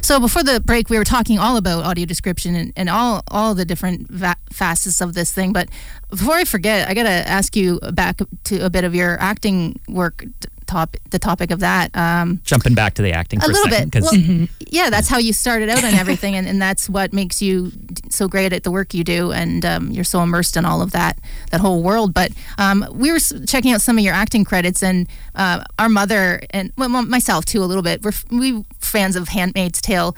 So 0.00 0.18
before 0.18 0.42
the 0.42 0.58
break, 0.58 0.88
we 0.88 0.96
were 0.96 1.04
talking 1.04 1.38
all 1.38 1.58
about 1.58 1.84
audio 1.84 2.06
description 2.06 2.54
and, 2.54 2.72
and 2.76 2.88
all 2.88 3.22
all 3.28 3.54
the 3.54 3.66
different 3.66 4.10
va- 4.10 4.38
facets 4.50 5.02
of 5.02 5.12
this 5.12 5.30
thing. 5.30 5.52
But 5.52 5.68
before 6.08 6.36
I 6.36 6.44
forget, 6.44 6.88
I 6.88 6.94
got 6.94 7.02
to 7.02 7.10
ask 7.10 7.54
you 7.54 7.78
back 7.92 8.20
to 8.44 8.64
a 8.64 8.70
bit 8.70 8.84
of 8.84 8.94
your 8.94 9.20
acting 9.20 9.78
work 9.86 10.24
top 10.72 10.96
the 11.10 11.18
topic 11.18 11.50
of 11.50 11.60
that. 11.60 11.94
Um, 11.96 12.40
Jumping 12.44 12.74
back 12.74 12.94
to 12.94 13.02
the 13.02 13.12
acting 13.12 13.40
a 13.42 13.46
little 13.46 13.66
a 13.66 13.86
bit. 13.86 14.02
Well, 14.02 14.12
mm-hmm. 14.12 14.44
Yeah, 14.68 14.90
that's 14.90 15.08
how 15.08 15.18
you 15.18 15.32
started 15.32 15.68
out 15.68 15.84
and 15.84 15.96
everything, 15.96 16.34
and, 16.34 16.48
and 16.48 16.60
that's 16.60 16.88
what 16.88 17.12
makes 17.12 17.42
you 17.42 17.72
so 18.08 18.28
great 18.28 18.52
at 18.52 18.64
the 18.64 18.70
work 18.70 18.94
you 18.94 19.04
do, 19.04 19.32
and 19.32 19.64
um, 19.64 19.90
you're 19.90 20.04
so 20.04 20.22
immersed 20.22 20.56
in 20.56 20.64
all 20.64 20.82
of 20.82 20.92
that 20.92 21.18
that 21.50 21.60
whole 21.60 21.82
world. 21.82 22.14
But 22.14 22.32
um, 22.58 22.86
we 22.92 23.12
were 23.12 23.18
checking 23.46 23.72
out 23.72 23.82
some 23.82 23.98
of 23.98 24.04
your 24.04 24.14
acting 24.14 24.44
credits, 24.44 24.82
and 24.82 25.06
uh, 25.34 25.64
our 25.78 25.88
mother 25.88 26.42
and 26.50 26.72
well, 26.76 26.88
myself 26.88 27.44
too 27.44 27.62
a 27.62 27.66
little 27.66 27.82
bit. 27.82 28.02
We're 28.02 28.12
we 28.30 28.64
fans 28.78 29.16
of 29.16 29.28
*Handmaid's 29.28 29.80
Tale*. 29.80 30.16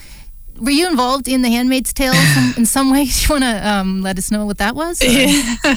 Were 0.61 0.71
you 0.71 0.88
involved 0.88 1.27
in 1.27 1.43
*The 1.43 1.51
Handmaid's 1.51 1.93
Tale* 1.93 2.14
in 2.57 2.64
some 2.67 2.90
way? 2.90 3.05
Do 3.07 3.11
you 3.11 3.29
want 3.29 3.45
to 3.45 3.69
um, 3.69 4.03
let 4.03 4.19
us 4.19 4.31
know 4.31 4.47
what 4.47 4.59
that 4.59 4.75
was? 4.75 5.03
yeah, 5.05 5.77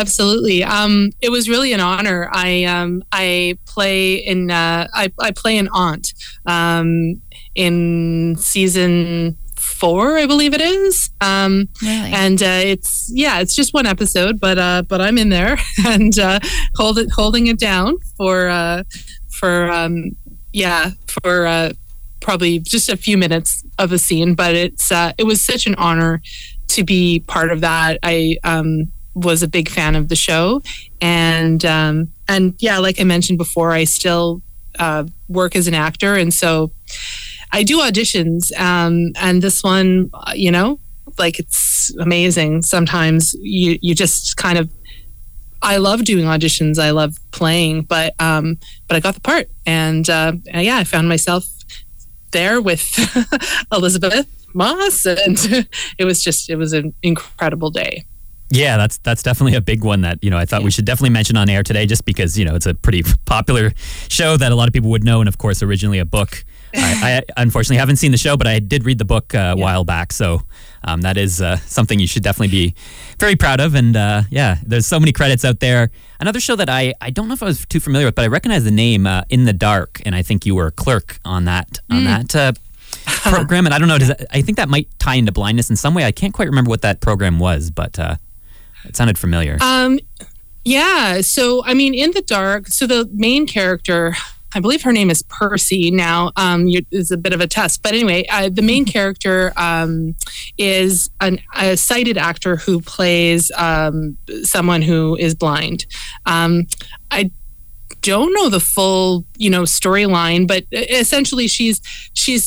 absolutely. 0.00 0.64
Um, 0.64 1.10
it 1.20 1.30
was 1.30 1.48
really 1.48 1.72
an 1.72 1.80
honor. 1.80 2.28
I 2.32 2.64
um, 2.64 3.02
I 3.12 3.58
play 3.66 4.14
in 4.14 4.50
uh, 4.50 4.88
I, 4.92 5.12
I 5.20 5.30
play 5.30 5.58
an 5.58 5.68
aunt 5.72 6.12
um, 6.46 7.20
in 7.54 8.36
season 8.38 9.36
four, 9.82 10.16
I 10.16 10.26
believe 10.26 10.54
it 10.54 10.60
is. 10.60 11.10
Um, 11.20 11.68
really? 11.82 12.12
And 12.12 12.42
uh, 12.42 12.60
it's 12.62 13.10
yeah, 13.12 13.40
it's 13.40 13.54
just 13.54 13.74
one 13.74 13.86
episode, 13.86 14.38
but 14.38 14.58
uh, 14.58 14.82
but 14.82 15.00
I'm 15.00 15.18
in 15.18 15.28
there 15.28 15.58
and 15.86 16.16
uh, 16.18 16.38
hold 16.76 16.98
it, 16.98 17.10
holding 17.10 17.48
it 17.48 17.58
down 17.58 17.96
for 18.16 18.48
uh, 18.48 18.84
for 19.30 19.70
um, 19.70 20.12
yeah 20.52 20.90
for 21.08 21.46
uh, 21.46 21.72
probably 22.20 22.60
just 22.60 22.88
a 22.88 22.96
few 22.96 23.18
minutes 23.18 23.64
of 23.78 23.92
a 23.92 23.98
scene. 23.98 24.34
But 24.34 24.54
it's 24.54 24.92
uh, 24.92 25.12
it 25.18 25.24
was 25.24 25.44
such 25.44 25.66
an 25.66 25.74
honor 25.74 26.22
to 26.72 26.84
be 26.84 27.20
part 27.26 27.50
of 27.50 27.60
that. 27.60 27.98
I 28.02 28.38
um, 28.44 28.90
was 29.14 29.42
a 29.42 29.48
big 29.48 29.68
fan 29.68 29.94
of 29.94 30.08
the 30.08 30.16
show, 30.16 30.62
and 31.00 31.64
um, 31.64 32.08
and 32.28 32.54
yeah, 32.58 32.78
like 32.78 33.00
I 33.00 33.04
mentioned 33.04 33.38
before, 33.38 33.72
I 33.72 33.84
still 33.84 34.42
uh, 34.78 35.04
work 35.28 35.56
as 35.56 35.66
an 35.66 35.74
actor, 35.74 36.14
and 36.14 36.32
so 36.32 36.72
I 37.52 37.62
do 37.62 37.78
auditions. 37.78 38.58
Um, 38.58 39.12
and 39.16 39.42
this 39.42 39.62
one, 39.62 40.10
you 40.34 40.50
know, 40.50 40.80
like 41.18 41.38
it's 41.38 41.94
amazing. 41.98 42.62
Sometimes 42.62 43.34
you 43.40 43.78
you 43.82 43.94
just 43.94 44.36
kind 44.36 44.58
of 44.58 44.70
I 45.60 45.76
love 45.76 46.04
doing 46.04 46.24
auditions. 46.24 46.78
I 46.78 46.90
love 46.90 47.16
playing, 47.30 47.82
but 47.82 48.14
um, 48.20 48.58
but 48.88 48.96
I 48.96 49.00
got 49.00 49.14
the 49.14 49.20
part, 49.20 49.48
and 49.66 50.08
uh, 50.08 50.32
yeah, 50.54 50.76
I 50.76 50.84
found 50.84 51.08
myself 51.08 51.44
there 52.32 52.62
with 52.62 52.98
Elisabeth 53.72 54.26
Moss, 54.54 55.06
and 55.06 55.38
it 55.98 56.04
was 56.04 56.22
just 56.22 56.50
it 56.50 56.56
was 56.56 56.72
an 56.72 56.94
incredible 57.02 57.70
day. 57.70 58.04
Yeah, 58.52 58.76
that's 58.76 58.98
that's 58.98 59.22
definitely 59.22 59.56
a 59.56 59.62
big 59.62 59.82
one 59.82 60.02
that 60.02 60.22
you 60.22 60.28
know 60.28 60.36
I 60.36 60.44
thought 60.44 60.60
yeah. 60.60 60.66
we 60.66 60.70
should 60.70 60.84
definitely 60.84 61.10
mention 61.10 61.38
on 61.38 61.48
air 61.48 61.62
today, 61.62 61.86
just 61.86 62.04
because 62.04 62.38
you 62.38 62.44
know 62.44 62.54
it's 62.54 62.66
a 62.66 62.74
pretty 62.74 63.02
popular 63.24 63.72
show 64.08 64.36
that 64.36 64.52
a 64.52 64.54
lot 64.54 64.68
of 64.68 64.74
people 64.74 64.90
would 64.90 65.04
know, 65.04 65.20
and 65.20 65.28
of 65.28 65.38
course 65.38 65.62
originally 65.62 65.98
a 65.98 66.04
book. 66.04 66.44
I, 66.74 67.18
I, 67.18 67.22
unfortunately 67.42 67.76
haven't 67.78 67.96
seen 67.96 68.12
the 68.12 68.18
show, 68.18 68.36
but 68.36 68.46
I 68.46 68.58
did 68.58 68.84
read 68.84 68.98
the 68.98 69.04
book 69.04 69.34
uh, 69.34 69.38
a 69.38 69.40
yeah. 69.40 69.54
while 69.54 69.84
back, 69.84 70.12
so 70.12 70.42
um, 70.84 71.00
that 71.00 71.16
is 71.16 71.40
uh, 71.40 71.56
something 71.58 71.98
you 71.98 72.06
should 72.06 72.22
definitely 72.22 72.48
be 72.48 72.74
very 73.18 73.36
proud 73.36 73.60
of. 73.60 73.74
And 73.74 73.96
uh, 73.96 74.22
yeah, 74.30 74.58
there's 74.62 74.86
so 74.86 75.00
many 75.00 75.12
credits 75.12 75.44
out 75.46 75.60
there. 75.60 75.90
Another 76.20 76.40
show 76.40 76.56
that 76.56 76.68
I 76.68 76.92
I 77.00 77.08
don't 77.08 77.28
know 77.28 77.34
if 77.34 77.42
I 77.42 77.46
was 77.46 77.64
too 77.64 77.80
familiar 77.80 78.06
with, 78.06 78.14
but 78.14 78.24
I 78.24 78.28
recognize 78.28 78.64
the 78.64 78.70
name 78.70 79.06
uh, 79.06 79.22
In 79.30 79.46
the 79.46 79.54
Dark, 79.54 80.02
and 80.04 80.14
I 80.14 80.20
think 80.20 80.44
you 80.44 80.54
were 80.54 80.66
a 80.66 80.72
clerk 80.72 81.20
on 81.24 81.46
that 81.46 81.78
on 81.90 82.02
mm. 82.02 82.04
that 82.04 82.36
uh, 82.36 82.52
program, 83.22 83.66
and 83.66 83.74
I 83.74 83.78
don't 83.78 83.88
know. 83.88 83.98
Does 83.98 84.08
that, 84.08 84.26
I 84.30 84.42
think 84.42 84.56
that 84.58 84.68
might 84.68 84.88
tie 84.98 85.14
into 85.14 85.32
blindness 85.32 85.70
in 85.70 85.76
some 85.76 85.94
way. 85.94 86.04
I 86.04 86.12
can't 86.12 86.34
quite 86.34 86.48
remember 86.48 86.68
what 86.68 86.82
that 86.82 87.00
program 87.00 87.38
was, 87.38 87.70
but 87.70 87.98
uh, 87.98 88.16
it 88.84 88.96
sounded 88.96 89.18
familiar. 89.18 89.58
Um, 89.60 89.98
Yeah. 90.64 91.20
So, 91.22 91.64
I 91.64 91.74
mean, 91.74 91.94
in 91.94 92.12
the 92.12 92.22
dark, 92.22 92.68
so 92.68 92.86
the 92.86 93.08
main 93.12 93.46
character, 93.46 94.14
I 94.54 94.60
believe 94.60 94.82
her 94.82 94.92
name 94.92 95.10
is 95.10 95.22
Percy. 95.22 95.90
Now, 95.90 96.30
um, 96.36 96.68
is 96.90 97.10
a 97.10 97.16
bit 97.16 97.32
of 97.32 97.40
a 97.40 97.46
test, 97.46 97.82
but 97.82 97.94
anyway, 97.94 98.24
uh, 98.30 98.48
the 98.48 98.62
main 98.62 98.84
character 98.84 99.52
um, 99.56 100.14
is 100.58 101.10
an, 101.20 101.40
a 101.56 101.76
sighted 101.76 102.16
actor 102.16 102.56
who 102.56 102.80
plays 102.80 103.50
um, 103.56 104.16
someone 104.42 104.82
who 104.82 105.16
is 105.16 105.34
blind. 105.34 105.86
Um, 106.26 106.66
I 107.10 107.30
don't 108.02 108.34
know 108.34 108.48
the 108.48 108.60
full, 108.60 109.24
you 109.36 109.48
know, 109.48 109.62
storyline, 109.62 110.46
but 110.46 110.64
essentially, 110.72 111.48
she's 111.48 111.80
she's 112.14 112.44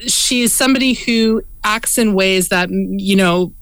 she's 0.00 0.52
somebody 0.52 0.94
who 0.94 1.42
acts 1.64 1.98
in 1.98 2.14
ways 2.14 2.48
that 2.48 2.68
you 2.70 3.16
know 3.16 3.52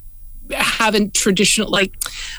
haven't 0.55 1.15
traditional 1.15 1.69
like 1.71 1.95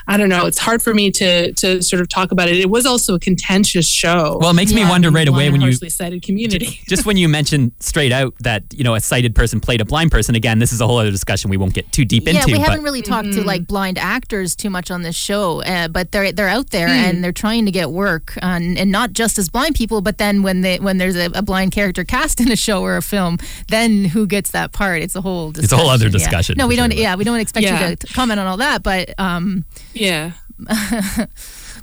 I 0.06 0.16
don't 0.16 0.28
know. 0.28 0.46
It's 0.46 0.58
hard 0.58 0.82
for 0.82 0.94
me 0.94 1.10
to 1.12 1.52
to 1.52 1.82
sort 1.82 2.00
of 2.00 2.08
talk 2.08 2.32
about 2.32 2.48
it. 2.48 2.56
It 2.56 2.70
was 2.70 2.86
also 2.86 3.14
a 3.14 3.20
contentious 3.20 3.88
show. 3.88 4.38
Well, 4.40 4.50
it 4.50 4.54
makes 4.54 4.72
yeah. 4.72 4.84
me 4.84 4.90
wonder 4.90 5.10
right 5.10 5.28
away 5.28 5.50
when 5.50 5.60
you 5.60 5.72
sighted 5.72 6.22
community. 6.22 6.80
just 6.88 7.06
when 7.06 7.16
you 7.16 7.28
mentioned 7.28 7.72
straight 7.80 8.12
out 8.12 8.34
that 8.40 8.64
you 8.72 8.84
know 8.84 8.94
a 8.94 9.00
sighted 9.00 9.34
person 9.34 9.60
played 9.60 9.80
a 9.80 9.84
blind 9.84 10.10
person. 10.10 10.34
Again, 10.34 10.58
this 10.58 10.72
is 10.72 10.80
a 10.80 10.86
whole 10.86 10.98
other 10.98 11.10
discussion 11.10 11.50
we 11.50 11.56
won't 11.56 11.74
get 11.74 11.90
too 11.92 12.04
deep 12.04 12.24
yeah, 12.24 12.40
into. 12.40 12.50
Yeah, 12.50 12.58
we 12.58 12.62
haven't 12.62 12.84
really 12.84 13.02
talked 13.02 13.28
mm-hmm. 13.28 13.40
to 13.40 13.46
like 13.46 13.66
blind 13.66 13.98
actors 13.98 14.54
too 14.56 14.70
much 14.70 14.90
on 14.90 15.02
this 15.02 15.16
show, 15.16 15.62
uh, 15.62 15.88
but 15.88 16.12
they're 16.12 16.32
they're 16.32 16.48
out 16.48 16.70
there 16.70 16.88
mm. 16.88 16.90
and 16.90 17.24
they're 17.24 17.32
trying 17.32 17.64
to 17.66 17.70
get 17.70 17.90
work, 17.90 18.38
and, 18.42 18.78
and 18.78 18.90
not 18.90 19.12
just 19.12 19.38
as 19.38 19.48
blind 19.48 19.74
people, 19.74 20.00
but 20.00 20.18
then 20.18 20.42
when 20.42 20.60
they 20.60 20.78
when 20.78 20.98
there's 20.98 21.16
a, 21.16 21.26
a, 21.34 21.42
blind 21.42 21.72
character 21.72 22.04
cast 22.04 22.40
in 22.44 22.50
a 22.50 22.56
show 22.56 22.82
or 22.82 22.96
a 22.96 23.02
film, 23.02 23.38
then 23.68 24.04
who 24.04 24.26
gets 24.26 24.50
that 24.52 24.72
part? 24.72 25.02
It's 25.02 25.14
a 25.14 25.20
whole 25.20 25.50
it's 25.50 25.72
a 25.72 25.76
whole 25.76 25.90
other 25.90 26.08
discussion. 26.08 26.56
Yeah. 26.56 26.64
No, 26.64 26.68
we 26.68 26.76
don't. 26.76 26.92
Sure, 26.92 27.02
yeah, 27.02 27.16
we 27.16 27.24
don't 27.24 27.40
expect 27.40 27.66
you 27.66 27.96
to 27.96 28.05
comment 28.12 28.40
on 28.40 28.46
all 28.46 28.56
that, 28.58 28.82
but 28.82 29.18
um, 29.18 29.64
yeah. 29.94 30.32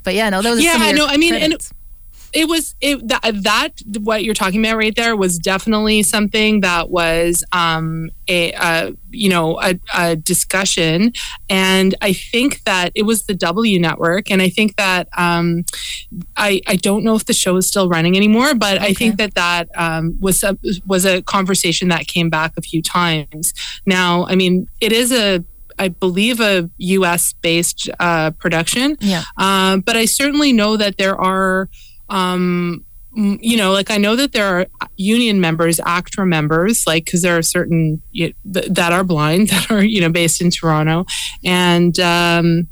but 0.03 0.13
yeah, 0.13 0.29
no, 0.29 0.41
those. 0.41 0.63
Yeah, 0.63 0.91
no, 0.91 1.05
I 1.05 1.17
mean, 1.17 1.35
and 1.35 1.55
it 2.33 2.47
was 2.47 2.75
it 2.81 3.07
that, 3.07 3.21
that 3.43 3.73
what 4.01 4.23
you're 4.23 4.33
talking 4.33 4.63
about 4.63 4.77
right 4.77 4.95
there 4.95 5.15
was 5.15 5.37
definitely 5.37 6.03
something 6.03 6.61
that 6.61 6.89
was 6.89 7.43
um 7.51 8.09
a, 8.27 8.51
a 8.53 8.93
you 9.11 9.29
know 9.29 9.59
a, 9.61 9.79
a, 9.93 10.15
discussion 10.15 11.13
and 11.49 11.95
i 12.01 12.11
think 12.11 12.63
that 12.63 12.91
it 12.95 13.03
was 13.03 13.25
the 13.25 13.33
w 13.33 13.79
network 13.79 14.31
and 14.31 14.41
i 14.41 14.49
think 14.49 14.75
that 14.75 15.07
um 15.17 15.63
i 16.37 16.59
i 16.67 16.75
don't 16.75 17.03
know 17.03 17.15
if 17.15 17.25
the 17.25 17.33
show 17.33 17.55
is 17.55 17.67
still 17.67 17.87
running 17.87 18.17
anymore 18.17 18.55
but 18.55 18.77
okay. 18.77 18.87
i 18.87 18.93
think 18.93 19.17
that 19.17 19.35
that 19.35 19.69
um 19.75 20.17
was 20.19 20.43
a 20.43 20.57
was 20.85 21.05
a 21.05 21.21
conversation 21.23 21.87
that 21.89 22.07
came 22.07 22.29
back 22.29 22.53
a 22.57 22.61
few 22.61 22.81
times 22.81 23.53
now 23.85 24.25
i 24.27 24.35
mean 24.35 24.67
it 24.81 24.91
is 24.91 25.11
a 25.11 25.43
I 25.79 25.89
believe, 25.89 26.39
a 26.39 26.69
U.S. 26.77 27.33
based 27.33 27.89
uh, 27.99 28.31
production. 28.31 28.97
Yeah. 28.99 29.23
Uh, 29.37 29.77
but 29.77 29.95
I 29.95 30.05
certainly 30.05 30.53
know 30.53 30.77
that 30.77 30.97
there 30.97 31.19
are. 31.19 31.69
Um, 32.09 32.85
you 33.15 33.57
know, 33.57 33.71
like 33.71 33.91
I 33.91 33.97
know 33.97 34.15
that 34.15 34.31
there 34.31 34.47
are 34.47 34.65
union 34.95 35.39
members, 35.39 35.79
ACTRA 35.79 36.25
members, 36.25 36.87
like 36.87 37.05
because 37.05 37.21
there 37.21 37.37
are 37.37 37.43
certain 37.43 38.01
you 38.11 38.29
know, 38.29 38.59
th- 38.61 38.73
that 38.73 38.91
are 38.91 39.03
blind 39.03 39.49
that 39.49 39.69
are 39.69 39.83
you 39.83 40.01
know 40.01 40.09
based 40.09 40.41
in 40.41 40.49
Toronto, 40.49 41.05
and 41.43 41.99
um, 41.99 42.67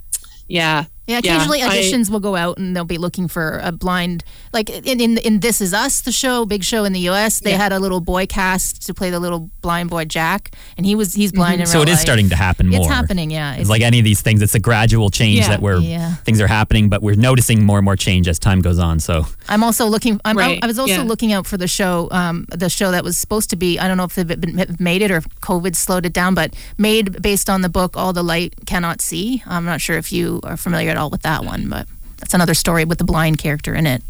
yeah, 0.47 0.85
yeah, 1.11 1.19
occasionally 1.19 1.59
yeah, 1.59 1.69
auditions 1.69 2.09
I, 2.09 2.13
will 2.13 2.19
go 2.19 2.35
out 2.35 2.57
and 2.57 2.75
they'll 2.75 2.85
be 2.85 2.97
looking 2.97 3.27
for 3.27 3.59
a 3.63 3.71
blind. 3.71 4.23
Like 4.53 4.69
in, 4.69 4.99
in, 4.99 5.17
in 5.17 5.39
This 5.39 5.61
Is 5.61 5.73
Us, 5.73 6.01
the 6.01 6.11
show, 6.11 6.45
big 6.45 6.63
show 6.63 6.83
in 6.83 6.93
the 6.93 6.99
U.S. 7.01 7.39
They 7.39 7.51
yeah. 7.51 7.57
had 7.57 7.71
a 7.71 7.79
little 7.79 8.01
boy 8.01 8.25
cast 8.25 8.85
to 8.87 8.93
play 8.93 9.09
the 9.09 9.19
little 9.19 9.49
blind 9.61 9.89
boy 9.89 10.05
Jack, 10.05 10.55
and 10.77 10.85
he 10.85 10.95
was 10.95 11.13
he's 11.13 11.31
blind. 11.31 11.61
Mm-hmm. 11.61 11.71
so 11.71 11.81
it 11.81 11.89
is 11.89 11.95
life. 11.95 12.01
starting 12.01 12.29
to 12.29 12.35
happen 12.35 12.69
more. 12.69 12.79
It's 12.79 12.87
happening, 12.87 13.31
yeah. 13.31 13.53
It's, 13.53 13.61
it's 13.61 13.69
like 13.69 13.81
any 13.81 13.99
of 13.99 14.05
these 14.05 14.21
things. 14.21 14.41
It's 14.41 14.55
a 14.55 14.59
gradual 14.59 15.09
change 15.09 15.39
yeah, 15.39 15.49
that 15.49 15.61
where 15.61 15.79
things 16.23 16.41
are 16.41 16.47
happening, 16.47 16.89
but 16.89 17.01
we're 17.01 17.15
noticing 17.15 17.63
more 17.63 17.77
and 17.77 17.85
more 17.85 17.95
change 17.95 18.27
as 18.27 18.39
time 18.39 18.61
goes 18.61 18.79
on. 18.79 18.99
So 18.99 19.25
I'm 19.49 19.63
also 19.63 19.85
looking. 19.87 20.19
I'm, 20.25 20.37
right. 20.37 20.59
I 20.61 20.67
was 20.67 20.79
also 20.79 21.03
looking 21.03 21.33
out 21.33 21.45
for 21.45 21.57
the 21.57 21.67
show, 21.67 22.07
um, 22.11 22.45
the 22.49 22.69
show 22.69 22.91
that 22.91 23.03
was 23.03 23.17
supposed 23.17 23.49
to 23.51 23.55
be. 23.55 23.79
I 23.79 23.87
don't 23.87 23.97
know 23.97 24.05
if 24.05 24.15
they've 24.15 24.79
made 24.79 25.01
it 25.01 25.11
or 25.11 25.21
COVID 25.21 25.75
slowed 25.75 26.05
it 26.05 26.13
down, 26.13 26.35
but 26.35 26.53
made 26.77 27.21
based 27.21 27.49
on 27.49 27.61
the 27.61 27.69
book 27.69 27.97
"All 27.97 28.13
the 28.13 28.23
Light 28.23 28.53
Cannot 28.65 29.01
See." 29.01 29.43
I'm 29.45 29.65
not 29.65 29.81
sure 29.81 29.97
if 29.97 30.11
you 30.11 30.39
are 30.43 30.57
familiar 30.57 30.91
at 30.91 30.97
all 30.97 31.00
with 31.09 31.21
that 31.23 31.43
one, 31.43 31.69
but 31.69 31.87
that's 32.17 32.33
another 32.33 32.53
story 32.53 32.85
with 32.85 32.97
the 32.97 33.03
blind 33.03 33.37
character 33.39 33.73
in 33.73 33.87
it. 33.87 34.03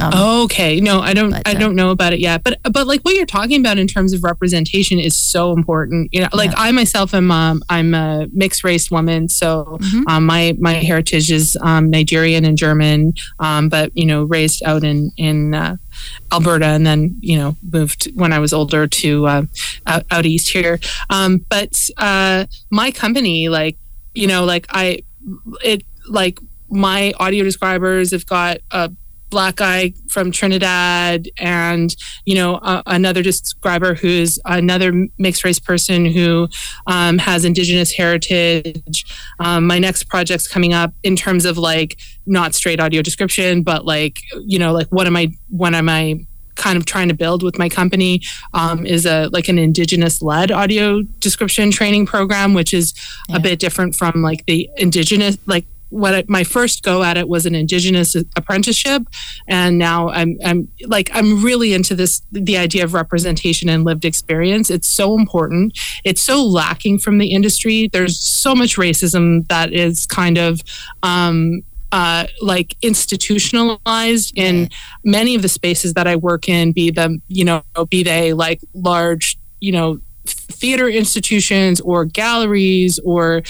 Um, 0.00 0.44
okay, 0.44 0.80
no, 0.80 1.00
I 1.00 1.12
don't. 1.12 1.30
But, 1.30 1.46
uh, 1.46 1.50
I 1.50 1.54
don't 1.54 1.74
know 1.74 1.90
about 1.90 2.12
it 2.12 2.20
yet. 2.20 2.44
But 2.44 2.60
but 2.62 2.86
like 2.86 3.00
what 3.02 3.14
you're 3.14 3.26
talking 3.26 3.60
about 3.60 3.78
in 3.78 3.86
terms 3.86 4.12
of 4.12 4.22
representation 4.22 4.98
is 4.98 5.16
so 5.16 5.52
important. 5.52 6.12
You 6.12 6.22
know, 6.22 6.28
like 6.32 6.50
yeah. 6.52 6.58
I 6.58 6.72
myself 6.72 7.14
am 7.14 7.30
um, 7.30 7.62
I'm 7.68 7.94
a 7.94 8.28
mixed 8.32 8.62
race 8.64 8.90
woman, 8.90 9.28
so 9.28 9.78
mm-hmm. 9.80 10.02
um, 10.06 10.26
my 10.26 10.56
my 10.58 10.74
heritage 10.74 11.30
is 11.30 11.58
um, 11.62 11.90
Nigerian 11.90 12.44
and 12.44 12.56
German, 12.56 13.14
um, 13.40 13.68
but 13.68 13.96
you 13.96 14.06
know 14.06 14.24
raised 14.24 14.62
out 14.64 14.84
in 14.84 15.10
in 15.16 15.54
uh, 15.54 15.76
Alberta, 16.32 16.66
and 16.66 16.86
then 16.86 17.16
you 17.20 17.36
know 17.36 17.56
moved 17.72 18.08
when 18.14 18.32
I 18.32 18.38
was 18.38 18.52
older 18.52 18.86
to 18.86 19.26
uh, 19.26 19.42
out, 19.86 20.04
out, 20.10 20.26
east 20.26 20.50
here. 20.50 20.78
Um, 21.10 21.44
but 21.48 21.76
uh, 21.96 22.46
my 22.70 22.92
company, 22.92 23.48
like 23.48 23.76
you 24.14 24.26
know, 24.26 24.44
like 24.44 24.66
I 24.70 25.02
it 25.64 25.82
like 26.08 26.38
my 26.70 27.12
audio 27.18 27.44
describers 27.44 28.10
have 28.10 28.26
got 28.26 28.58
a 28.70 28.90
black 29.30 29.56
guy 29.56 29.92
from 30.08 30.30
Trinidad 30.30 31.28
and 31.38 31.94
you 32.24 32.34
know 32.34 32.56
uh, 32.56 32.82
another 32.86 33.22
describer 33.22 33.94
who's 33.94 34.38
another 34.46 35.06
mixed 35.18 35.44
race 35.44 35.58
person 35.58 36.06
who 36.06 36.48
um, 36.86 37.18
has 37.18 37.44
indigenous 37.44 37.92
heritage. 37.92 39.04
Um, 39.38 39.66
my 39.66 39.78
next 39.78 40.04
project's 40.04 40.48
coming 40.48 40.72
up 40.72 40.92
in 41.02 41.16
terms 41.16 41.44
of 41.44 41.58
like 41.58 41.98
not 42.26 42.54
straight 42.54 42.80
audio 42.80 43.00
description 43.00 43.62
but 43.62 43.84
like 43.84 44.18
you 44.46 44.58
know 44.58 44.72
like 44.72 44.86
what 44.88 45.06
am 45.06 45.16
I 45.16 45.28
what 45.48 45.74
am 45.74 45.88
I 45.88 46.26
kind 46.58 46.76
of 46.76 46.84
trying 46.84 47.08
to 47.08 47.14
build 47.14 47.42
with 47.42 47.58
my 47.58 47.68
company 47.68 48.20
um, 48.52 48.84
is 48.84 49.06
a 49.06 49.28
like 49.32 49.48
an 49.48 49.58
indigenous 49.58 50.20
led 50.20 50.50
audio 50.50 51.02
description 51.20 51.70
training 51.70 52.04
program 52.04 52.52
which 52.52 52.74
is 52.74 52.92
yeah. 53.28 53.36
a 53.36 53.40
bit 53.40 53.58
different 53.58 53.94
from 53.94 54.22
like 54.22 54.44
the 54.46 54.68
indigenous 54.76 55.38
like 55.46 55.64
what 55.90 56.14
I, 56.14 56.24
my 56.28 56.44
first 56.44 56.82
go 56.82 57.02
at 57.02 57.16
it 57.16 57.28
was 57.28 57.46
an 57.46 57.54
indigenous 57.54 58.14
apprenticeship. 58.14 59.02
And 59.46 59.78
now 59.78 60.08
I'm 60.10 60.38
I'm 60.44 60.68
like 60.86 61.10
I'm 61.12 61.42
really 61.42 61.72
into 61.72 61.94
this 61.94 62.22
the 62.30 62.56
idea 62.56 62.84
of 62.84 62.94
representation 62.94 63.68
and 63.68 63.84
lived 63.84 64.04
experience. 64.04 64.70
It's 64.70 64.88
so 64.88 65.14
important. 65.18 65.78
It's 66.04 66.22
so 66.22 66.44
lacking 66.44 66.98
from 66.98 67.18
the 67.18 67.32
industry. 67.32 67.88
There's 67.92 68.18
so 68.18 68.54
much 68.54 68.76
racism 68.76 69.46
that 69.48 69.72
is 69.72 70.06
kind 70.06 70.38
of 70.38 70.62
um, 71.02 71.62
uh, 71.92 72.26
like 72.40 72.76
institutionalized 72.82 74.32
in 74.36 74.68
many 75.04 75.34
of 75.34 75.42
the 75.42 75.48
spaces 75.48 75.94
that 75.94 76.06
I 76.06 76.16
work 76.16 76.48
in, 76.48 76.72
be 76.72 76.90
them, 76.90 77.22
you 77.28 77.44
know, 77.44 77.62
be 77.88 78.02
they 78.02 78.32
like 78.32 78.60
large, 78.74 79.38
you 79.60 79.72
know, 79.72 79.98
theater 80.26 80.88
institutions 80.88 81.80
or 81.80 82.04
galleries 82.04 82.98
or 83.04 83.42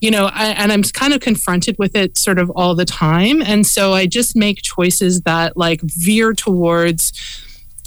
you 0.00 0.10
know 0.10 0.26
I, 0.26 0.48
and 0.48 0.72
i'm 0.72 0.82
kind 0.82 1.14
of 1.14 1.20
confronted 1.20 1.76
with 1.78 1.96
it 1.96 2.18
sort 2.18 2.38
of 2.38 2.50
all 2.50 2.74
the 2.74 2.84
time. 2.84 3.40
And 3.42 3.66
so 3.66 3.94
i 3.94 4.06
just 4.06 4.36
make 4.36 4.62
choices 4.62 5.22
that 5.22 5.56
like 5.56 5.80
veer 5.82 6.32
towards 6.32 7.12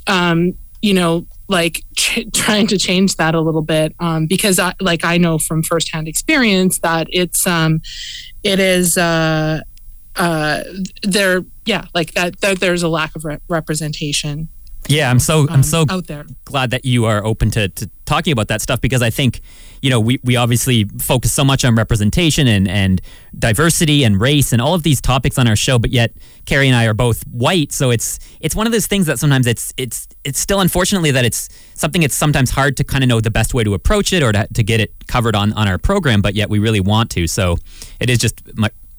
um 0.07 0.53
you 0.81 0.93
know 0.93 1.27
like 1.47 1.83
ch- 1.95 2.25
trying 2.33 2.67
to 2.67 2.77
change 2.77 3.17
that 3.17 3.35
a 3.35 3.41
little 3.41 3.61
bit 3.61 3.93
um 3.99 4.25
because 4.25 4.57
i 4.57 4.73
like 4.79 5.05
i 5.05 5.17
know 5.17 5.37
from 5.37 5.61
firsthand 5.61 6.07
experience 6.07 6.79
that 6.79 7.07
it's 7.11 7.45
um 7.45 7.81
it 8.43 8.59
is 8.59 8.97
uh 8.97 9.61
uh 10.15 10.63
there 11.03 11.43
yeah 11.65 11.85
like 11.93 12.13
that, 12.13 12.39
that 12.41 12.59
there's 12.59 12.83
a 12.83 12.89
lack 12.89 13.15
of 13.15 13.23
re- 13.23 13.39
representation 13.47 14.49
yeah, 14.87 15.09
I'm 15.09 15.19
so 15.19 15.47
I'm 15.47 15.55
um, 15.55 15.63
so 15.63 15.85
out 15.89 16.07
there. 16.07 16.25
glad 16.43 16.71
that 16.71 16.85
you 16.85 17.05
are 17.05 17.23
open 17.23 17.51
to, 17.51 17.69
to 17.69 17.89
talking 18.05 18.33
about 18.33 18.47
that 18.47 18.61
stuff 18.61 18.81
because 18.81 19.01
I 19.01 19.09
think, 19.09 19.41
you 19.81 19.89
know, 19.89 19.99
we, 19.99 20.19
we 20.23 20.35
obviously 20.35 20.85
focus 20.99 21.31
so 21.31 21.45
much 21.45 21.63
on 21.63 21.75
representation 21.75 22.47
and, 22.47 22.67
and 22.67 23.01
diversity 23.37 24.03
and 24.03 24.19
race 24.19 24.51
and 24.51 24.61
all 24.61 24.73
of 24.73 24.83
these 24.83 24.99
topics 24.99 25.37
on 25.37 25.47
our 25.47 25.55
show, 25.55 25.77
but 25.77 25.91
yet 25.91 26.13
Carrie 26.45 26.67
and 26.67 26.75
I 26.75 26.85
are 26.85 26.93
both 26.93 27.23
white, 27.27 27.71
so 27.71 27.91
it's 27.91 28.19
it's 28.39 28.55
one 28.55 28.65
of 28.65 28.73
those 28.73 28.87
things 28.87 29.05
that 29.05 29.19
sometimes 29.19 29.47
it's 29.47 29.73
it's 29.77 30.07
it's 30.23 30.39
still 30.39 30.59
unfortunately 30.59 31.11
that 31.11 31.25
it's 31.25 31.47
something 31.75 32.03
it's 32.03 32.15
sometimes 32.15 32.49
hard 32.49 32.75
to 32.77 32.83
kind 32.83 33.03
of 33.03 33.07
know 33.07 33.21
the 33.21 33.31
best 33.31 33.53
way 33.53 33.63
to 33.63 33.73
approach 33.73 34.11
it 34.11 34.23
or 34.23 34.31
to, 34.31 34.47
to 34.53 34.63
get 34.63 34.79
it 34.79 34.93
covered 35.07 35.35
on 35.35 35.53
on 35.53 35.67
our 35.67 35.77
program, 35.77 36.21
but 36.21 36.33
yet 36.35 36.49
we 36.49 36.59
really 36.59 36.81
want 36.81 37.11
to. 37.11 37.27
So 37.27 37.57
it 37.99 38.09
is 38.09 38.17
just 38.17 38.41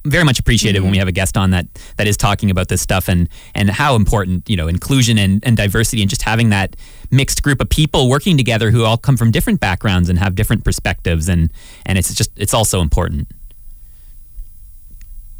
very 0.04 0.24
much 0.24 0.38
appreciated 0.38 0.78
mm-hmm. 0.78 0.86
when 0.86 0.92
we 0.92 0.98
have 0.98 1.08
a 1.08 1.12
guest 1.12 1.36
on 1.36 1.50
that 1.50 1.66
that 1.96 2.06
is 2.06 2.16
talking 2.16 2.50
about 2.50 2.68
this 2.68 2.80
stuff 2.80 3.08
and 3.08 3.28
and 3.54 3.70
how 3.70 3.94
important 3.94 4.48
you 4.48 4.56
know 4.56 4.68
inclusion 4.68 5.18
and, 5.18 5.44
and 5.44 5.56
diversity 5.56 6.02
and 6.02 6.10
just 6.10 6.22
having 6.22 6.50
that 6.50 6.76
mixed 7.10 7.42
group 7.42 7.60
of 7.60 7.68
people 7.68 8.08
working 8.08 8.36
together 8.36 8.70
who 8.70 8.84
all 8.84 8.96
come 8.96 9.16
from 9.16 9.30
different 9.30 9.60
backgrounds 9.60 10.08
and 10.08 10.18
have 10.18 10.34
different 10.34 10.64
perspectives 10.64 11.28
and 11.28 11.50
and 11.86 11.98
it's 11.98 12.14
just 12.14 12.30
it's 12.36 12.54
also 12.54 12.80
important 12.80 13.28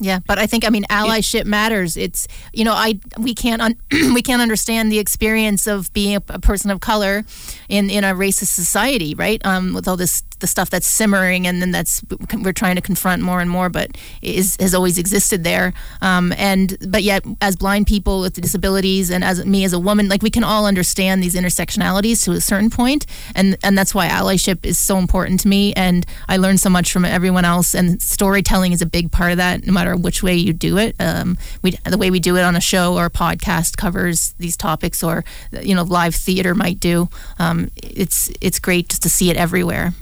yeah, 0.02 0.18
but 0.26 0.38
I 0.38 0.48
think 0.48 0.66
I 0.66 0.70
mean 0.70 0.82
allyship 0.90 1.44
matters. 1.44 1.96
It's 1.96 2.26
you 2.52 2.64
know 2.64 2.72
I 2.72 2.98
we 3.18 3.34
can't 3.34 3.62
un, 3.62 3.76
we 3.92 4.20
can't 4.20 4.42
understand 4.42 4.90
the 4.90 4.98
experience 4.98 5.68
of 5.68 5.92
being 5.92 6.16
a, 6.16 6.22
a, 6.28 6.40
person 6.40 6.72
of 6.72 6.80
color 6.80 7.24
in 7.68 7.88
in 7.88 8.02
a 8.02 8.12
racist 8.12 8.48
society, 8.48 9.14
right? 9.14 9.40
Um, 9.46 9.74
with 9.74 9.86
all 9.86 9.96
this 9.96 10.24
the 10.42 10.46
stuff 10.46 10.68
that's 10.68 10.86
simmering 10.86 11.46
and 11.46 11.62
then 11.62 11.70
that's 11.70 12.02
we're 12.42 12.52
trying 12.52 12.74
to 12.76 12.82
confront 12.82 13.22
more 13.22 13.40
and 13.40 13.48
more, 13.48 13.70
but 13.70 13.96
is 14.20 14.56
has 14.60 14.74
always 14.74 14.98
existed 14.98 15.44
there. 15.44 15.72
Um, 16.02 16.34
and 16.36 16.76
but 16.86 17.02
yet, 17.02 17.24
as 17.40 17.56
blind 17.56 17.86
people 17.86 18.20
with 18.20 18.34
disabilities 18.34 19.10
and 19.10 19.24
as 19.24 19.46
me 19.46 19.64
as 19.64 19.72
a 19.72 19.78
woman, 19.78 20.08
like 20.08 20.22
we 20.22 20.30
can 20.30 20.44
all 20.44 20.66
understand 20.66 21.22
these 21.22 21.34
intersectionalities 21.34 22.22
to 22.24 22.32
a 22.32 22.40
certain 22.40 22.68
point, 22.68 23.06
and 23.34 23.56
and 23.64 23.78
that's 23.78 23.94
why 23.94 24.08
allyship 24.08 24.66
is 24.66 24.78
so 24.78 24.98
important 24.98 25.40
to 25.40 25.48
me. 25.48 25.72
And 25.74 26.04
I 26.28 26.36
learn 26.36 26.58
so 26.58 26.68
much 26.68 26.92
from 26.92 27.06
everyone 27.06 27.46
else, 27.46 27.74
and 27.74 28.02
storytelling 28.02 28.72
is 28.72 28.82
a 28.82 28.86
big 28.86 29.10
part 29.10 29.30
of 29.30 29.38
that. 29.38 29.66
No 29.66 29.72
matter 29.72 29.96
which 29.96 30.22
way 30.22 30.34
you 30.34 30.52
do 30.52 30.76
it, 30.76 30.94
um, 31.00 31.38
we 31.62 31.70
the 31.84 31.98
way 31.98 32.10
we 32.10 32.20
do 32.20 32.36
it 32.36 32.42
on 32.42 32.56
a 32.56 32.60
show 32.60 32.96
or 32.98 33.06
a 33.06 33.10
podcast 33.10 33.76
covers 33.76 34.34
these 34.38 34.56
topics, 34.56 35.02
or 35.02 35.24
you 35.62 35.74
know, 35.74 35.84
live 35.84 36.14
theater 36.14 36.54
might 36.54 36.80
do. 36.80 37.08
Um, 37.38 37.70
it's 37.76 38.30
it's 38.40 38.58
great 38.58 38.88
just 38.88 39.02
to 39.04 39.08
see 39.08 39.30
it 39.30 39.36
everywhere. 39.36 39.94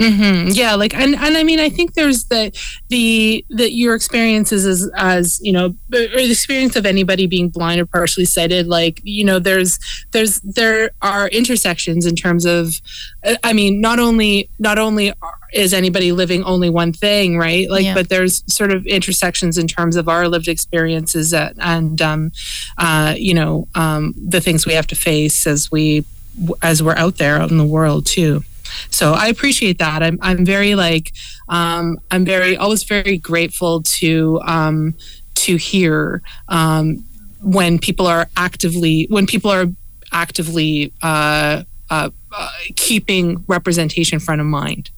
Mm-hmm. 0.00 0.48
Yeah, 0.52 0.74
like 0.74 0.92
and 0.92 1.14
and 1.14 1.36
I 1.36 1.44
mean, 1.44 1.60
I 1.60 1.68
think 1.68 1.94
there's 1.94 2.24
the 2.24 2.52
the 2.88 3.44
that 3.50 3.72
your 3.72 3.94
experiences 3.94 4.66
as 4.66 4.90
as 4.96 5.40
you 5.40 5.52
know, 5.52 5.66
or 5.66 5.72
the 5.90 6.30
experience 6.30 6.74
of 6.74 6.84
anybody 6.84 7.26
being 7.26 7.48
blind 7.48 7.80
or 7.80 7.86
partially 7.86 8.24
sighted. 8.24 8.66
Like 8.66 9.00
you 9.04 9.24
know, 9.24 9.38
there's 9.38 9.78
there's 10.10 10.40
there 10.40 10.90
are 11.00 11.28
intersections 11.28 12.06
in 12.06 12.16
terms 12.16 12.44
of, 12.44 12.74
I 13.44 13.52
mean, 13.52 13.80
not 13.80 14.00
only 14.00 14.48
not 14.58 14.78
only 14.78 15.12
is 15.52 15.72
anybody 15.72 16.10
living 16.10 16.42
only 16.42 16.70
one 16.70 16.92
thing, 16.92 17.38
right? 17.38 17.70
Like, 17.70 17.84
yeah. 17.84 17.94
but 17.94 18.08
there's 18.08 18.42
sort 18.52 18.72
of 18.72 18.86
intersections 18.86 19.58
in 19.58 19.68
terms 19.68 19.94
of 19.94 20.08
our 20.08 20.26
lived 20.26 20.48
experiences 20.48 21.30
that, 21.30 21.54
and 21.60 22.02
um, 22.02 22.32
uh, 22.78 23.14
you 23.16 23.34
know, 23.34 23.68
um, 23.76 24.12
the 24.16 24.40
things 24.40 24.66
we 24.66 24.72
have 24.72 24.88
to 24.88 24.96
face 24.96 25.46
as 25.46 25.70
we 25.70 26.04
as 26.62 26.82
we're 26.82 26.96
out 26.96 27.18
there 27.18 27.36
out 27.36 27.52
in 27.52 27.58
the 27.58 27.64
world 27.64 28.06
too. 28.06 28.42
So 28.90 29.12
I 29.12 29.26
appreciate 29.28 29.78
that. 29.78 30.02
I'm 30.02 30.18
I'm 30.22 30.44
very 30.44 30.74
like 30.74 31.12
um, 31.48 31.98
I'm 32.10 32.24
very 32.24 32.56
always 32.56 32.82
very 32.84 33.18
grateful 33.18 33.82
to 33.82 34.40
um, 34.44 34.94
to 35.34 35.56
hear 35.56 36.22
um, 36.48 37.04
when 37.40 37.78
people 37.78 38.06
are 38.06 38.28
actively 38.36 39.06
when 39.10 39.26
people 39.26 39.50
are 39.50 39.66
actively 40.12 40.92
uh, 41.02 41.62
uh, 41.90 42.10
uh, 42.32 42.50
keeping 42.76 43.44
representation 43.46 44.18
front 44.18 44.40
of 44.40 44.46
mind. 44.46 44.90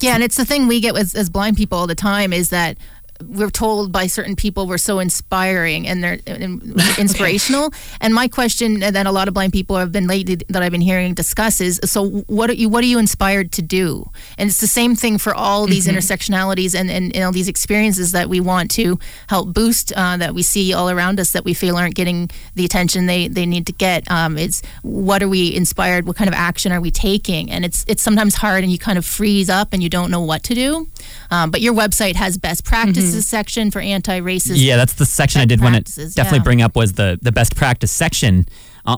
Yeah, 0.00 0.14
and 0.14 0.22
it's 0.22 0.36
the 0.36 0.46
thing 0.46 0.66
we 0.66 0.80
get 0.80 0.96
as, 0.96 1.14
as 1.14 1.28
blind 1.28 1.58
people 1.58 1.76
all 1.76 1.86
the 1.86 1.94
time 1.94 2.32
is 2.32 2.48
that 2.50 2.78
we're 3.26 3.50
told 3.50 3.92
by 3.92 4.06
certain 4.06 4.36
people 4.36 4.66
we're 4.66 4.78
so 4.78 4.98
inspiring 4.98 5.86
and 5.86 6.02
they're 6.02 6.18
inspirational. 6.98 7.72
and 8.00 8.14
my 8.14 8.28
question 8.28 8.80
that 8.80 9.06
a 9.06 9.12
lot 9.12 9.28
of 9.28 9.34
blind 9.34 9.52
people 9.52 9.76
have 9.76 9.92
been 9.92 10.06
lately 10.06 10.36
that 10.48 10.62
I've 10.62 10.72
been 10.72 10.80
hearing 10.80 11.14
discuss 11.14 11.60
is 11.60 11.80
so 11.84 12.08
what 12.26 12.50
are 12.50 12.54
you 12.54 12.68
what 12.68 12.82
are 12.84 12.86
you 12.86 12.98
inspired 12.98 13.52
to 13.52 13.62
do? 13.62 14.10
And 14.38 14.48
it's 14.48 14.60
the 14.60 14.66
same 14.66 14.94
thing 14.94 15.18
for 15.18 15.34
all 15.34 15.66
these 15.66 15.86
mm-hmm. 15.86 15.96
intersectionalities 15.96 16.78
and, 16.78 16.90
and, 16.90 17.14
and, 17.14 17.24
all 17.24 17.32
these 17.32 17.48
experiences 17.48 18.12
that 18.12 18.28
we 18.28 18.40
want 18.40 18.70
to 18.72 18.98
help 19.28 19.52
boost 19.52 19.92
uh, 19.96 20.16
that 20.16 20.34
we 20.34 20.42
see 20.42 20.72
all 20.72 20.88
around 20.90 21.20
us 21.20 21.32
that 21.32 21.44
we 21.44 21.54
feel 21.54 21.76
aren't 21.76 21.94
getting 21.94 22.30
the 22.54 22.64
attention 22.64 23.06
they, 23.06 23.28
they 23.28 23.46
need 23.46 23.66
to 23.66 23.72
get. 23.72 24.10
Um, 24.10 24.38
it's 24.38 24.62
what 24.82 25.22
are 25.22 25.28
we 25.28 25.54
inspired? 25.54 26.06
What 26.06 26.16
kind 26.16 26.28
of 26.28 26.34
action 26.34 26.72
are 26.72 26.80
we 26.80 26.90
taking? 26.90 27.50
And 27.50 27.64
it's 27.64 27.84
it's 27.86 28.02
sometimes 28.02 28.36
hard 28.36 28.62
and 28.62 28.72
you 28.72 28.78
kind 28.78 28.98
of 28.98 29.04
freeze 29.04 29.50
up 29.50 29.72
and 29.72 29.82
you 29.82 29.88
don't 29.88 30.10
know 30.10 30.20
what 30.20 30.42
to 30.44 30.54
do. 30.54 30.88
Um, 31.30 31.50
but 31.50 31.60
your 31.60 31.74
website 31.74 32.16
has 32.16 32.38
best 32.38 32.64
practices. 32.64 33.04
Mm-hmm 33.04 33.09
Mm-hmm. 33.10 33.16
practices 33.16 33.28
section 33.28 33.70
for 33.70 33.80
anti-racist. 33.80 34.54
Yeah, 34.56 34.76
that's 34.76 34.94
the 34.94 35.06
section 35.06 35.40
I 35.40 35.44
did 35.44 35.60
want 35.60 35.86
to 35.86 36.08
definitely 36.10 36.38
yeah. 36.38 36.44
bring 36.44 36.62
up 36.62 36.76
was 36.76 36.94
the 36.94 37.18
the 37.20 37.32
best 37.32 37.56
practice 37.56 37.90
section 37.90 38.46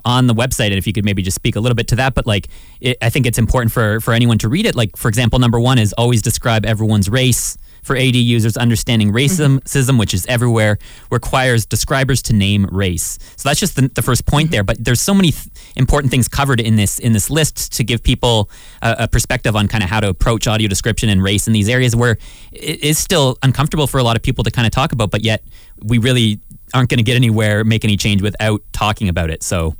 on 0.04 0.26
the 0.26 0.34
website 0.34 0.66
and 0.66 0.74
if 0.74 0.86
you 0.86 0.92
could 0.92 1.04
maybe 1.04 1.22
just 1.22 1.34
speak 1.34 1.56
a 1.56 1.60
little 1.60 1.74
bit 1.74 1.88
to 1.88 1.96
that 1.96 2.14
but 2.14 2.24
like 2.24 2.48
it, 2.80 2.96
i 3.02 3.10
think 3.10 3.26
it's 3.26 3.36
important 3.36 3.72
for 3.72 4.00
for 4.00 4.14
anyone 4.14 4.38
to 4.38 4.48
read 4.48 4.64
it 4.64 4.74
like 4.74 4.96
for 4.96 5.08
example 5.08 5.38
number 5.38 5.58
one 5.58 5.76
is 5.76 5.92
always 5.94 6.22
describe 6.22 6.64
everyone's 6.64 7.08
race 7.10 7.58
for 7.82 7.96
AD 7.96 8.14
users, 8.14 8.56
understanding 8.56 9.12
racism, 9.12 9.60
mm-hmm. 9.60 9.98
which 9.98 10.14
is 10.14 10.24
everywhere, 10.26 10.78
requires 11.10 11.66
describers 11.66 12.22
to 12.22 12.32
name 12.32 12.66
race. 12.70 13.18
So 13.36 13.48
that's 13.48 13.60
just 13.60 13.76
the, 13.76 13.88
the 13.88 14.02
first 14.02 14.24
point 14.24 14.46
mm-hmm. 14.46 14.52
there. 14.52 14.62
But 14.62 14.82
there's 14.82 15.00
so 15.00 15.14
many 15.14 15.32
th- 15.32 15.48
important 15.76 16.10
things 16.10 16.28
covered 16.28 16.60
in 16.60 16.76
this 16.76 16.98
in 16.98 17.12
this 17.12 17.28
list 17.28 17.72
to 17.74 17.84
give 17.84 18.02
people 18.02 18.48
a, 18.82 18.96
a 19.00 19.08
perspective 19.08 19.56
on 19.56 19.68
kind 19.68 19.82
of 19.82 19.90
how 19.90 20.00
to 20.00 20.08
approach 20.08 20.46
audio 20.46 20.68
description 20.68 21.08
and 21.08 21.22
race 21.22 21.46
in 21.46 21.52
these 21.52 21.68
areas 21.68 21.96
where 21.96 22.18
it 22.52 22.82
is 22.82 22.98
still 22.98 23.36
uncomfortable 23.42 23.86
for 23.86 23.98
a 23.98 24.04
lot 24.04 24.16
of 24.16 24.22
people 24.22 24.44
to 24.44 24.50
kind 24.50 24.66
of 24.66 24.72
talk 24.72 24.92
about, 24.92 25.10
but 25.10 25.22
yet 25.22 25.42
we 25.82 25.98
really 25.98 26.38
aren't 26.74 26.88
going 26.88 26.98
to 26.98 27.04
get 27.04 27.16
anywhere, 27.16 27.64
make 27.64 27.84
any 27.84 27.96
change 27.96 28.22
without 28.22 28.62
talking 28.72 29.08
about 29.08 29.30
it. 29.30 29.42
So. 29.42 29.76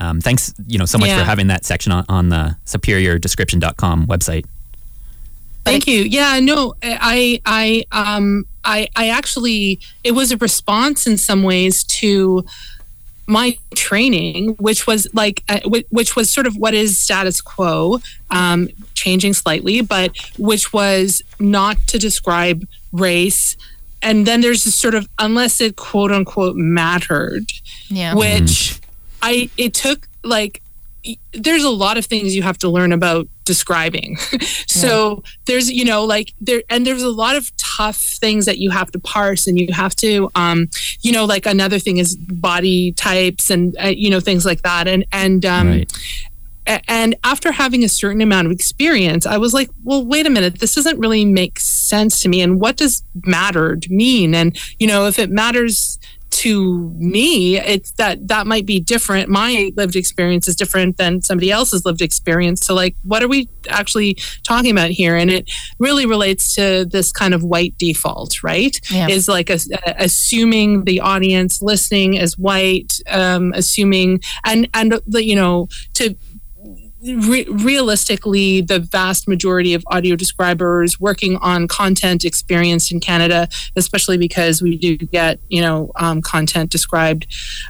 Um, 0.00 0.20
thanks, 0.20 0.54
you 0.68 0.78
know, 0.78 0.84
so 0.84 0.96
much 0.96 1.08
yeah. 1.08 1.18
for 1.18 1.24
having 1.24 1.48
that 1.48 1.64
section 1.64 1.90
on, 1.90 2.04
on 2.08 2.28
the 2.28 2.56
superiordescription.com 2.64 4.06
website. 4.06 4.44
Thank 5.70 5.86
you. 5.86 6.02
Yeah, 6.02 6.40
no, 6.40 6.74
I, 6.82 7.40
I, 7.44 7.84
um, 7.92 8.46
I, 8.64 8.88
I 8.96 9.08
actually, 9.08 9.80
it 10.02 10.12
was 10.12 10.32
a 10.32 10.36
response 10.36 11.06
in 11.06 11.16
some 11.18 11.42
ways 11.42 11.84
to 11.84 12.44
my 13.26 13.58
training, 13.74 14.56
which 14.58 14.86
was 14.86 15.06
like, 15.12 15.44
uh, 15.48 15.60
which 15.90 16.16
was 16.16 16.32
sort 16.32 16.46
of 16.46 16.56
what 16.56 16.72
is 16.74 16.98
status 16.98 17.40
quo, 17.40 18.00
um, 18.30 18.68
changing 18.94 19.34
slightly, 19.34 19.82
but 19.82 20.16
which 20.38 20.72
was 20.72 21.22
not 21.38 21.76
to 21.88 21.98
describe 21.98 22.66
race. 22.90 23.56
And 24.00 24.26
then 24.26 24.40
there's 24.40 24.64
this 24.64 24.74
sort 24.74 24.94
of, 24.94 25.08
unless 25.18 25.60
it 25.60 25.76
quote 25.76 26.10
unquote 26.10 26.56
mattered, 26.56 27.52
yeah. 27.88 28.14
which 28.14 28.40
mm. 28.40 28.80
I, 29.20 29.50
it 29.58 29.74
took 29.74 30.08
like 30.24 30.62
there's 31.32 31.64
a 31.64 31.70
lot 31.70 31.96
of 31.96 32.04
things 32.04 32.34
you 32.34 32.42
have 32.42 32.58
to 32.58 32.68
learn 32.68 32.92
about 32.92 33.28
describing. 33.44 34.16
so 34.66 35.22
yeah. 35.24 35.30
there's, 35.46 35.70
you 35.70 35.84
know, 35.84 36.04
like 36.04 36.34
there, 36.40 36.62
and 36.68 36.86
there's 36.86 37.02
a 37.02 37.10
lot 37.10 37.36
of 37.36 37.54
tough 37.56 37.96
things 37.96 38.44
that 38.46 38.58
you 38.58 38.70
have 38.70 38.90
to 38.92 38.98
parse 38.98 39.46
and 39.46 39.58
you 39.58 39.72
have 39.72 39.94
to, 39.96 40.30
um, 40.34 40.68
you 41.00 41.12
know, 41.12 41.24
like 41.24 41.46
another 41.46 41.78
thing 41.78 41.98
is 41.98 42.16
body 42.16 42.92
types 42.92 43.50
and, 43.50 43.76
uh, 43.82 43.88
you 43.88 44.10
know, 44.10 44.20
things 44.20 44.44
like 44.44 44.62
that. 44.62 44.88
And, 44.88 45.04
and, 45.12 45.44
um, 45.46 45.68
right. 45.68 45.92
And 46.86 47.16
after 47.24 47.50
having 47.50 47.82
a 47.82 47.88
certain 47.88 48.20
amount 48.20 48.46
of 48.46 48.52
experience, 48.52 49.24
I 49.24 49.38
was 49.38 49.54
like, 49.54 49.70
well, 49.84 50.04
wait 50.04 50.26
a 50.26 50.30
minute, 50.30 50.60
this 50.60 50.74
doesn't 50.74 50.98
really 50.98 51.24
make 51.24 51.58
sense 51.58 52.20
to 52.20 52.28
me. 52.28 52.42
And 52.42 52.60
what 52.60 52.76
does 52.76 53.02
mattered 53.24 53.90
mean? 53.90 54.34
And, 54.34 54.54
you 54.78 54.86
know, 54.86 55.06
if 55.06 55.18
it 55.18 55.30
matters 55.30 55.98
to 56.38 56.94
me 56.96 57.58
it's 57.58 57.90
that 57.92 58.28
that 58.28 58.46
might 58.46 58.64
be 58.64 58.78
different. 58.78 59.28
My 59.28 59.72
lived 59.76 59.96
experience 59.96 60.46
is 60.46 60.54
different 60.54 60.96
than 60.96 61.20
somebody 61.20 61.50
else's 61.50 61.84
lived 61.84 62.00
experience 62.00 62.64
so 62.64 62.74
like 62.74 62.94
what 63.02 63.22
are 63.22 63.28
we 63.28 63.48
actually 63.68 64.16
talking 64.44 64.70
about 64.70 64.90
here? 64.90 65.16
And 65.16 65.30
it 65.30 65.50
really 65.78 66.06
relates 66.06 66.54
to 66.54 66.84
this 66.84 67.10
kind 67.10 67.34
of 67.34 67.42
white 67.42 67.76
default 67.76 68.42
right? 68.42 68.78
Yeah. 68.90 69.08
is 69.08 69.28
like 69.28 69.50
a, 69.50 69.58
a, 69.86 69.94
assuming 69.98 70.84
the 70.84 71.00
audience 71.00 71.60
listening 71.60 72.14
is 72.14 72.38
white 72.38 72.92
um, 73.10 73.52
assuming 73.54 74.20
and 74.44 74.68
and 74.74 75.00
the, 75.06 75.24
you 75.24 75.34
know 75.34 75.68
to 75.94 76.14
Re- 77.02 77.46
realistically, 77.48 78.60
the 78.60 78.80
vast 78.80 79.28
majority 79.28 79.74
of 79.74 79.84
audio 79.86 80.16
describers 80.16 80.98
working 80.98 81.36
on 81.36 81.68
content 81.68 82.24
experienced 82.24 82.90
in 82.90 82.98
Canada, 82.98 83.48
especially 83.76 84.18
because 84.18 84.60
we 84.60 84.76
do 84.76 84.96
get 84.96 85.38
you 85.48 85.60
know 85.60 85.92
um, 85.96 86.20
content 86.20 86.70
described 86.70 87.26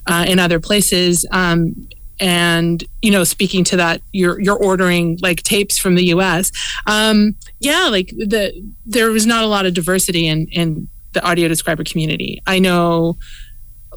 uh, 0.06 0.24
in 0.26 0.38
other 0.38 0.60
places. 0.60 1.26
Um, 1.30 1.88
and 2.20 2.82
you 3.02 3.10
know, 3.10 3.24
speaking 3.24 3.64
to 3.64 3.76
that, 3.76 4.02
you're 4.12 4.40
you're 4.40 4.56
ordering 4.56 5.18
like 5.22 5.42
tapes 5.42 5.78
from 5.78 5.94
the 5.94 6.06
U.S. 6.06 6.50
Um, 6.86 7.36
yeah, 7.60 7.88
like 7.90 8.08
the 8.08 8.52
there 8.86 9.10
was 9.10 9.26
not 9.26 9.44
a 9.44 9.46
lot 9.46 9.66
of 9.66 9.74
diversity 9.74 10.26
in 10.26 10.46
in 10.48 10.88
the 11.12 11.24
audio 11.24 11.48
describer 11.48 11.84
community. 11.84 12.40
I 12.46 12.58
know, 12.58 13.18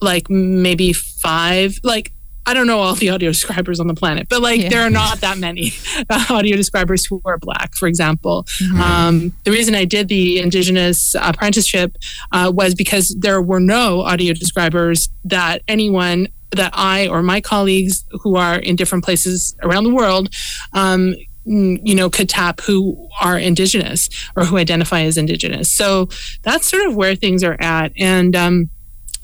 like 0.02 0.30
maybe 0.30 0.94
five, 0.94 1.80
like 1.84 2.12
I 2.52 2.54
don't 2.54 2.68
know 2.68 2.80
all 2.80 2.95
the 2.95 3.10
audio 3.10 3.30
describers 3.32 3.80
on 3.80 3.88
the 3.88 3.93
planet, 3.93 4.28
but 4.28 4.41
like 4.41 4.60
yeah. 4.60 4.68
there 4.68 4.82
are 4.82 4.89
not 4.89 5.22
that 5.22 5.38
many 5.38 5.72
uh, 6.10 6.26
audio 6.30 6.58
describers 6.58 7.06
who 7.06 7.22
are 7.24 7.38
black, 7.38 7.76
for 7.76 7.88
example. 7.88 8.43
Mm-hmm. 8.62 8.82
Um, 8.82 9.34
the 9.45 9.52
reason 9.52 9.74
I 9.74 9.86
did 9.86 10.10
the 10.10 10.41
Indigenous 10.41 11.16
apprenticeship 11.16 11.95
uh, 12.34 12.52
was 12.54 12.76
because 12.76 13.16
there 13.18 13.41
were 13.41 13.62
no 13.62 14.02
audio 14.02 14.34
describers 14.34 15.08
that 15.24 15.62
anyone 15.70 16.28
that 16.52 16.74
I 16.76 17.08
or 17.08 17.24
my 17.24 17.39
colleagues 17.39 18.04
who 18.22 18.36
are 18.36 18.60
in 18.60 18.76
different 18.76 19.06
places 19.06 19.56
around 19.64 19.86
the 19.86 19.93
world 19.93 20.28
um, 20.74 21.16
you 21.45 21.95
know 21.95 22.10
could 22.10 22.28
tap 22.28 22.60
who 22.60 23.08
are 23.22 23.39
indigenous 23.39 24.10
or 24.36 24.43
who 24.43 24.58
identify 24.58 25.04
as 25.04 25.18
indigenous 25.18 25.72
so 25.72 26.10
that's 26.43 26.70
sort 26.70 26.86
of 26.86 26.95
where 26.95 27.16
things 27.16 27.43
are 27.43 27.56
at 27.60 27.91
and 27.97 28.36
um, 28.36 28.70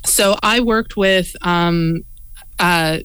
so 0.03 0.36
i 0.41 0.59
worked 0.59 0.97
with 0.97 1.36
um, 1.43 2.01
uh, 2.59 2.97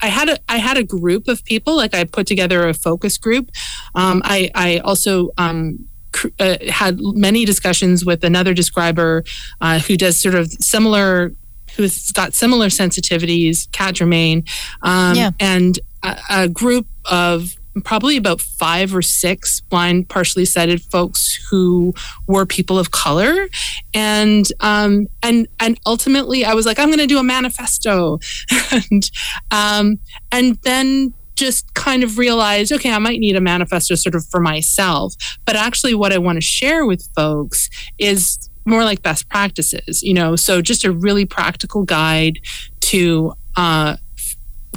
I 0.00 0.08
had 0.08 0.28
a 0.28 0.38
I 0.48 0.58
had 0.58 0.76
a 0.76 0.82
group 0.82 1.28
of 1.28 1.44
people. 1.44 1.76
Like 1.76 1.94
I 1.94 2.04
put 2.04 2.26
together 2.26 2.68
a 2.68 2.74
focus 2.74 3.18
group. 3.18 3.50
Um, 3.94 4.22
I 4.24 4.50
I 4.54 4.78
also 4.78 5.30
um, 5.38 5.88
cr- 6.14 6.28
uh, 6.38 6.56
had 6.68 6.98
many 7.00 7.44
discussions 7.44 8.04
with 8.04 8.24
another 8.24 8.54
describer 8.54 9.24
uh, 9.60 9.80
who 9.80 9.96
does 9.96 10.20
sort 10.20 10.34
of 10.34 10.50
similar, 10.52 11.34
who's 11.76 12.12
got 12.12 12.34
similar 12.34 12.68
sensitivities, 12.68 13.70
Kat 13.72 13.96
Germain, 13.96 14.44
um, 14.82 15.16
yeah. 15.16 15.30
and 15.40 15.78
a, 16.02 16.16
a, 16.30 16.48
group 16.48 16.86
of 17.10 17.56
probably 17.82 18.16
about 18.16 18.40
five 18.40 18.94
or 18.94 19.02
six 19.02 19.60
blind, 19.60 20.08
partially 20.08 20.44
sighted 20.44 20.82
folks 20.82 21.34
who 21.50 21.94
were 22.26 22.46
people 22.46 22.78
of 22.78 22.90
color, 22.90 23.48
and 23.92 24.46
um, 24.60 25.08
and 25.22 25.48
and 25.60 25.78
ultimately, 25.86 26.44
I 26.44 26.54
was 26.54 26.66
like, 26.66 26.78
I'm 26.78 26.88
going 26.88 26.98
to 26.98 27.06
do 27.06 27.18
a 27.18 27.24
manifesto, 27.24 28.20
and 28.72 29.10
um, 29.50 29.98
and 30.30 30.56
then 30.62 31.14
just 31.36 31.74
kind 31.74 32.04
of 32.04 32.18
realized, 32.18 32.72
okay, 32.72 32.92
I 32.92 32.98
might 32.98 33.18
need 33.18 33.36
a 33.36 33.40
manifesto 33.40 33.94
sort 33.96 34.14
of 34.14 34.24
for 34.26 34.40
myself. 34.40 35.14
But 35.44 35.56
actually, 35.56 35.94
what 35.94 36.12
I 36.12 36.18
want 36.18 36.36
to 36.36 36.42
share 36.42 36.86
with 36.86 37.08
folks 37.16 37.68
is 37.98 38.50
more 38.64 38.84
like 38.84 39.02
best 39.02 39.28
practices, 39.28 40.02
you 40.02 40.14
know, 40.14 40.36
so 40.36 40.62
just 40.62 40.84
a 40.84 40.92
really 40.92 41.26
practical 41.26 41.82
guide 41.82 42.38
to, 42.80 43.34
uh, 43.56 43.96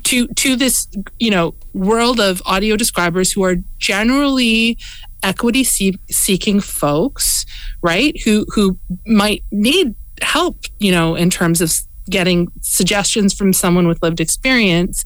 to, 0.04 0.28
to 0.28 0.56
this, 0.56 0.88
you 1.20 1.32
know, 1.32 1.56
world 1.74 2.20
of 2.20 2.42
audio 2.46 2.76
describers 2.76 3.32
who 3.32 3.44
are 3.44 3.56
generally 3.78 4.78
equity 5.24 5.64
seeking 5.64 6.60
folks, 6.60 7.46
right? 7.82 8.20
Who, 8.24 8.46
who 8.54 8.78
might 9.06 9.44
need 9.52 9.96
help, 10.22 10.66
you 10.80 10.92
know, 10.92 11.16
in 11.16 11.30
terms 11.30 11.62
of 11.62 11.74
getting 12.10 12.48
suggestions 12.62 13.34
from 13.34 13.54
someone 13.54 13.88
with 13.88 14.02
lived 14.02 14.20
experience 14.20 15.04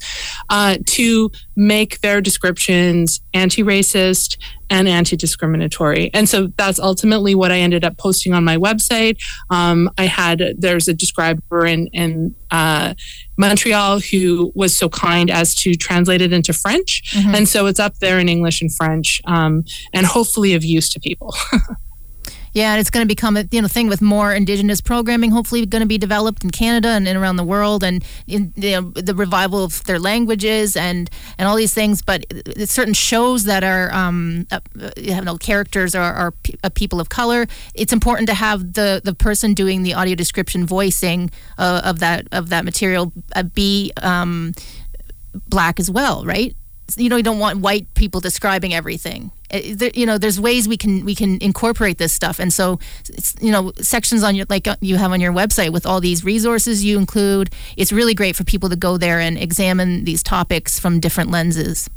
uh, 0.50 0.78
to 0.86 1.32
make 1.56 2.02
their 2.02 2.22
descriptions 2.22 3.20
anti-racist 3.34 4.38
and 4.70 4.88
anti-discriminatory. 4.88 6.10
And 6.14 6.30
so 6.30 6.48
that's 6.58 6.80
ultimately 6.80 7.36
what 7.36 7.52
i 7.52 7.60
ended 7.60 7.84
up 7.84 7.98
posting 7.98 8.34
on 8.34 8.44
my 8.44 8.58
website. 8.58 9.18
Um, 9.50 9.90
i 9.98 10.06
had 10.06 10.42
there's 10.58 10.88
a 10.88 10.94
describer 10.94 11.66
in, 11.66 11.88
in 11.88 12.36
uh, 12.52 12.94
montreal 13.38 14.00
who 14.00 14.52
was 14.56 14.76
so 14.78 14.90
kind 14.90 15.30
as 15.30 15.54
to 15.56 15.76
translate 15.76 16.22
it 16.22 16.32
into 16.34 16.54
french. 16.54 17.04
Mm-hmm. 17.12 17.36
and 17.36 17.48
so 17.48 17.66
it's 17.66 17.80
up 17.80 17.98
there 18.00 18.20
in 18.20 18.30
english 18.30 18.62
and 18.62 18.74
french 18.74 19.22
um, 19.26 19.64
and 19.94 20.06
hopefully 20.06 20.54
of 20.54 20.64
use 20.64 20.90
to 20.90 21.00
people 21.00 21.34
Yeah, 22.54 22.72
and 22.72 22.82
it's 22.82 22.90
going 22.90 23.04
to 23.04 23.08
become 23.08 23.38
a 23.38 23.46
you 23.52 23.62
know 23.62 23.68
thing 23.68 23.88
with 23.88 24.02
more 24.02 24.34
indigenous 24.34 24.82
programming. 24.82 25.32
Hopefully, 25.32 25.66
going 25.66 25.82
to 25.82 25.88
be 25.88 25.98
developed 25.98 26.44
in 26.44 26.50
Canada 26.50 26.90
and, 26.90 27.08
and 27.08 27.18
around 27.18 27.38
the 27.38 27.44
world, 27.44 27.84
and 27.84 28.04
in, 28.28 28.54
you 28.58 28.72
know, 28.72 28.92
the 28.92 29.16
revival 29.16 29.64
of 29.64 29.84
their 29.86 30.00
languages 30.00 30.76
and 30.76 31.10
and 31.38 31.48
all 31.48 31.56
these 31.56 31.74
things. 31.74 32.02
But 32.02 32.26
certain 32.66 32.94
shows 32.94 33.46
that 33.46 33.64
are 33.64 33.94
um, 33.94 34.48
uh, 34.52 34.60
you 34.98 35.22
know 35.22 35.38
characters 35.38 35.96
are, 35.96 36.14
are 36.14 36.32
p- 36.32 36.56
people 36.76 37.00
of 37.00 37.10
color. 37.10 37.48
It's 37.74 37.94
important 37.94 38.28
to 38.28 38.34
have 38.34 38.74
the 38.74 39.02
the 39.04 39.14
person 39.14 39.54
doing 39.54 39.84
the 39.84 39.94
audio 39.94 40.16
description 40.16 40.66
voicing 40.66 41.32
uh, 41.58 41.82
of 41.86 42.00
that 42.00 42.28
of 42.34 42.50
that 42.50 42.66
material 42.66 43.14
uh, 43.34 43.44
be 43.44 43.94
um, 44.02 44.54
black 45.48 45.80
as 45.80 45.90
well, 45.90 46.26
right? 46.26 46.54
you 46.98 47.10
know 47.10 47.16
you 47.16 47.24
don't 47.24 47.40
want 47.40 47.60
white 47.60 47.94
people 47.94 48.20
describing 48.20 48.74
everything 48.74 49.32
uh, 49.41 49.41
there, 49.52 49.92
you 49.94 50.06
know 50.06 50.18
there's 50.18 50.40
ways 50.40 50.68
we 50.68 50.78
can 50.78 51.06
we 51.06 51.16
can 51.16 51.38
incorporate 51.42 51.98
this 51.98 52.14
stuff. 52.14 52.40
And 52.40 52.54
so 52.54 52.80
it's 53.10 53.36
you 53.42 53.52
know 53.52 53.72
sections 53.78 54.24
on 54.24 54.36
your 54.36 54.46
like 54.50 54.68
uh, 54.68 54.76
you 54.82 54.98
have 54.98 55.12
on 55.12 55.22
your 55.22 55.34
website 55.34 55.72
with 55.72 55.86
all 55.86 56.02
these 56.02 56.24
resources 56.24 56.84
you 56.84 56.98
include 56.98 57.50
it's 57.78 57.92
really 57.92 58.14
great 58.14 58.36
for 58.36 58.44
people 58.44 58.70
to 58.70 58.76
go 58.76 58.98
there 58.98 59.20
and 59.20 59.38
examine 59.38 60.04
these 60.04 60.24
topics 60.24 60.80
from 60.80 61.00
different 61.00 61.32
lenses 61.32 61.90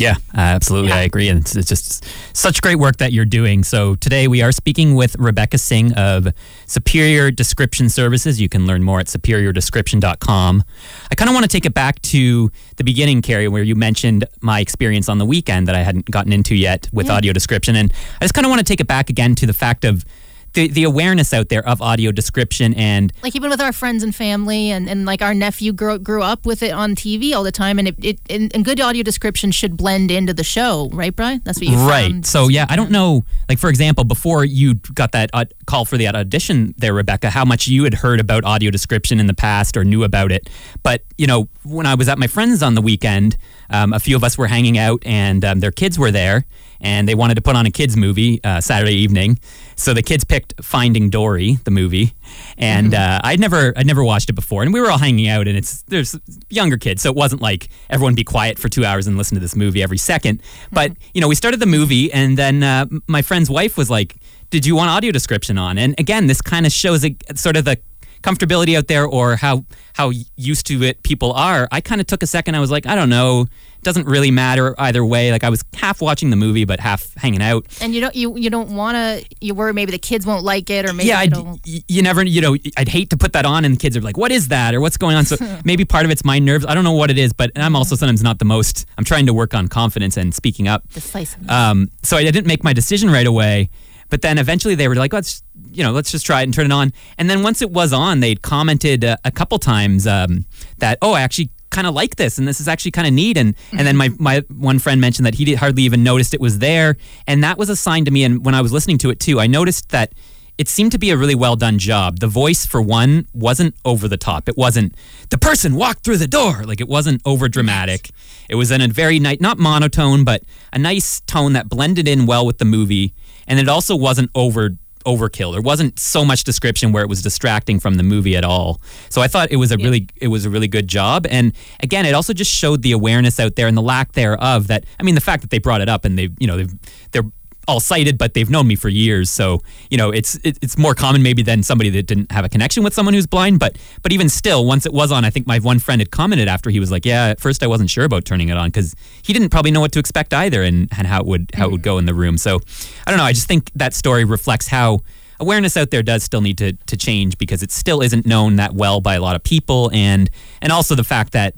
yeah, 0.00 0.16
absolutely. 0.34 0.88
Yeah. 0.88 0.96
I 0.96 1.00
agree. 1.02 1.28
And 1.28 1.40
it's, 1.40 1.54
it's, 1.54 1.68
just 1.68 2.04
such 2.32 2.62
great 2.62 2.76
work 2.76 2.96
that 2.96 3.12
you're 3.12 3.26
doing. 3.26 3.62
So 3.62 3.94
today 3.96 4.28
we 4.28 4.40
are 4.40 4.50
speaking 4.50 4.94
with 4.94 5.14
Rebecca 5.16 5.58
Singh 5.58 5.92
of 5.92 6.28
Superior 6.66 7.30
Description 7.30 7.90
Services. 7.90 8.40
You 8.40 8.48
can 8.48 8.66
learn 8.66 8.82
more 8.82 8.98
at 8.98 9.06
superiordescription.com. 9.06 10.64
I 11.10 11.14
kind 11.14 11.28
of 11.28 11.34
want 11.34 11.44
to 11.44 11.48
take 11.48 11.66
it 11.66 11.74
back 11.74 12.00
to 12.02 12.50
the 12.76 12.84
beginning, 12.84 13.20
Carrie, 13.20 13.48
where 13.48 13.62
you 13.62 13.74
mentioned 13.74 14.24
my 14.40 14.60
experience 14.60 15.08
on 15.08 15.18
the 15.18 15.26
weekend 15.26 15.68
that 15.68 15.74
I 15.74 15.82
hadn't 15.82 16.10
gotten 16.10 16.32
into 16.32 16.54
yet 16.54 16.88
with 16.92 17.06
yeah. 17.06 17.14
audio 17.14 17.32
description. 17.34 17.76
And 17.76 17.92
I 18.20 18.24
just 18.24 18.32
kind 18.32 18.46
of 18.46 18.50
want 18.50 18.60
to 18.60 18.64
take 18.64 18.80
it 18.80 18.86
back 18.86 19.10
again 19.10 19.34
to 19.34 19.46
the 19.46 19.52
fact 19.52 19.84
of 19.84 20.04
the, 20.52 20.68
the 20.68 20.84
awareness 20.84 21.32
out 21.32 21.48
there 21.48 21.66
of 21.66 21.80
audio 21.80 22.10
description 22.12 22.74
and 22.74 23.12
like 23.22 23.36
even 23.36 23.50
with 23.50 23.60
our 23.60 23.72
friends 23.72 24.02
and 24.02 24.14
family 24.14 24.70
and, 24.70 24.88
and 24.88 25.06
like 25.06 25.22
our 25.22 25.34
nephew 25.34 25.72
grew, 25.72 25.98
grew 25.98 26.22
up 26.22 26.46
with 26.46 26.62
it 26.62 26.72
on 26.72 26.94
TV 26.94 27.34
all 27.34 27.42
the 27.42 27.52
time 27.52 27.78
and 27.78 27.88
it, 27.88 28.04
it 28.04 28.20
and, 28.28 28.54
and 28.54 28.64
good 28.64 28.80
audio 28.80 29.02
description 29.02 29.50
should 29.50 29.76
blend 29.76 30.10
into 30.10 30.34
the 30.34 30.44
show 30.44 30.88
right 30.92 31.14
Brian? 31.14 31.40
That's 31.44 31.58
what 31.60 31.68
you 31.68 31.76
right. 31.76 32.24
So 32.26 32.48
yeah 32.48 32.66
I 32.68 32.76
don't 32.76 32.90
know 32.90 33.24
like 33.48 33.58
for 33.58 33.70
example 33.70 34.04
before 34.04 34.44
you 34.44 34.74
got 34.74 35.12
that 35.12 35.30
uh, 35.32 35.44
call 35.66 35.84
for 35.84 35.96
the 35.96 36.08
audition 36.08 36.74
there 36.78 36.94
Rebecca 36.94 37.30
how 37.30 37.44
much 37.44 37.68
you 37.68 37.84
had 37.84 37.94
heard 37.94 38.20
about 38.20 38.44
audio 38.44 38.70
description 38.70 39.20
in 39.20 39.26
the 39.26 39.34
past 39.34 39.76
or 39.76 39.84
knew 39.84 40.04
about 40.04 40.32
it. 40.32 40.50
But 40.82 41.04
you 41.16 41.26
know 41.26 41.48
when 41.62 41.86
I 41.86 41.94
was 41.94 42.08
at 42.08 42.18
my 42.18 42.26
friends 42.26 42.62
on 42.62 42.74
the 42.74 42.82
weekend 42.82 43.36
um, 43.70 43.92
a 43.92 44.00
few 44.00 44.16
of 44.16 44.24
us 44.24 44.36
were 44.36 44.48
hanging 44.48 44.78
out 44.78 45.02
and 45.06 45.44
um, 45.44 45.60
their 45.60 45.70
kids 45.70 45.98
were 45.98 46.10
there 46.10 46.44
and 46.80 47.08
they 47.08 47.14
wanted 47.14 47.34
to 47.34 47.42
put 47.42 47.56
on 47.56 47.66
a 47.66 47.70
kids 47.70 47.96
movie 47.96 48.42
uh, 48.44 48.60
Saturday 48.60 48.94
evening. 48.94 49.38
So 49.76 49.94
the 49.94 50.02
kids 50.02 50.24
picked 50.24 50.54
Finding 50.62 51.10
Dory, 51.10 51.54
the 51.64 51.70
movie, 51.70 52.14
and 52.58 52.92
mm-hmm. 52.92 53.24
uh, 53.24 53.28
I'd 53.28 53.40
never 53.40 53.72
I'd 53.76 53.86
never 53.86 54.04
watched 54.04 54.28
it 54.28 54.34
before. 54.34 54.62
And 54.62 54.72
we 54.72 54.80
were 54.80 54.90
all 54.90 54.98
hanging 54.98 55.28
out, 55.28 55.48
and 55.48 55.56
it's 55.56 55.82
there's 55.82 56.18
younger 56.48 56.76
kids, 56.76 57.02
so 57.02 57.10
it 57.10 57.16
wasn't 57.16 57.42
like 57.42 57.68
everyone 57.88 58.14
be 58.14 58.24
quiet 58.24 58.58
for 58.58 58.68
two 58.68 58.84
hours 58.84 59.06
and 59.06 59.16
listen 59.16 59.36
to 59.36 59.40
this 59.40 59.56
movie 59.56 59.82
every 59.82 59.98
2nd 59.98 60.20
mm-hmm. 60.20 60.74
But 60.74 60.92
you 61.14 61.20
know, 61.20 61.28
we 61.28 61.34
started 61.34 61.60
the 61.60 61.66
movie, 61.66 62.12
and 62.12 62.36
then 62.36 62.62
uh, 62.62 62.86
my 63.06 63.22
friend's 63.22 63.50
wife 63.50 63.76
was 63.76 63.90
like. 63.90 64.16
Did 64.50 64.66
you 64.66 64.74
want 64.74 64.90
audio 64.90 65.12
description 65.12 65.58
on? 65.58 65.78
And 65.78 65.94
again, 65.96 66.26
this 66.26 66.42
kind 66.42 66.66
of 66.66 66.72
shows 66.72 67.04
a, 67.04 67.14
sort 67.36 67.56
of 67.56 67.64
the 67.64 67.78
comfortability 68.22 68.76
out 68.76 68.88
there 68.88 69.06
or 69.06 69.36
how 69.36 69.64
how 69.94 70.12
used 70.36 70.66
to 70.66 70.82
it 70.82 71.02
people 71.02 71.32
are. 71.32 71.68
I 71.70 71.80
kind 71.80 72.00
of 72.00 72.06
took 72.06 72.22
a 72.22 72.26
second. 72.26 72.54
I 72.54 72.60
was 72.60 72.70
like, 72.70 72.86
I 72.86 72.94
don't 72.94 73.10
know 73.10 73.42
It 73.42 73.84
doesn't 73.84 74.06
really 74.06 74.30
matter 74.30 74.74
either 74.78 75.04
way. 75.04 75.30
Like 75.30 75.44
I 75.44 75.50
was 75.50 75.64
half 75.74 76.00
watching 76.00 76.30
the 76.30 76.36
movie, 76.36 76.64
but 76.64 76.80
half 76.80 77.14
hanging 77.16 77.42
out. 77.42 77.66
And 77.80 77.94
you 77.94 78.00
don't 78.00 78.14
you 78.14 78.36
you 78.36 78.50
don't 78.50 78.74
want 78.74 78.96
to. 78.96 79.24
You 79.40 79.54
worry 79.54 79.72
maybe 79.72 79.92
the 79.92 79.98
kids 79.98 80.26
won't 80.26 80.44
like 80.44 80.70
it, 80.70 80.88
or 80.88 80.92
maybe 80.92 81.08
yeah. 81.08 81.54
you 81.64 82.02
never 82.02 82.22
you 82.22 82.40
know. 82.40 82.56
I'd 82.76 82.88
hate 82.88 83.10
to 83.10 83.16
put 83.16 83.32
that 83.32 83.44
on, 83.44 83.64
and 83.64 83.74
the 83.74 83.78
kids 83.78 83.96
are 83.96 84.00
like, 84.00 84.16
"What 84.16 84.32
is 84.32 84.48
that?" 84.48 84.74
or 84.74 84.80
"What's 84.80 84.96
going 84.96 85.16
on?" 85.16 85.24
So 85.24 85.36
maybe 85.64 85.84
part 85.84 86.04
of 86.04 86.10
it's 86.10 86.24
my 86.24 86.38
nerves. 86.38 86.64
I 86.66 86.74
don't 86.74 86.84
know 86.84 86.92
what 86.92 87.10
it 87.10 87.18
is, 87.18 87.32
but 87.32 87.50
I'm 87.56 87.76
also 87.76 87.96
sometimes 87.96 88.22
not 88.22 88.38
the 88.38 88.44
most. 88.44 88.86
I'm 88.96 89.04
trying 89.04 89.26
to 89.26 89.34
work 89.34 89.54
on 89.54 89.68
confidence 89.68 90.16
and 90.16 90.34
speaking 90.34 90.68
up. 90.68 90.88
Decisiveness. 90.92 91.50
Um, 91.50 91.90
so 92.02 92.16
I 92.16 92.24
didn't 92.24 92.46
make 92.46 92.64
my 92.64 92.72
decision 92.72 93.10
right 93.10 93.26
away. 93.26 93.70
But 94.10 94.22
then 94.22 94.38
eventually 94.38 94.74
they 94.74 94.88
were 94.88 94.94
like, 94.94 95.12
let's, 95.12 95.42
you 95.70 95.82
know, 95.82 95.92
let's 95.92 96.10
just 96.10 96.26
try 96.26 96.40
it 96.40 96.44
and 96.44 96.54
turn 96.54 96.66
it 96.66 96.72
on. 96.72 96.92
And 97.16 97.30
then 97.30 97.42
once 97.42 97.62
it 97.62 97.70
was 97.70 97.92
on, 97.92 98.20
they'd 98.20 98.42
commented 98.42 99.04
uh, 99.04 99.16
a 99.24 99.30
couple 99.30 99.58
times 99.58 100.06
um, 100.06 100.44
that, 100.78 100.98
oh, 101.00 101.12
I 101.12 101.22
actually 101.22 101.50
kind 101.70 101.86
of 101.86 101.94
like 101.94 102.16
this 102.16 102.36
and 102.36 102.48
this 102.48 102.60
is 102.60 102.66
actually 102.66 102.90
kind 102.90 103.06
of 103.06 103.14
neat 103.14 103.36
and 103.36 103.54
and 103.70 103.86
then 103.86 103.96
my 103.96 104.10
my 104.18 104.42
one 104.58 104.80
friend 104.80 105.00
mentioned 105.00 105.24
that 105.24 105.36
he 105.36 105.54
hardly 105.54 105.84
even 105.84 106.02
noticed 106.02 106.34
it 106.34 106.40
was 106.40 106.58
there 106.58 106.96
and 107.28 107.44
that 107.44 107.56
was 107.56 107.68
a 107.70 107.76
sign 107.76 108.04
to 108.04 108.10
me 108.10 108.24
and 108.24 108.44
when 108.44 108.56
I 108.56 108.60
was 108.60 108.72
listening 108.72 108.98
to 108.98 109.10
it 109.10 109.20
too 109.20 109.38
I 109.38 109.46
noticed 109.46 109.90
that 109.90 110.12
it 110.60 110.68
seemed 110.68 110.92
to 110.92 110.98
be 110.98 111.08
a 111.08 111.16
really 111.16 111.34
well 111.34 111.56
done 111.56 111.78
job. 111.78 112.18
The 112.18 112.26
voice, 112.26 112.66
for 112.66 112.82
one, 112.82 113.26
wasn't 113.32 113.74
over 113.82 114.06
the 114.08 114.18
top. 114.18 114.46
It 114.46 114.58
wasn't 114.58 114.94
the 115.30 115.38
person 115.38 115.74
walked 115.74 116.04
through 116.04 116.18
the 116.18 116.26
door. 116.26 116.64
Like 116.66 116.82
it 116.82 116.86
wasn't 116.86 117.22
over 117.24 117.48
dramatic. 117.48 118.10
It 118.46 118.56
was 118.56 118.70
in 118.70 118.82
a 118.82 118.88
very 118.88 119.18
nice, 119.18 119.40
not 119.40 119.56
monotone, 119.56 120.22
but 120.22 120.42
a 120.70 120.78
nice 120.78 121.20
tone 121.22 121.54
that 121.54 121.70
blended 121.70 122.06
in 122.06 122.26
well 122.26 122.44
with 122.44 122.58
the 122.58 122.66
movie. 122.66 123.14
And 123.50 123.58
it 123.58 123.68
also 123.68 123.94
wasn't 123.94 124.30
over 124.34 124.78
overkill. 125.06 125.52
There 125.52 125.62
wasn't 125.62 125.98
so 125.98 126.24
much 126.24 126.44
description 126.44 126.92
where 126.92 127.02
it 127.02 127.08
was 127.08 127.22
distracting 127.22 127.80
from 127.80 127.94
the 127.94 128.02
movie 128.02 128.36
at 128.36 128.44
all. 128.44 128.80
So 129.08 129.22
I 129.22 129.28
thought 129.28 129.50
it 129.50 129.56
was 129.56 129.72
a 129.72 129.78
yeah. 129.78 129.84
really 129.84 130.08
it 130.16 130.28
was 130.28 130.44
a 130.44 130.50
really 130.50 130.68
good 130.68 130.88
job. 130.88 131.26
And 131.28 131.52
again, 131.80 132.06
it 132.06 132.14
also 132.14 132.32
just 132.32 132.50
showed 132.50 132.82
the 132.82 132.92
awareness 132.92 133.40
out 133.40 133.56
there 133.56 133.66
and 133.66 133.76
the 133.76 133.82
lack 133.82 134.12
thereof 134.12 134.68
that 134.68 134.84
I 134.98 135.02
mean 135.02 135.14
the 135.14 135.20
fact 135.20 135.42
that 135.42 135.50
they 135.50 135.58
brought 135.58 135.80
it 135.80 135.88
up 135.88 136.04
and 136.04 136.18
they 136.18 136.28
you 136.38 136.46
know 136.46 136.56
they 136.56 136.66
they're 137.12 137.30
all 137.70 137.80
sighted, 137.80 138.18
but 138.18 138.34
they've 138.34 138.50
known 138.50 138.66
me 138.66 138.74
for 138.74 138.88
years. 138.88 139.30
So 139.30 139.62
you 139.90 139.96
know, 139.96 140.10
it's 140.10 140.34
it, 140.42 140.58
it's 140.60 140.76
more 140.76 140.94
common 140.94 141.22
maybe 141.22 141.42
than 141.42 141.62
somebody 141.62 141.88
that 141.90 142.06
didn't 142.06 142.32
have 142.32 142.44
a 142.44 142.48
connection 142.48 142.82
with 142.82 142.92
someone 142.92 143.14
who's 143.14 143.26
blind. 143.26 143.60
But 143.60 143.78
but 144.02 144.12
even 144.12 144.28
still, 144.28 144.66
once 144.66 144.86
it 144.86 144.92
was 144.92 145.12
on, 145.12 145.24
I 145.24 145.30
think 145.30 145.46
my 145.46 145.60
one 145.60 145.78
friend 145.78 146.00
had 146.00 146.10
commented 146.10 146.48
after 146.48 146.68
he 146.68 146.80
was 146.80 146.90
like, 146.90 147.06
"Yeah, 147.06 147.28
at 147.28 147.40
first 147.40 147.62
I 147.62 147.68
wasn't 147.68 147.88
sure 147.88 148.04
about 148.04 148.24
turning 148.24 148.48
it 148.48 148.56
on 148.56 148.68
because 148.68 148.94
he 149.22 149.32
didn't 149.32 149.50
probably 149.50 149.70
know 149.70 149.80
what 149.80 149.92
to 149.92 150.00
expect 150.00 150.34
either, 150.34 150.62
and, 150.62 150.88
and 150.96 151.06
how 151.06 151.20
it 151.20 151.26
would 151.26 151.50
how 151.54 151.66
it 151.66 151.70
would 151.70 151.80
mm-hmm. 151.80 151.84
go 151.84 151.98
in 151.98 152.06
the 152.06 152.14
room." 152.14 152.36
So 152.36 152.58
I 153.06 153.10
don't 153.10 153.18
know. 153.18 153.24
I 153.24 153.32
just 153.32 153.46
think 153.46 153.70
that 153.76 153.94
story 153.94 154.24
reflects 154.24 154.66
how 154.66 155.00
awareness 155.38 155.76
out 155.76 155.90
there 155.90 156.02
does 156.02 156.24
still 156.24 156.40
need 156.40 156.58
to 156.58 156.72
to 156.72 156.96
change 156.96 157.38
because 157.38 157.62
it 157.62 157.70
still 157.70 158.02
isn't 158.02 158.26
known 158.26 158.56
that 158.56 158.74
well 158.74 159.00
by 159.00 159.14
a 159.14 159.20
lot 159.20 159.36
of 159.36 159.44
people, 159.44 159.90
and 159.94 160.28
and 160.60 160.72
also 160.72 160.96
the 160.96 161.04
fact 161.04 161.32
that 161.32 161.54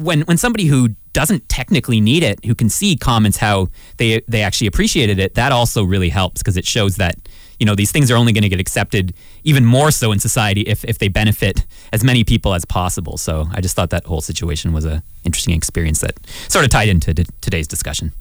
when 0.00 0.22
when 0.22 0.36
somebody 0.36 0.66
who 0.66 0.90
doesn't 1.12 1.48
technically 1.48 2.00
need 2.00 2.22
it, 2.22 2.44
who 2.44 2.54
can 2.54 2.68
see 2.68 2.96
comments 2.96 3.38
how 3.38 3.68
they 3.96 4.20
they 4.28 4.42
actually 4.42 4.66
appreciated 4.66 5.18
it, 5.18 5.34
that 5.34 5.52
also 5.52 5.84
really 5.84 6.08
helps 6.08 6.42
because 6.42 6.56
it 6.56 6.66
shows 6.66 6.96
that 6.96 7.16
you 7.58 7.66
know 7.66 7.74
these 7.74 7.92
things 7.92 8.10
are 8.10 8.16
only 8.16 8.32
going 8.32 8.42
to 8.42 8.48
get 8.48 8.60
accepted 8.60 9.14
even 9.44 9.64
more 9.64 9.90
so 9.90 10.12
in 10.12 10.18
society 10.18 10.62
if 10.62 10.84
if 10.84 10.98
they 10.98 11.08
benefit 11.08 11.66
as 11.92 12.02
many 12.04 12.24
people 12.24 12.54
as 12.54 12.64
possible. 12.64 13.16
So 13.16 13.46
I 13.52 13.60
just 13.60 13.76
thought 13.76 13.90
that 13.90 14.04
whole 14.04 14.20
situation 14.20 14.72
was 14.72 14.84
a 14.84 15.02
interesting 15.24 15.54
experience 15.54 16.00
that 16.00 16.14
sort 16.48 16.64
of 16.64 16.70
tied 16.70 16.88
into 16.88 17.14
today's 17.40 17.68
discussion. 17.68 18.12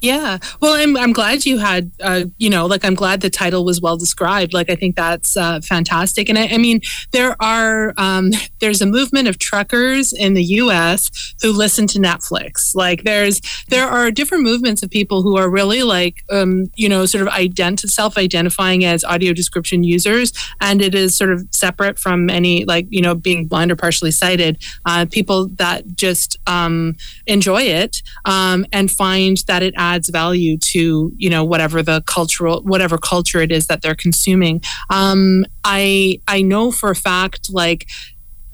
Yeah. 0.00 0.38
Well, 0.60 0.72
I'm, 0.72 0.96
I'm 0.96 1.12
glad 1.12 1.44
you 1.44 1.58
had, 1.58 1.90
uh, 2.00 2.24
you 2.38 2.48
know, 2.48 2.64
like 2.64 2.86
I'm 2.86 2.94
glad 2.94 3.20
the 3.20 3.28
title 3.28 3.66
was 3.66 3.82
well 3.82 3.98
described. 3.98 4.54
Like 4.54 4.70
I 4.70 4.74
think 4.74 4.96
that's 4.96 5.36
uh, 5.36 5.60
fantastic. 5.60 6.30
And 6.30 6.38
I, 6.38 6.46
I, 6.46 6.58
mean, 6.58 6.80
there 7.12 7.36
are, 7.42 7.92
um, 7.98 8.30
there's 8.60 8.80
a 8.80 8.86
movement 8.86 9.28
of 9.28 9.38
truckers 9.38 10.14
in 10.14 10.32
the 10.32 10.44
US 10.44 11.34
who 11.42 11.52
listen 11.52 11.86
to 11.88 11.98
Netflix. 11.98 12.74
Like 12.74 13.04
there's, 13.04 13.42
there 13.68 13.86
are 13.86 14.10
different 14.10 14.42
movements 14.42 14.82
of 14.82 14.88
people 14.88 15.22
who 15.22 15.36
are 15.36 15.50
really 15.50 15.82
like, 15.82 16.24
um, 16.30 16.70
you 16.76 16.88
know, 16.88 17.04
sort 17.04 17.26
of 17.26 17.32
ident- 17.34 17.80
self 17.80 18.16
identifying 18.16 18.86
as 18.86 19.04
audio 19.04 19.34
description 19.34 19.84
users. 19.84 20.32
And 20.62 20.80
it 20.80 20.94
is 20.94 21.14
sort 21.14 21.30
of 21.30 21.46
separate 21.50 21.98
from 21.98 22.30
any, 22.30 22.64
like, 22.64 22.86
you 22.88 23.02
know, 23.02 23.14
being 23.14 23.46
blind 23.46 23.70
or 23.70 23.76
partially 23.76 24.12
sighted. 24.12 24.62
Uh, 24.86 25.04
people 25.10 25.48
that 25.56 25.86
just 25.94 26.38
um, 26.46 26.96
enjoy 27.26 27.62
it 27.62 28.02
um, 28.24 28.64
and 28.72 28.90
find 28.90 29.38
that 29.46 29.62
it 29.62 29.74
adds 29.76 29.89
value 29.98 30.56
to 30.58 31.12
you 31.16 31.30
know 31.30 31.44
whatever 31.44 31.82
the 31.82 32.02
cultural 32.06 32.62
whatever 32.62 32.98
culture 32.98 33.40
it 33.40 33.52
is 33.52 33.66
that 33.66 33.82
they're 33.82 33.94
consuming 33.94 34.60
um, 34.90 35.44
i 35.64 36.18
i 36.28 36.40
know 36.42 36.70
for 36.70 36.90
a 36.90 36.96
fact 36.96 37.52
like 37.52 37.86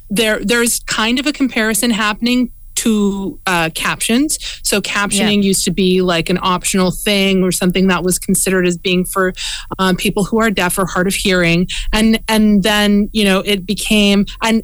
there 0.08 0.42
there's 0.44 0.80
kind 0.80 1.18
of 1.18 1.26
a 1.26 1.32
comparison 1.32 1.90
happening 1.90 2.50
to 2.76 3.40
uh, 3.46 3.70
captions. 3.74 4.38
So 4.62 4.80
captioning 4.80 5.36
yeah. 5.36 5.48
used 5.48 5.64
to 5.64 5.70
be 5.72 6.02
like 6.02 6.30
an 6.30 6.38
optional 6.42 6.90
thing 6.90 7.42
or 7.42 7.50
something 7.50 7.88
that 7.88 8.04
was 8.04 8.18
considered 8.18 8.66
as 8.66 8.76
being 8.78 9.04
for 9.04 9.32
um, 9.78 9.96
people 9.96 10.24
who 10.24 10.38
are 10.40 10.50
deaf 10.50 10.78
or 10.78 10.86
hard 10.86 11.06
of 11.08 11.14
hearing, 11.14 11.68
and 11.92 12.20
and 12.28 12.62
then 12.62 13.08
you 13.12 13.24
know 13.24 13.40
it 13.40 13.66
became 13.66 14.26
and 14.42 14.62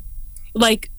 like 0.54 0.90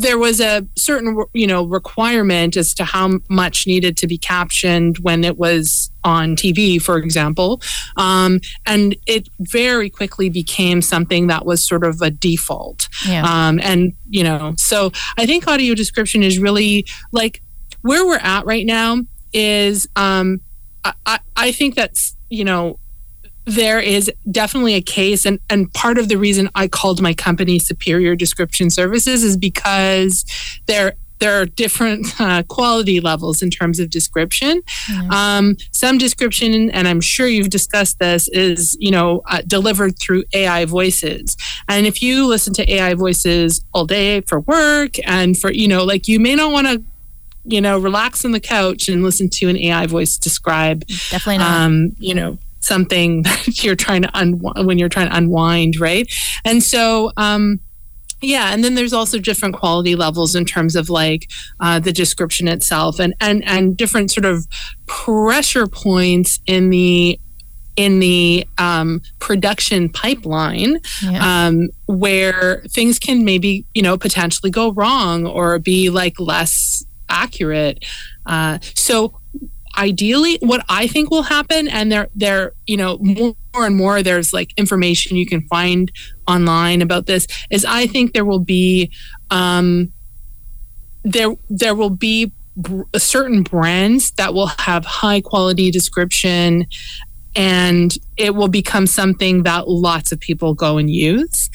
there 0.00 0.18
was 0.18 0.40
a 0.40 0.66
certain 0.76 1.22
you 1.32 1.46
know 1.46 1.64
requirement 1.64 2.56
as 2.56 2.74
to 2.74 2.84
how 2.84 3.18
much 3.28 3.66
needed 3.66 3.96
to 3.98 4.06
be 4.06 4.18
captioned 4.18 4.98
when 4.98 5.24
it 5.24 5.38
was 5.38 5.90
on 6.02 6.34
TV, 6.34 6.80
for 6.80 6.96
example, 6.96 7.60
um, 7.96 8.40
and 8.66 8.96
it 9.06 9.28
very 9.40 9.90
quickly 9.90 10.30
became 10.30 10.80
something 10.82 11.26
that 11.26 11.44
was 11.44 11.66
sort 11.66 11.84
of 11.84 12.00
a 12.00 12.10
default. 12.10 12.88
Yeah. 13.06 13.22
Um, 13.24 13.60
and 13.62 13.92
you 14.08 14.24
know, 14.24 14.54
so 14.56 14.92
I 15.16 15.26
think 15.26 15.46
audio 15.46 15.74
description 15.74 16.22
is 16.22 16.38
really 16.38 16.86
like 17.12 17.42
where 17.82 18.04
we're 18.04 18.16
at 18.16 18.46
right 18.46 18.66
now. 18.66 18.98
Is 19.32 19.88
um, 19.96 20.40
I, 20.84 21.20
I 21.36 21.52
think 21.52 21.74
that's 21.74 22.16
you 22.28 22.44
know 22.44 22.78
there 23.50 23.80
is 23.80 24.10
definitely 24.30 24.74
a 24.74 24.80
case 24.80 25.26
and, 25.26 25.40
and 25.50 25.72
part 25.74 25.98
of 25.98 26.08
the 26.08 26.16
reason 26.16 26.48
I 26.54 26.68
called 26.68 27.02
my 27.02 27.12
company 27.12 27.58
Superior 27.58 28.14
Description 28.14 28.70
Services 28.70 29.24
is 29.24 29.36
because 29.36 30.24
there 30.66 30.94
there 31.18 31.40
are 31.40 31.46
different 31.46 32.06
uh, 32.20 32.42
quality 32.44 33.00
levels 33.00 33.42
in 33.42 33.50
terms 33.50 33.78
of 33.78 33.90
description. 33.90 34.62
Mm-hmm. 34.90 35.10
Um, 35.10 35.56
some 35.72 35.98
description, 35.98 36.70
and 36.70 36.88
I'm 36.88 37.00
sure 37.00 37.26
you've 37.26 37.50
discussed 37.50 37.98
this, 37.98 38.28
is 38.28 38.76
you 38.80 38.90
know 38.90 39.22
uh, 39.26 39.42
delivered 39.46 39.98
through 39.98 40.24
AI 40.32 40.64
voices. 40.64 41.36
And 41.68 41.86
if 41.86 42.02
you 42.02 42.26
listen 42.26 42.54
to 42.54 42.72
AI 42.72 42.94
voices 42.94 43.64
all 43.74 43.84
day 43.84 44.20
for 44.22 44.40
work 44.40 44.96
and 45.06 45.36
for 45.36 45.52
you 45.52 45.68
know 45.68 45.84
like 45.84 46.08
you 46.08 46.20
may 46.20 46.34
not 46.34 46.52
want 46.52 46.66
to 46.68 46.82
you 47.44 47.60
know 47.60 47.78
relax 47.78 48.24
on 48.24 48.32
the 48.32 48.40
couch 48.40 48.88
and 48.88 49.02
listen 49.02 49.28
to 49.28 49.48
an 49.48 49.56
AI 49.56 49.86
voice 49.86 50.16
describe 50.16 50.86
definitely 51.10 51.38
not. 51.38 51.60
Um, 51.60 51.96
you 51.98 52.14
know 52.14 52.38
something 52.60 53.22
that 53.22 53.62
you're 53.62 53.76
trying 53.76 54.02
to 54.02 54.10
unwind 54.14 54.66
when 54.66 54.78
you're 54.78 54.88
trying 54.88 55.08
to 55.08 55.16
unwind, 55.16 55.78
right? 55.78 56.10
And 56.44 56.62
so, 56.62 57.12
um, 57.16 57.60
yeah, 58.22 58.52
and 58.52 58.62
then 58.62 58.74
there's 58.74 58.92
also 58.92 59.18
different 59.18 59.54
quality 59.54 59.96
levels 59.96 60.34
in 60.34 60.44
terms 60.44 60.76
of 60.76 60.90
like 60.90 61.30
uh, 61.58 61.78
the 61.78 61.92
description 61.92 62.48
itself, 62.48 62.98
and 62.98 63.14
and 63.20 63.42
and 63.46 63.76
different 63.76 64.10
sort 64.10 64.26
of 64.26 64.46
pressure 64.86 65.66
points 65.66 66.38
in 66.46 66.70
the 66.70 67.18
in 67.76 67.98
the 68.00 68.46
um, 68.58 69.00
production 69.20 69.88
pipeline 69.88 70.80
yeah. 71.02 71.46
um, 71.46 71.70
where 71.86 72.62
things 72.68 72.98
can 72.98 73.24
maybe 73.24 73.64
you 73.72 73.80
know 73.80 73.96
potentially 73.96 74.50
go 74.50 74.72
wrong 74.72 75.26
or 75.26 75.58
be 75.58 75.88
like 75.88 76.20
less 76.20 76.84
accurate. 77.08 77.84
Uh, 78.26 78.58
so 78.74 79.19
ideally 79.78 80.38
what 80.42 80.64
i 80.68 80.86
think 80.86 81.10
will 81.10 81.22
happen 81.22 81.68
and 81.68 81.90
there 81.92 82.08
there 82.14 82.52
you 82.66 82.76
know 82.76 82.98
more 82.98 83.34
and 83.66 83.76
more 83.76 84.02
there's 84.02 84.32
like 84.32 84.52
information 84.56 85.16
you 85.16 85.26
can 85.26 85.42
find 85.48 85.92
online 86.26 86.82
about 86.82 87.06
this 87.06 87.26
is 87.50 87.64
i 87.64 87.86
think 87.86 88.12
there 88.12 88.24
will 88.24 88.40
be 88.40 88.90
um 89.30 89.92
there 91.04 91.34
there 91.48 91.74
will 91.74 91.90
be 91.90 92.32
certain 92.96 93.42
brands 93.42 94.10
that 94.12 94.34
will 94.34 94.48
have 94.48 94.84
high 94.84 95.20
quality 95.20 95.70
description 95.70 96.66
and 97.36 97.96
it 98.16 98.34
will 98.34 98.48
become 98.48 98.86
something 98.86 99.44
that 99.44 99.68
lots 99.68 100.12
of 100.12 100.20
people 100.20 100.54
go 100.54 100.78
and 100.78 100.90
use. 100.90 101.48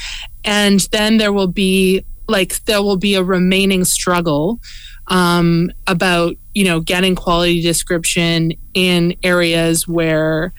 And 0.43 0.79
then 0.91 1.17
there 1.17 1.33
will 1.33 1.47
be 1.47 2.05
like 2.27 2.63
there 2.65 2.81
will 2.81 2.97
be 2.97 3.15
a 3.15 3.23
remaining 3.23 3.83
struggle 3.83 4.59
um, 5.07 5.71
about 5.85 6.35
you 6.55 6.63
know 6.63 6.79
getting 6.79 7.15
quality 7.15 7.61
description 7.61 8.53
in 8.73 9.15
areas 9.21 9.87
where 9.87 10.51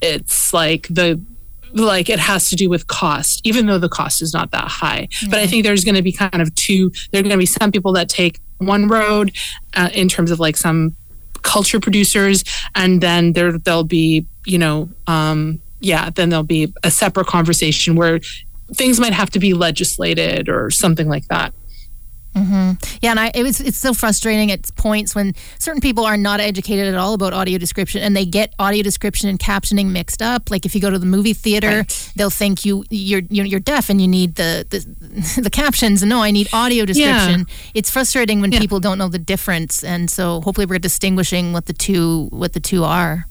it's 0.00 0.54
like 0.54 0.88
the 0.88 1.20
like 1.74 2.08
it 2.08 2.18
has 2.18 2.48
to 2.48 2.56
do 2.56 2.70
with 2.70 2.86
cost 2.86 3.42
even 3.44 3.66
though 3.66 3.76
the 3.76 3.88
cost 3.90 4.22
is 4.22 4.32
not 4.32 4.50
that 4.52 4.66
high 4.68 5.06
mm-hmm. 5.10 5.30
but 5.30 5.38
i 5.38 5.46
think 5.46 5.64
there's 5.64 5.84
going 5.84 5.94
to 5.94 6.02
be 6.02 6.12
kind 6.12 6.40
of 6.40 6.54
two 6.54 6.90
there 7.10 7.20
are 7.20 7.22
going 7.22 7.30
to 7.30 7.36
be 7.36 7.44
some 7.44 7.70
people 7.70 7.92
that 7.92 8.08
take 8.08 8.40
one 8.56 8.88
road 8.88 9.36
uh, 9.74 9.90
in 9.92 10.08
terms 10.08 10.30
of 10.30 10.40
like 10.40 10.56
some 10.56 10.96
culture 11.42 11.78
producers 11.78 12.42
and 12.74 13.00
then 13.00 13.32
there 13.32 13.58
there'll 13.58 13.84
be 13.84 14.26
you 14.46 14.58
know 14.58 14.88
um 15.06 15.60
yeah 15.80 16.10
then 16.10 16.30
there'll 16.30 16.42
be 16.42 16.72
a 16.82 16.90
separate 16.90 17.26
conversation 17.26 17.94
where 17.94 18.18
things 18.74 18.98
might 18.98 19.12
have 19.12 19.30
to 19.30 19.38
be 19.38 19.54
legislated 19.54 20.48
or 20.48 20.70
something 20.70 21.08
like 21.08 21.26
that 21.28 21.52
Mm-hmm. 22.38 22.96
Yeah, 23.00 23.10
and 23.10 23.20
I, 23.20 23.30
it 23.34 23.42
was 23.42 23.60
it's 23.60 23.78
so 23.78 23.94
frustrating 23.94 24.50
at 24.50 24.74
points 24.76 25.14
when 25.14 25.34
certain 25.58 25.80
people 25.80 26.04
are 26.04 26.16
not 26.16 26.40
educated 26.40 26.86
at 26.86 26.94
all 26.94 27.14
about 27.14 27.32
audio 27.32 27.58
description, 27.58 28.02
and 28.02 28.16
they 28.16 28.26
get 28.26 28.54
audio 28.58 28.82
description 28.82 29.28
and 29.28 29.38
captioning 29.38 29.90
mixed 29.90 30.22
up. 30.22 30.50
Like 30.50 30.66
if 30.66 30.74
you 30.74 30.80
go 30.80 30.90
to 30.90 30.98
the 30.98 31.06
movie 31.06 31.34
theater, 31.34 31.78
right. 31.78 32.12
they'll 32.16 32.30
think 32.30 32.64
you 32.64 32.84
you're, 32.90 33.22
you're 33.30 33.60
deaf 33.60 33.90
and 33.90 34.00
you 34.00 34.08
need 34.08 34.34
the 34.34 34.66
the, 34.68 35.40
the 35.42 35.50
captions. 35.50 36.02
No, 36.02 36.22
I 36.22 36.30
need 36.30 36.48
audio 36.52 36.84
description. 36.84 37.40
Yeah. 37.40 37.72
It's 37.74 37.90
frustrating 37.90 38.40
when 38.40 38.52
yeah. 38.52 38.60
people 38.60 38.80
don't 38.80 38.98
know 38.98 39.08
the 39.08 39.18
difference, 39.18 39.84
and 39.84 40.10
so 40.10 40.40
hopefully 40.40 40.66
we're 40.66 40.78
distinguishing 40.78 41.52
what 41.52 41.66
the 41.66 41.72
two 41.72 42.26
what 42.30 42.52
the 42.52 42.60
two 42.60 42.84
are. 42.84 43.27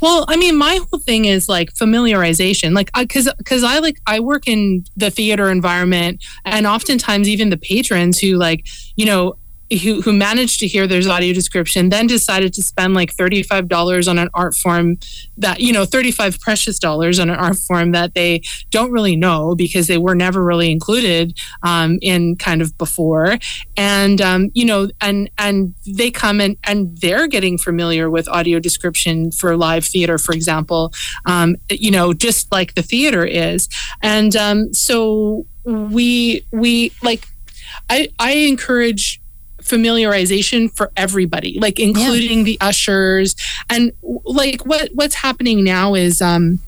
Well, 0.00 0.24
I 0.28 0.36
mean, 0.36 0.56
my 0.56 0.80
whole 0.90 1.00
thing 1.00 1.24
is 1.24 1.48
like 1.48 1.72
familiarization, 1.74 2.74
like 2.74 2.90
because 2.94 3.28
because 3.38 3.64
I 3.64 3.78
like 3.78 4.00
I 4.06 4.20
work 4.20 4.46
in 4.46 4.84
the 4.96 5.10
theater 5.10 5.50
environment, 5.50 6.24
and 6.44 6.66
oftentimes 6.66 7.28
even 7.28 7.50
the 7.50 7.56
patrons 7.56 8.18
who 8.18 8.36
like 8.36 8.66
you 8.96 9.06
know 9.06 9.36
who, 9.70 10.00
who 10.00 10.12
managed 10.12 10.60
to 10.60 10.66
hear 10.66 10.86
there's 10.86 11.06
audio 11.06 11.32
description 11.32 11.88
then 11.88 12.06
decided 12.06 12.54
to 12.54 12.62
spend 12.62 12.94
like 12.94 13.14
$35 13.14 14.08
on 14.08 14.18
an 14.18 14.28
art 14.34 14.54
form 14.54 14.96
that 15.36 15.60
you 15.60 15.72
know 15.72 15.84
35 15.84 16.40
precious 16.40 16.78
dollars 16.78 17.18
on 17.18 17.28
an 17.30 17.36
art 17.36 17.56
form 17.56 17.92
that 17.92 18.14
they 18.14 18.42
don't 18.70 18.92
really 18.92 19.16
know 19.16 19.54
because 19.54 19.86
they 19.86 19.98
were 19.98 20.14
never 20.14 20.44
really 20.44 20.70
included 20.70 21.38
um, 21.62 21.98
in 22.02 22.36
kind 22.36 22.62
of 22.62 22.76
before. 22.78 23.38
And 23.76 24.20
um, 24.20 24.50
you 24.54 24.64
know 24.64 24.88
and 25.00 25.30
and 25.38 25.74
they 25.86 26.10
come 26.10 26.40
and 26.40 26.56
and 26.64 26.96
they're 26.98 27.26
getting 27.26 27.58
familiar 27.58 28.10
with 28.10 28.28
audio 28.28 28.58
description 28.58 29.30
for 29.30 29.56
live 29.56 29.84
theater 29.84 30.18
for 30.18 30.32
example 30.32 30.92
um, 31.26 31.56
you 31.70 31.90
know 31.90 32.12
just 32.12 32.52
like 32.52 32.74
the 32.74 32.82
theater 32.82 33.24
is. 33.24 33.68
And 34.02 34.36
um, 34.36 34.72
so 34.72 35.46
we 35.64 36.46
we 36.52 36.92
like 37.02 37.26
I, 37.90 38.08
I 38.18 38.32
encourage 38.32 39.20
familiarization 39.66 40.74
for 40.74 40.90
everybody, 40.96 41.58
like 41.60 41.78
including 41.78 42.38
yeah. 42.38 42.44
the 42.44 42.58
ushers. 42.60 43.34
And 43.68 43.92
like 44.02 44.64
what 44.64 44.90
what's 44.94 45.16
happening 45.16 45.64
now 45.64 45.94
is 45.94 46.22
um, 46.22 46.60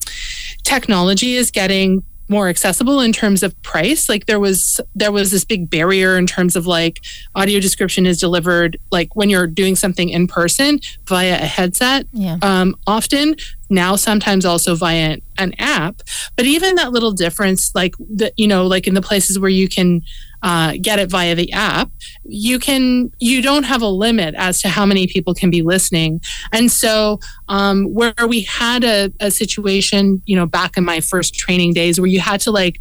technology 0.64 1.34
is 1.34 1.51
getting 1.51 2.03
more 2.28 2.49
accessible 2.49 3.01
in 3.01 3.12
terms 3.12 3.42
of 3.42 3.61
price 3.62 4.09
like 4.09 4.26
there 4.26 4.38
was 4.38 4.80
there 4.94 5.11
was 5.11 5.30
this 5.30 5.44
big 5.44 5.70
barrier 5.70 6.18
in 6.18 6.26
terms 6.26 6.57
of 6.57 6.66
like 6.66 7.01
audio 7.34 7.59
description 7.59 8.05
is 8.05 8.18
delivered 8.18 8.78
like 8.92 9.16
when 9.16 9.30
you're 9.30 9.46
doing 9.46 9.74
something 9.74 10.11
in 10.11 10.26
person 10.26 10.78
via 11.07 11.34
a 11.34 11.46
headset 11.46 12.07
yeah. 12.12 12.36
um, 12.42 12.76
often 12.86 13.34
now 13.70 13.96
sometimes 13.96 14.44
also 14.44 14.74
via 14.74 15.16
an 15.38 15.55
app 15.59 16.03
but 16.36 16.44
even 16.44 16.74
that 16.74 16.92
little 16.92 17.12
difference 17.12 17.74
like 17.74 17.94
that 17.99 18.32
you 18.36 18.46
know 18.46 18.66
like 18.66 18.86
in 18.86 18.94
the 18.94 19.03
places 19.03 19.38
where 19.38 19.51
you 19.51 19.68
can 19.68 20.03
uh, 20.43 20.74
get 20.80 20.99
it 20.99 21.11
via 21.11 21.34
the 21.34 21.53
app, 21.53 21.91
you 22.24 22.59
can 22.59 23.11
you 23.18 23.43
don't 23.43 23.64
have 23.64 23.82
a 23.82 23.89
limit 23.89 24.34
as 24.36 24.61
to 24.62 24.68
how 24.68 24.86
many 24.86 25.07
people 25.07 25.34
can 25.34 25.51
be 25.51 25.62
listening. 25.62 26.20
And 26.53 26.70
so 26.70 27.20
um, 27.49 27.93
where 27.93 28.14
we 28.26 28.43
had 28.43 28.84
a, 28.84 29.12
a 29.20 29.30
situation, 29.30 30.22
you 30.26 30.36
know, 30.36 30.47
back 30.47 30.76
in 30.76 30.84
my 30.84 31.01
first 31.01 31.34
training 31.34 31.74
days 31.74 32.01
where 32.01 32.07
you 32.09 32.20
had 32.20 32.41
to 32.43 32.51
like 32.51 32.80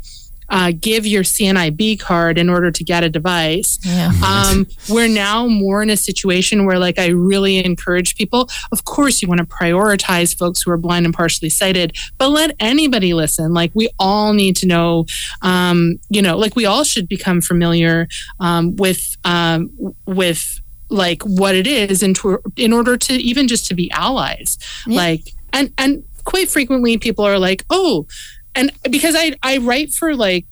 uh, 0.50 0.72
give 0.80 1.06
your 1.06 1.24
CNIB 1.24 2.00
card 2.00 2.38
in 2.38 2.50
order 2.50 2.72
to 2.72 2.84
get 2.84 3.04
a 3.04 3.10
device. 3.10 3.80
Yeah. 3.84 4.12
Um, 4.26 4.68
we're 4.90 5.08
now 5.08 5.48
more 5.48 5.84
in 5.84 5.90
a 5.90 5.98
situation 5.98 6.66
where, 6.66 6.80
like, 6.80 6.98
I 7.00 7.08
really 7.08 7.64
encourage 7.64 8.16
people. 8.16 8.50
Of 8.72 8.86
course, 8.86 9.22
you 9.22 9.28
want 9.28 9.40
to 9.40 9.46
prioritize 9.46 10.38
folks 10.38 10.62
who 10.62 10.72
are 10.72 10.78
blind 10.78 11.06
and 11.06 11.14
partially 11.14 11.50
sighted, 11.50 11.96
but 12.18 12.30
let 12.30 12.56
anybody 12.60 13.14
listen. 13.14 13.54
Like, 13.54 13.72
we 13.74 13.90
all 14.00 14.34
need 14.34 14.56
to 14.58 14.66
know, 14.68 15.06
um, 15.42 16.00
you 16.10 16.22
know, 16.22 16.38
like 16.38 16.56
we 16.56 16.66
all 16.66 16.84
should 16.84 17.08
become 17.08 17.42
familiar 17.42 18.08
um, 18.40 18.76
with 18.78 19.16
um, 19.26 19.70
with 20.06 20.62
like 20.90 21.22
what 21.24 21.54
it 21.56 21.68
is 21.68 22.02
in, 22.02 22.14
to, 22.14 22.40
in 22.56 22.72
order 22.72 22.96
to 22.96 23.14
even 23.14 23.48
just 23.50 23.68
to 23.68 23.74
be 23.74 23.92
allies 23.92 24.58
Yeah. 24.88 24.96
like 25.02 25.34
and 25.52 25.74
and 25.78 26.04
quite 26.24 26.48
frequently 26.50 26.98
people 26.98 27.26
are 27.26 27.38
like 27.38 27.66
oh 27.70 28.08
and 28.58 28.72
because 28.92 29.16
i 29.16 29.32
i 29.44 29.58
write 29.58 29.94
for 29.94 30.16
like 30.16 30.46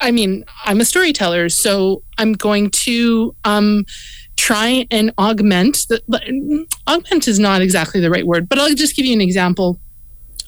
i 0.00 0.10
mean 0.10 0.44
i'm 0.64 0.80
a 0.80 0.84
storyteller 0.84 1.48
so 1.48 2.02
i'm 2.16 2.32
going 2.32 2.70
to 2.70 3.34
um 3.44 3.84
try 4.36 4.86
and 4.90 5.12
augment 5.18 5.76
the 5.88 6.66
augment 6.86 7.28
is 7.28 7.38
not 7.38 7.60
exactly 7.60 8.00
the 8.00 8.10
right 8.10 8.26
word 8.26 8.48
but 8.48 8.58
i'll 8.58 8.74
just 8.74 8.96
give 8.96 9.04
you 9.04 9.12
an 9.12 9.20
example 9.20 9.78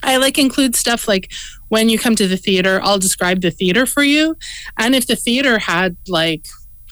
I 0.02 0.16
like 0.16 0.38
include 0.38 0.76
stuff 0.76 1.06
like 1.06 1.30
when 1.68 1.88
you 1.88 1.98
come 1.98 2.16
to 2.16 2.26
the 2.26 2.36
theater, 2.36 2.80
I'll 2.82 2.98
describe 2.98 3.42
the 3.42 3.50
theater 3.50 3.86
for 3.86 4.02
you. 4.02 4.36
And 4.78 4.94
if 4.94 5.06
the 5.06 5.16
theater 5.16 5.58
had 5.58 5.96
like, 6.08 6.46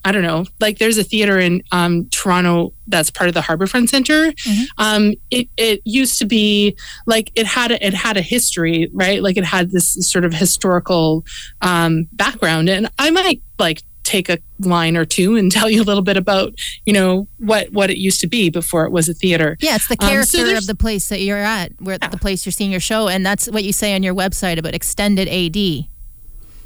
I 0.05 0.13
don't 0.13 0.23
know, 0.23 0.45
like 0.61 0.79
there's 0.79 0.97
a 0.99 1.05
theater 1.05 1.39
in 1.39 1.63
um, 1.73 2.09
Toronto 2.11 2.73
that's 2.87 3.11
part 3.11 3.29
of 3.29 3.35
the 3.35 3.41
Harbourfront 3.41 3.89
Center. 3.89 4.33
Mhm. 4.33 4.65
Um, 4.79 5.15
it, 5.31 5.49
it 5.57 5.81
used 5.85 6.19
to 6.21 6.25
be 6.25 6.77
like 7.07 7.31
it 7.35 7.47
had 7.47 7.73
a, 7.73 7.87
it 7.87 7.95
had 7.95 8.17
a 8.17 8.23
history, 8.23 8.89
right? 8.95 9.23
Like 9.23 9.37
it 9.37 9.45
had 9.45 9.71
this 9.73 9.95
sort 10.09 10.25
of 10.25 10.33
historical 10.33 11.25
um, 11.63 12.09
background, 12.13 12.69
and 12.69 12.89
I 12.99 13.11
might 13.11 13.43
like 13.59 13.83
take 14.05 14.31
a 14.31 14.39
line 14.61 14.97
or 14.97 15.05
two 15.05 15.37
and 15.37 15.53
tell 15.59 15.69
you 15.69 15.83
a 15.83 15.85
little 15.85 16.03
bit 16.03 16.17
about 16.17 16.55
you 16.87 16.93
know 16.95 17.27
what 17.39 17.71
what 17.73 17.91
it 17.91 17.99
used 17.99 18.21
to 18.21 18.27
be 18.27 18.49
before 18.49 18.85
it 18.87 18.93
was 18.93 19.09
a 19.09 19.15
theater. 19.15 19.57
Yeah, 19.61 19.75
it's 19.77 19.89
the 19.89 19.97
Um, 20.01 20.07
so 20.25 20.39
character 20.39 20.57
of 20.57 20.67
the 20.67 20.75
place 20.75 21.09
that 21.11 21.21
you're 21.21 21.37
at, 21.39 21.73
where 21.81 21.99
Yeah. 22.01 22.09
the 22.09 22.17
place 22.19 22.47
you're 22.47 22.53
seeing 22.53 22.71
your 22.71 22.81
show, 22.81 23.09
and 23.09 23.27
that's 23.27 23.51
what 23.51 23.65
you 23.65 23.73
say 23.73 23.95
on 23.95 24.03
your 24.03 24.15
website 24.15 24.59
about 24.59 24.75
extended 24.75 25.29
AD. 25.29 25.87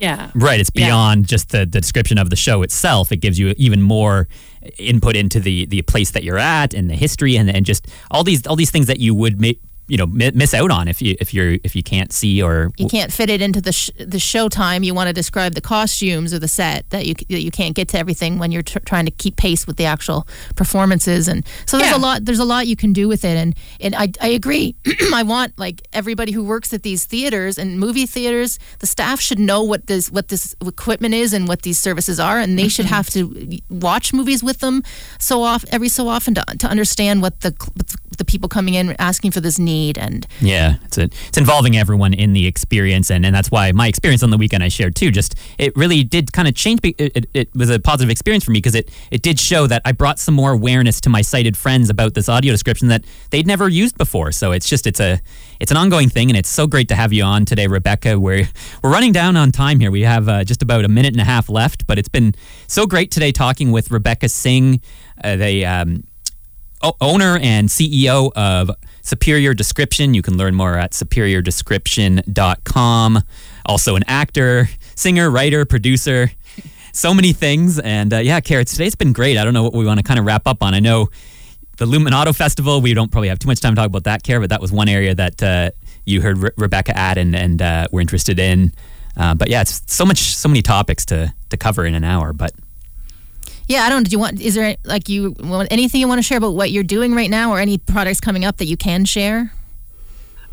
Yeah. 0.03 0.31
Right. 0.35 0.59
It's 0.61 0.71
Yeah. 0.75 0.87
beyond 0.89 1.27
just 1.29 1.51
the, 1.51 1.59
the 1.61 1.81
description 1.81 2.19
of 2.19 2.29
the 2.29 2.37
show 2.37 2.63
itself. 2.63 3.13
It 3.13 3.19
gives 3.19 3.39
you 3.39 3.55
even 3.57 3.81
more 3.83 4.27
input 4.79 5.15
into 5.17 5.39
the, 5.41 5.65
the 5.67 5.83
place 5.83 6.11
that 6.11 6.25
you're 6.25 6.39
at 6.39 6.75
and 6.75 6.91
the 6.91 6.95
history 6.97 7.37
and, 7.37 7.49
and 7.49 7.65
just 7.65 7.87
all 8.11 8.25
these 8.25 8.47
all 8.47 8.57
these 8.57 8.71
things 8.71 8.87
that 8.89 8.99
you 9.01 9.15
would 9.15 9.41
ma- 9.41 9.53
you 9.93 9.99
know 9.99 10.07
miss 10.07 10.55
out 10.55 10.71
on 10.71 10.89
if 10.89 11.03
you 11.03 11.15
if 11.21 11.35
you're 11.35 11.59
if 11.65 11.77
you 11.77 11.83
can't 11.83 12.15
see 12.15 12.43
or 12.43 12.71
You 12.79 12.89
can't 12.89 13.13
fit 13.13 13.29
it 13.29 13.43
into 13.43 13.61
the 13.61 13.73
sh- 13.73 13.91
the 13.99 14.19
show 14.19 14.49
time. 14.49 14.83
You 14.83 14.95
want 14.95 15.09
to 15.09 15.13
describe 15.13 15.53
the 15.53 15.61
costumes 15.61 16.33
or 16.33 16.39
the 16.39 16.49
set 16.49 16.89
that 16.89 17.05
you 17.05 17.15
that 17.15 17.43
you 17.43 17.51
can't 17.51 17.77
get 17.77 17.89
to 17.89 17.99
everything 17.99 18.39
when 18.39 18.53
you're 18.53 18.63
tr- 18.63 18.79
trying 18.79 19.05
to 19.05 19.11
keep 19.11 19.37
pace 19.37 19.67
with 19.67 19.77
the 19.77 19.85
actual 19.85 20.27
performances. 20.57 21.29
And 21.29 21.45
so 21.67 21.77
there's 21.77 21.91
Yeah. 21.91 21.99
a 21.99 22.07
lot 22.09 22.25
there's 22.25 22.39
a 22.39 22.47
lot 22.47 22.67
you 22.67 22.75
can 22.75 22.95
do 22.95 23.07
with 23.07 23.23
it. 23.23 23.37
And 23.37 23.55
and 23.81 23.95
I 23.95 24.09
I 24.19 24.29
agree. 24.29 24.75
I 25.13 25.25
want 25.25 25.59
like 25.59 25.83
everybody 25.93 26.33
who 26.33 26.43
works 26.43 26.73
at 26.73 26.83
these 26.85 27.05
theaters 27.05 27.59
and 27.59 27.79
movie 27.79 28.07
theaters, 28.07 28.59
the 28.79 28.87
staff 28.87 29.21
should 29.21 29.39
know 29.39 29.63
what 29.63 29.89
this 29.89 30.11
what 30.11 30.29
this 30.29 30.57
equipment 30.63 31.13
is 31.13 31.35
and 31.35 31.47
what 31.47 31.63
these 31.63 31.79
services 31.79 32.19
are, 32.19 32.39
and 32.39 32.59
they 32.59 32.69
should 32.69 32.87
mm-hmm. 32.87 32.95
have 32.95 33.11
to 33.11 33.61
watch 33.69 34.15
movies 34.15 34.43
with 34.43 34.61
them 34.61 34.83
so 35.19 35.43
off 35.43 35.67
every 35.71 35.91
so 35.91 36.09
often 36.09 36.33
to, 36.35 36.45
to 36.59 36.67
understand 36.67 37.21
what 37.21 37.43
the 37.43 37.51
what 37.77 37.89
the 37.89 37.99
the 38.23 38.31
people 38.31 38.49
coming 38.49 38.75
in 38.75 38.95
asking 39.01 39.33
for 39.33 39.41
this 39.41 39.59
need 39.59 39.99
and 39.99 40.27
Yeah, 40.41 40.77
it's 40.85 40.97
a, 40.97 41.03
it's 41.03 41.39
involving 41.39 41.77
everyone 41.77 42.15
in 42.15 42.33
the 42.33 42.47
experience, 42.47 43.11
and, 43.11 43.27
and 43.27 43.35
that's 43.35 43.51
why 43.51 43.73
my 43.73 43.89
experience 43.89 44.23
on 44.23 44.31
the 44.31 44.39
weekend 44.39 44.63
I 44.63 44.69
shared 44.69 44.95
too. 44.95 45.11
Just 45.11 45.35
it 45.59 45.77
really 45.77 46.05
did 46.05 46.33
kind 46.33 46.47
of 46.47 46.55
change. 46.55 46.81
It, 46.85 46.95
it, 46.99 47.27
it 47.35 47.55
was 47.55 47.69
a 47.69 47.81
positive 47.81 48.11
experience 48.11 48.45
for 48.45 48.53
me 48.53 48.59
because 48.59 48.77
it 48.77 48.91
it 49.11 49.23
did 49.23 49.41
show 49.41 49.67
that 49.67 49.83
I 49.85 49.93
brought 49.93 50.21
some 50.21 50.35
more 50.35 50.53
awareness 50.53 51.01
to 51.03 51.11
my 51.11 51.23
sighted 51.23 51.57
friends 51.57 51.91
about 51.91 52.15
this 52.15 52.29
audio 52.29 52.53
description 52.53 52.89
that 52.89 53.05
they'd 53.31 53.47
never 53.47 53.69
used 53.69 53.99
before. 53.99 54.31
So 54.31 54.53
it's 54.53 54.69
just 54.69 54.87
it's 54.87 55.01
a 55.01 55.21
it's 55.59 55.71
an 55.71 55.77
ongoing 55.77 56.09
thing, 56.09 56.31
and 56.31 56.37
it's 56.37 56.49
so 56.49 56.67
great 56.67 56.89
to 56.89 56.95
have 56.95 57.13
you 57.13 57.25
on 57.25 57.45
today, 57.45 57.67
Rebecca. 57.67 58.21
We're 58.21 58.49
we're 58.83 58.93
running 58.93 59.13
down 59.13 59.37
on 59.37 59.51
time 59.51 59.81
here. 59.81 59.91
We 59.91 60.03
have 60.03 60.29
uh, 60.29 60.45
just 60.45 60.63
about 60.63 60.85
a 60.85 60.89
minute 60.89 61.13
and 61.13 61.21
a 61.21 61.25
half 61.25 61.49
left, 61.49 61.87
but 61.87 61.99
it's 61.99 62.09
been 62.09 62.35
so 62.69 62.87
great 62.87 63.11
today 63.11 63.33
talking 63.33 63.73
with 63.73 63.91
Rebecca 63.91 64.29
Singh, 64.29 64.81
uh, 65.25 65.37
the 65.37 65.67
um, 65.67 66.05
owner 67.01 67.39
and 67.41 67.69
CEO 67.69 68.33
of 68.35 68.71
Superior 69.03 69.55
Description. 69.55 70.15
You 70.15 70.23
can 70.23 70.37
learn 70.37 70.55
more 70.55 70.77
at 70.77 70.93
superiordescription.com. 70.93 73.23
Also, 73.67 73.97
an 73.97 74.05
actor, 74.07 74.69
singer, 74.95 75.31
writer, 75.31 75.65
producer, 75.65 76.31
so 76.93 77.15
many 77.15 77.33
things. 77.33 77.79
And 77.79 78.13
uh, 78.13 78.19
yeah, 78.19 78.41
Carrots, 78.41 78.73
today's 78.73 78.95
been 78.95 79.13
great. 79.13 79.39
I 79.39 79.45
don't 79.45 79.55
know 79.55 79.63
what 79.63 79.75
we 79.75 79.85
want 79.85 79.99
to 79.99 80.05
kind 80.05 80.19
of 80.19 80.27
wrap 80.27 80.47
up 80.47 80.63
on. 80.63 80.75
I 80.75 80.81
know 80.81 81.11
the 81.79 81.87
Luminato 81.87 82.37
Festival, 82.37 82.81
we 82.81 82.95
don't 82.95 83.11
probably 83.11 83.29
have 83.29 83.39
too 83.39 83.49
much 83.49 83.61
time 83.61 83.75
to 83.75 83.77
talk 83.77 83.87
about 83.87 84.05
that, 84.05 84.23
Care, 84.23 84.41
but 84.41 84.51
that 84.51 84.61
was 84.61 84.71
one 84.71 84.89
area 84.89 85.15
that 85.15 85.43
uh, 85.43 85.71
you 86.05 86.21
heard 86.21 86.39
Re- 86.39 86.51
Rebecca 86.57 86.97
at 86.97 87.19
and, 87.19 87.35
and 87.35 87.63
uh, 87.63 87.89
were 87.91 88.01
interested 88.01 88.39
in. 88.39 88.73
Uh, 89.17 89.35
but 89.35 89.49
yeah, 89.49 89.63
it's 89.63 89.83
so 89.93 90.05
much, 90.05 90.19
so 90.19 90.49
many 90.49 90.63
topics 90.63 91.07
to, 91.07 91.33
to 91.51 91.57
cover 91.57 91.85
in 91.85 91.95
an 91.95 92.05
hour. 92.05 92.33
But 92.33 92.53
Yeah, 93.69 93.85
I 93.85 93.89
don't. 93.89 94.05
Do 94.05 94.11
you 94.11 94.19
want? 94.19 94.41
Is 94.41 94.55
there 94.55 94.77
like 94.85 95.09
you 95.09 95.35
want 95.41 95.69
anything 95.71 96.01
you 96.01 96.09
want 96.09 96.19
to 96.19 96.23
share 96.23 96.39
about 96.39 96.55
what 96.55 96.71
you're 96.71 96.83
doing 96.83 97.15
right 97.15 97.31
now, 97.31 97.53
or 97.53 97.59
any 97.59 97.79
products 97.79 98.21
coming 98.21 98.45
up 98.45 98.59
that 98.59 98.67
you 98.67 98.77
can 98.77 99.05
share? 99.05 99.53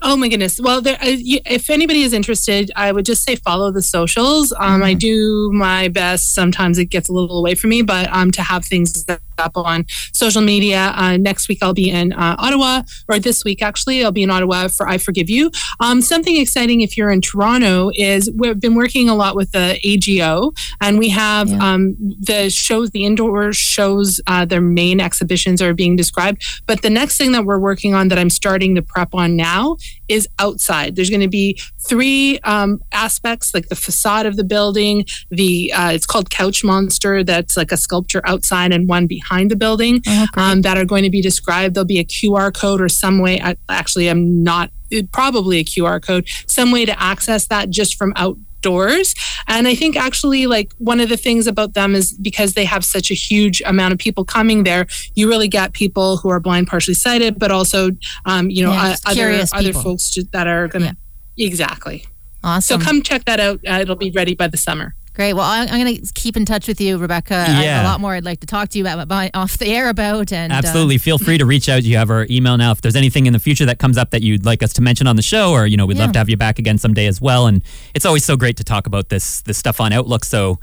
Oh 0.01 0.15
my 0.15 0.29
goodness. 0.29 0.59
Well, 0.61 0.81
there, 0.81 0.95
uh, 0.95 1.17
if 1.45 1.69
anybody 1.69 2.03
is 2.03 2.13
interested, 2.13 2.71
I 2.75 2.91
would 2.93 3.05
just 3.05 3.23
say 3.23 3.35
follow 3.35 3.69
the 3.71 3.81
socials. 3.81 4.53
Um, 4.57 4.81
I 4.81 4.93
do 4.93 5.51
my 5.53 5.89
best. 5.89 6.33
Sometimes 6.33 6.77
it 6.77 6.85
gets 6.85 7.09
a 7.09 7.13
little 7.13 7.37
away 7.37 7.55
from 7.55 7.71
me, 7.71 7.81
but 7.81 8.07
um, 8.13 8.31
to 8.31 8.41
have 8.41 8.63
things 8.65 9.05
up 9.37 9.51
on 9.55 9.85
social 10.13 10.41
media. 10.41 10.93
Uh, 10.95 11.15
next 11.17 11.47
week 11.47 11.59
I'll 11.61 11.73
be 11.73 11.89
in 11.89 12.11
uh, 12.13 12.35
Ottawa, 12.37 12.81
or 13.07 13.19
this 13.19 13.43
week 13.45 13.61
actually 13.61 14.03
I'll 14.03 14.11
be 14.11 14.23
in 14.23 14.29
Ottawa 14.29 14.67
for 14.67 14.87
I 14.87 14.97
Forgive 14.97 15.29
You. 15.29 15.51
Um, 15.79 16.01
something 16.01 16.35
exciting 16.37 16.81
if 16.81 16.97
you're 16.97 17.09
in 17.09 17.21
Toronto 17.21 17.89
is 17.95 18.29
we've 18.35 18.59
been 18.59 18.75
working 18.75 19.07
a 19.09 19.15
lot 19.15 19.35
with 19.35 19.51
the 19.51 19.79
AGO, 19.85 20.51
and 20.81 20.97
we 20.99 21.09
have 21.09 21.49
Yeah. 21.49 21.73
um, 21.73 21.95
the 22.19 22.49
shows, 22.49 22.91
the 22.91 23.05
indoor 23.05 23.53
shows, 23.53 24.19
uh, 24.27 24.43
their 24.45 24.61
main 24.61 24.99
exhibitions 24.99 25.61
are 25.61 25.73
being 25.73 25.95
described. 25.95 26.43
But 26.67 26.81
the 26.81 26.89
next 26.89 27.17
thing 27.17 27.31
that 27.33 27.45
we're 27.45 27.59
working 27.59 27.93
on 27.93 28.09
that 28.09 28.19
I'm 28.19 28.29
starting 28.29 28.75
to 28.75 28.81
prep 28.81 29.13
on 29.13 29.35
now 29.37 29.77
is 30.07 30.27
outside. 30.39 30.95
There's 30.95 31.09
going 31.09 31.21
to 31.21 31.27
be 31.27 31.59
three 31.87 32.39
um, 32.39 32.81
aspects, 32.91 33.53
like 33.53 33.69
the 33.69 33.75
facade 33.75 34.25
of 34.25 34.35
the 34.35 34.43
building, 34.43 35.05
the 35.29 35.71
uh, 35.73 35.91
it's 35.93 36.05
called 36.05 36.29
Couch 36.29 36.63
Monster, 36.63 37.23
that's 37.23 37.55
like 37.55 37.71
a 37.71 37.77
sculpture 37.77 38.21
outside, 38.25 38.71
and 38.71 38.87
one 38.89 39.07
behind 39.07 39.51
the 39.51 39.55
building 39.55 40.01
Oh, 40.07 40.25
um, 40.35 40.61
that 40.61 40.77
are 40.77 40.85
going 40.85 41.03
to 41.03 41.09
be 41.09 41.21
described. 41.21 41.75
There'll 41.75 41.85
be 41.85 41.99
a 41.99 42.05
QR 42.05 42.53
code 42.53 42.81
or 42.81 42.89
some 42.89 43.19
way. 43.19 43.39
I, 43.41 43.55
actually, 43.69 44.07
I'm 44.09 44.43
not 44.43 44.71
it- 44.89 45.11
probably 45.11 45.59
a 45.59 45.63
QR 45.63 46.01
code, 46.01 46.27
some 46.47 46.71
way 46.71 46.85
to 46.85 46.99
access 47.01 47.47
that 47.47 47.69
just 47.69 47.95
from 47.95 48.13
outdoors. 48.59 49.15
And 49.47 49.67
I 49.67 49.75
think 49.75 49.95
actually, 49.95 50.47
like 50.47 50.71
one 50.77 50.99
of 50.99 51.09
the 51.09 51.17
things 51.17 51.47
about 51.47 51.73
them 51.73 51.95
is 51.95 52.13
because 52.13 52.53
they 52.53 52.65
have 52.65 52.83
such 52.83 53.11
a 53.11 53.13
huge 53.13 53.61
amount 53.65 53.93
of 53.93 53.99
people 53.99 54.25
coming 54.25 54.63
there, 54.63 54.87
you 55.15 55.27
really 55.29 55.47
get 55.47 55.73
people 55.73 56.17
who 56.17 56.29
are 56.29 56.39
blind, 56.39 56.67
partially 56.67 56.93
sighted, 56.93 57.39
but 57.39 57.51
also, 57.51 57.91
um, 58.25 58.49
you 58.49 58.63
know, 58.63 58.71
Yeah, 58.71 58.95
uh, 59.05 59.11
other 59.11 59.43
other 59.53 59.73
folks 59.73 60.17
that 60.31 60.47
are 60.47 60.67
going 60.67 60.85
to. 60.85 60.97
Exactly. 61.37 62.05
awesome. 62.43 62.81
So 62.81 62.85
come 62.85 63.01
check 63.01 63.25
that 63.25 63.39
out. 63.39 63.59
Uh, 63.67 63.79
it'll 63.81 63.95
be 63.95 64.11
ready 64.11 64.35
by 64.35 64.47
the 64.47 64.57
summer. 64.57 64.93
Great. 65.19 65.33
Well, 65.33 65.43
I, 65.43 65.65
I'm 65.65 65.83
going 65.83 65.97
to 65.97 66.13
keep 66.13 66.37
in 66.37 66.45
touch 66.45 66.65
with 66.69 66.79
you, 66.79 66.97
Rebecca. 66.97 67.35
I 67.35 67.39
have 67.39 67.63
Yeah. 67.65 67.83
a 67.83 67.89
lot 67.89 67.99
more 67.99 68.13
I'd 68.13 68.23
like 68.23 68.39
to 68.39 68.47
talk 68.47 68.69
to 68.69 68.77
you 68.77 68.85
about, 68.85 68.99
about 68.99 69.29
off 69.33 69.57
the 69.57 69.67
air 69.67 69.89
about. 69.89 70.31
And 70.31 70.53
uh, 70.53 70.55
Absolutely. 70.55 70.97
Feel 70.97 71.17
free 71.17 71.37
to 71.37 71.45
reach 71.45 71.67
out. 71.67 71.83
You 71.83 71.97
have 71.97 72.09
our 72.09 72.25
email 72.29 72.55
now. 72.55 72.71
If 72.71 72.79
there's 72.79 72.95
anything 72.95 73.25
in 73.25 73.33
the 73.33 73.39
future 73.39 73.65
that 73.65 73.79
comes 73.79 73.97
up 73.97 74.11
that 74.11 74.21
you'd 74.21 74.45
like 74.45 74.63
us 74.63 74.71
to 74.71 74.81
mention 74.81 75.07
on 75.07 75.17
the 75.17 75.21
show, 75.21 75.51
or 75.51 75.67
you 75.67 75.75
know, 75.75 75.85
we'd 75.85 75.97
love 75.97 76.13
to 76.13 76.19
have 76.19 76.29
you 76.29 76.37
back 76.37 76.57
again 76.57 76.77
someday 76.77 77.05
as 77.05 77.19
well. 77.19 77.47
And 77.47 77.65
it's 77.93 78.05
always 78.05 78.23
so 78.23 78.37
great 78.37 78.55
to 78.55 78.63
talk 78.63 78.87
about 78.87 79.09
this 79.09 79.41
this 79.41 79.57
stuff 79.57 79.81
on 79.81 79.91
Outlook. 79.91 80.23
So 80.23 80.57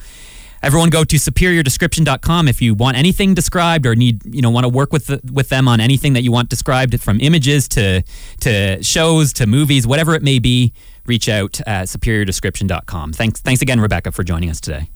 everyone 0.62 0.88
go 0.88 1.04
to 1.04 1.16
superiordescription.com 1.16 2.48
if 2.48 2.62
you 2.62 2.72
want 2.72 2.96
anything 2.96 3.34
described 3.34 3.84
or 3.84 3.94
need 3.94 4.22
you 4.34 4.40
know 4.40 4.48
want 4.48 4.64
to 4.64 4.70
work 4.70 4.90
with 4.90 5.09
the, 5.09 5.20
with 5.30 5.50
them 5.50 5.68
on 5.68 5.80
anything 5.80 6.14
that 6.14 6.22
you 6.22 6.32
want 6.32 6.48
described 6.48 6.98
from 7.02 7.20
images 7.20 7.68
to 7.68 8.02
to 8.40 8.82
shows 8.82 9.34
to 9.34 9.46
movies 9.46 9.86
whatever 9.86 10.14
it 10.14 10.22
may 10.22 10.38
be 10.38 10.72
reach 11.07 11.28
out 11.28 11.61
at 11.66 11.88
superiordescription.com 11.88 13.12
thanks 13.12 13.40
thanks 13.40 13.62
again 13.62 13.80
rebecca 13.80 14.12
for 14.12 14.22
joining 14.22 14.50
us 14.50 14.61
today. 14.61 14.90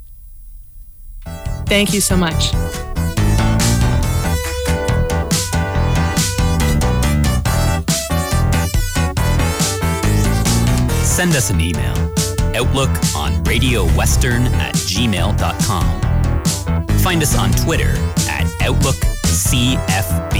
Thank 1.66 1.94
you 1.94 2.00
so 2.00 2.16
much. 2.16 2.52
send 11.04 11.36
us 11.36 11.50
an 11.50 11.60
email 11.60 11.94
outlook 12.56 12.88
on 13.14 13.44
radio 13.44 13.84
western 13.94 14.46
at 14.54 14.74
gmail.com 14.74 16.00
find 17.00 17.20
us 17.20 17.36
on 17.36 17.50
twitter 17.50 17.90
at 18.30 18.46
outlook 18.62 18.94
cfb 19.26 20.36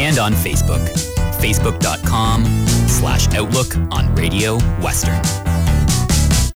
and 0.00 0.18
on 0.18 0.32
facebook 0.32 1.19
facebook.com 1.40 2.44
slash 2.88 3.28
outlook 3.34 3.74
on 3.90 4.14
radio 4.14 4.58
western 4.80 5.49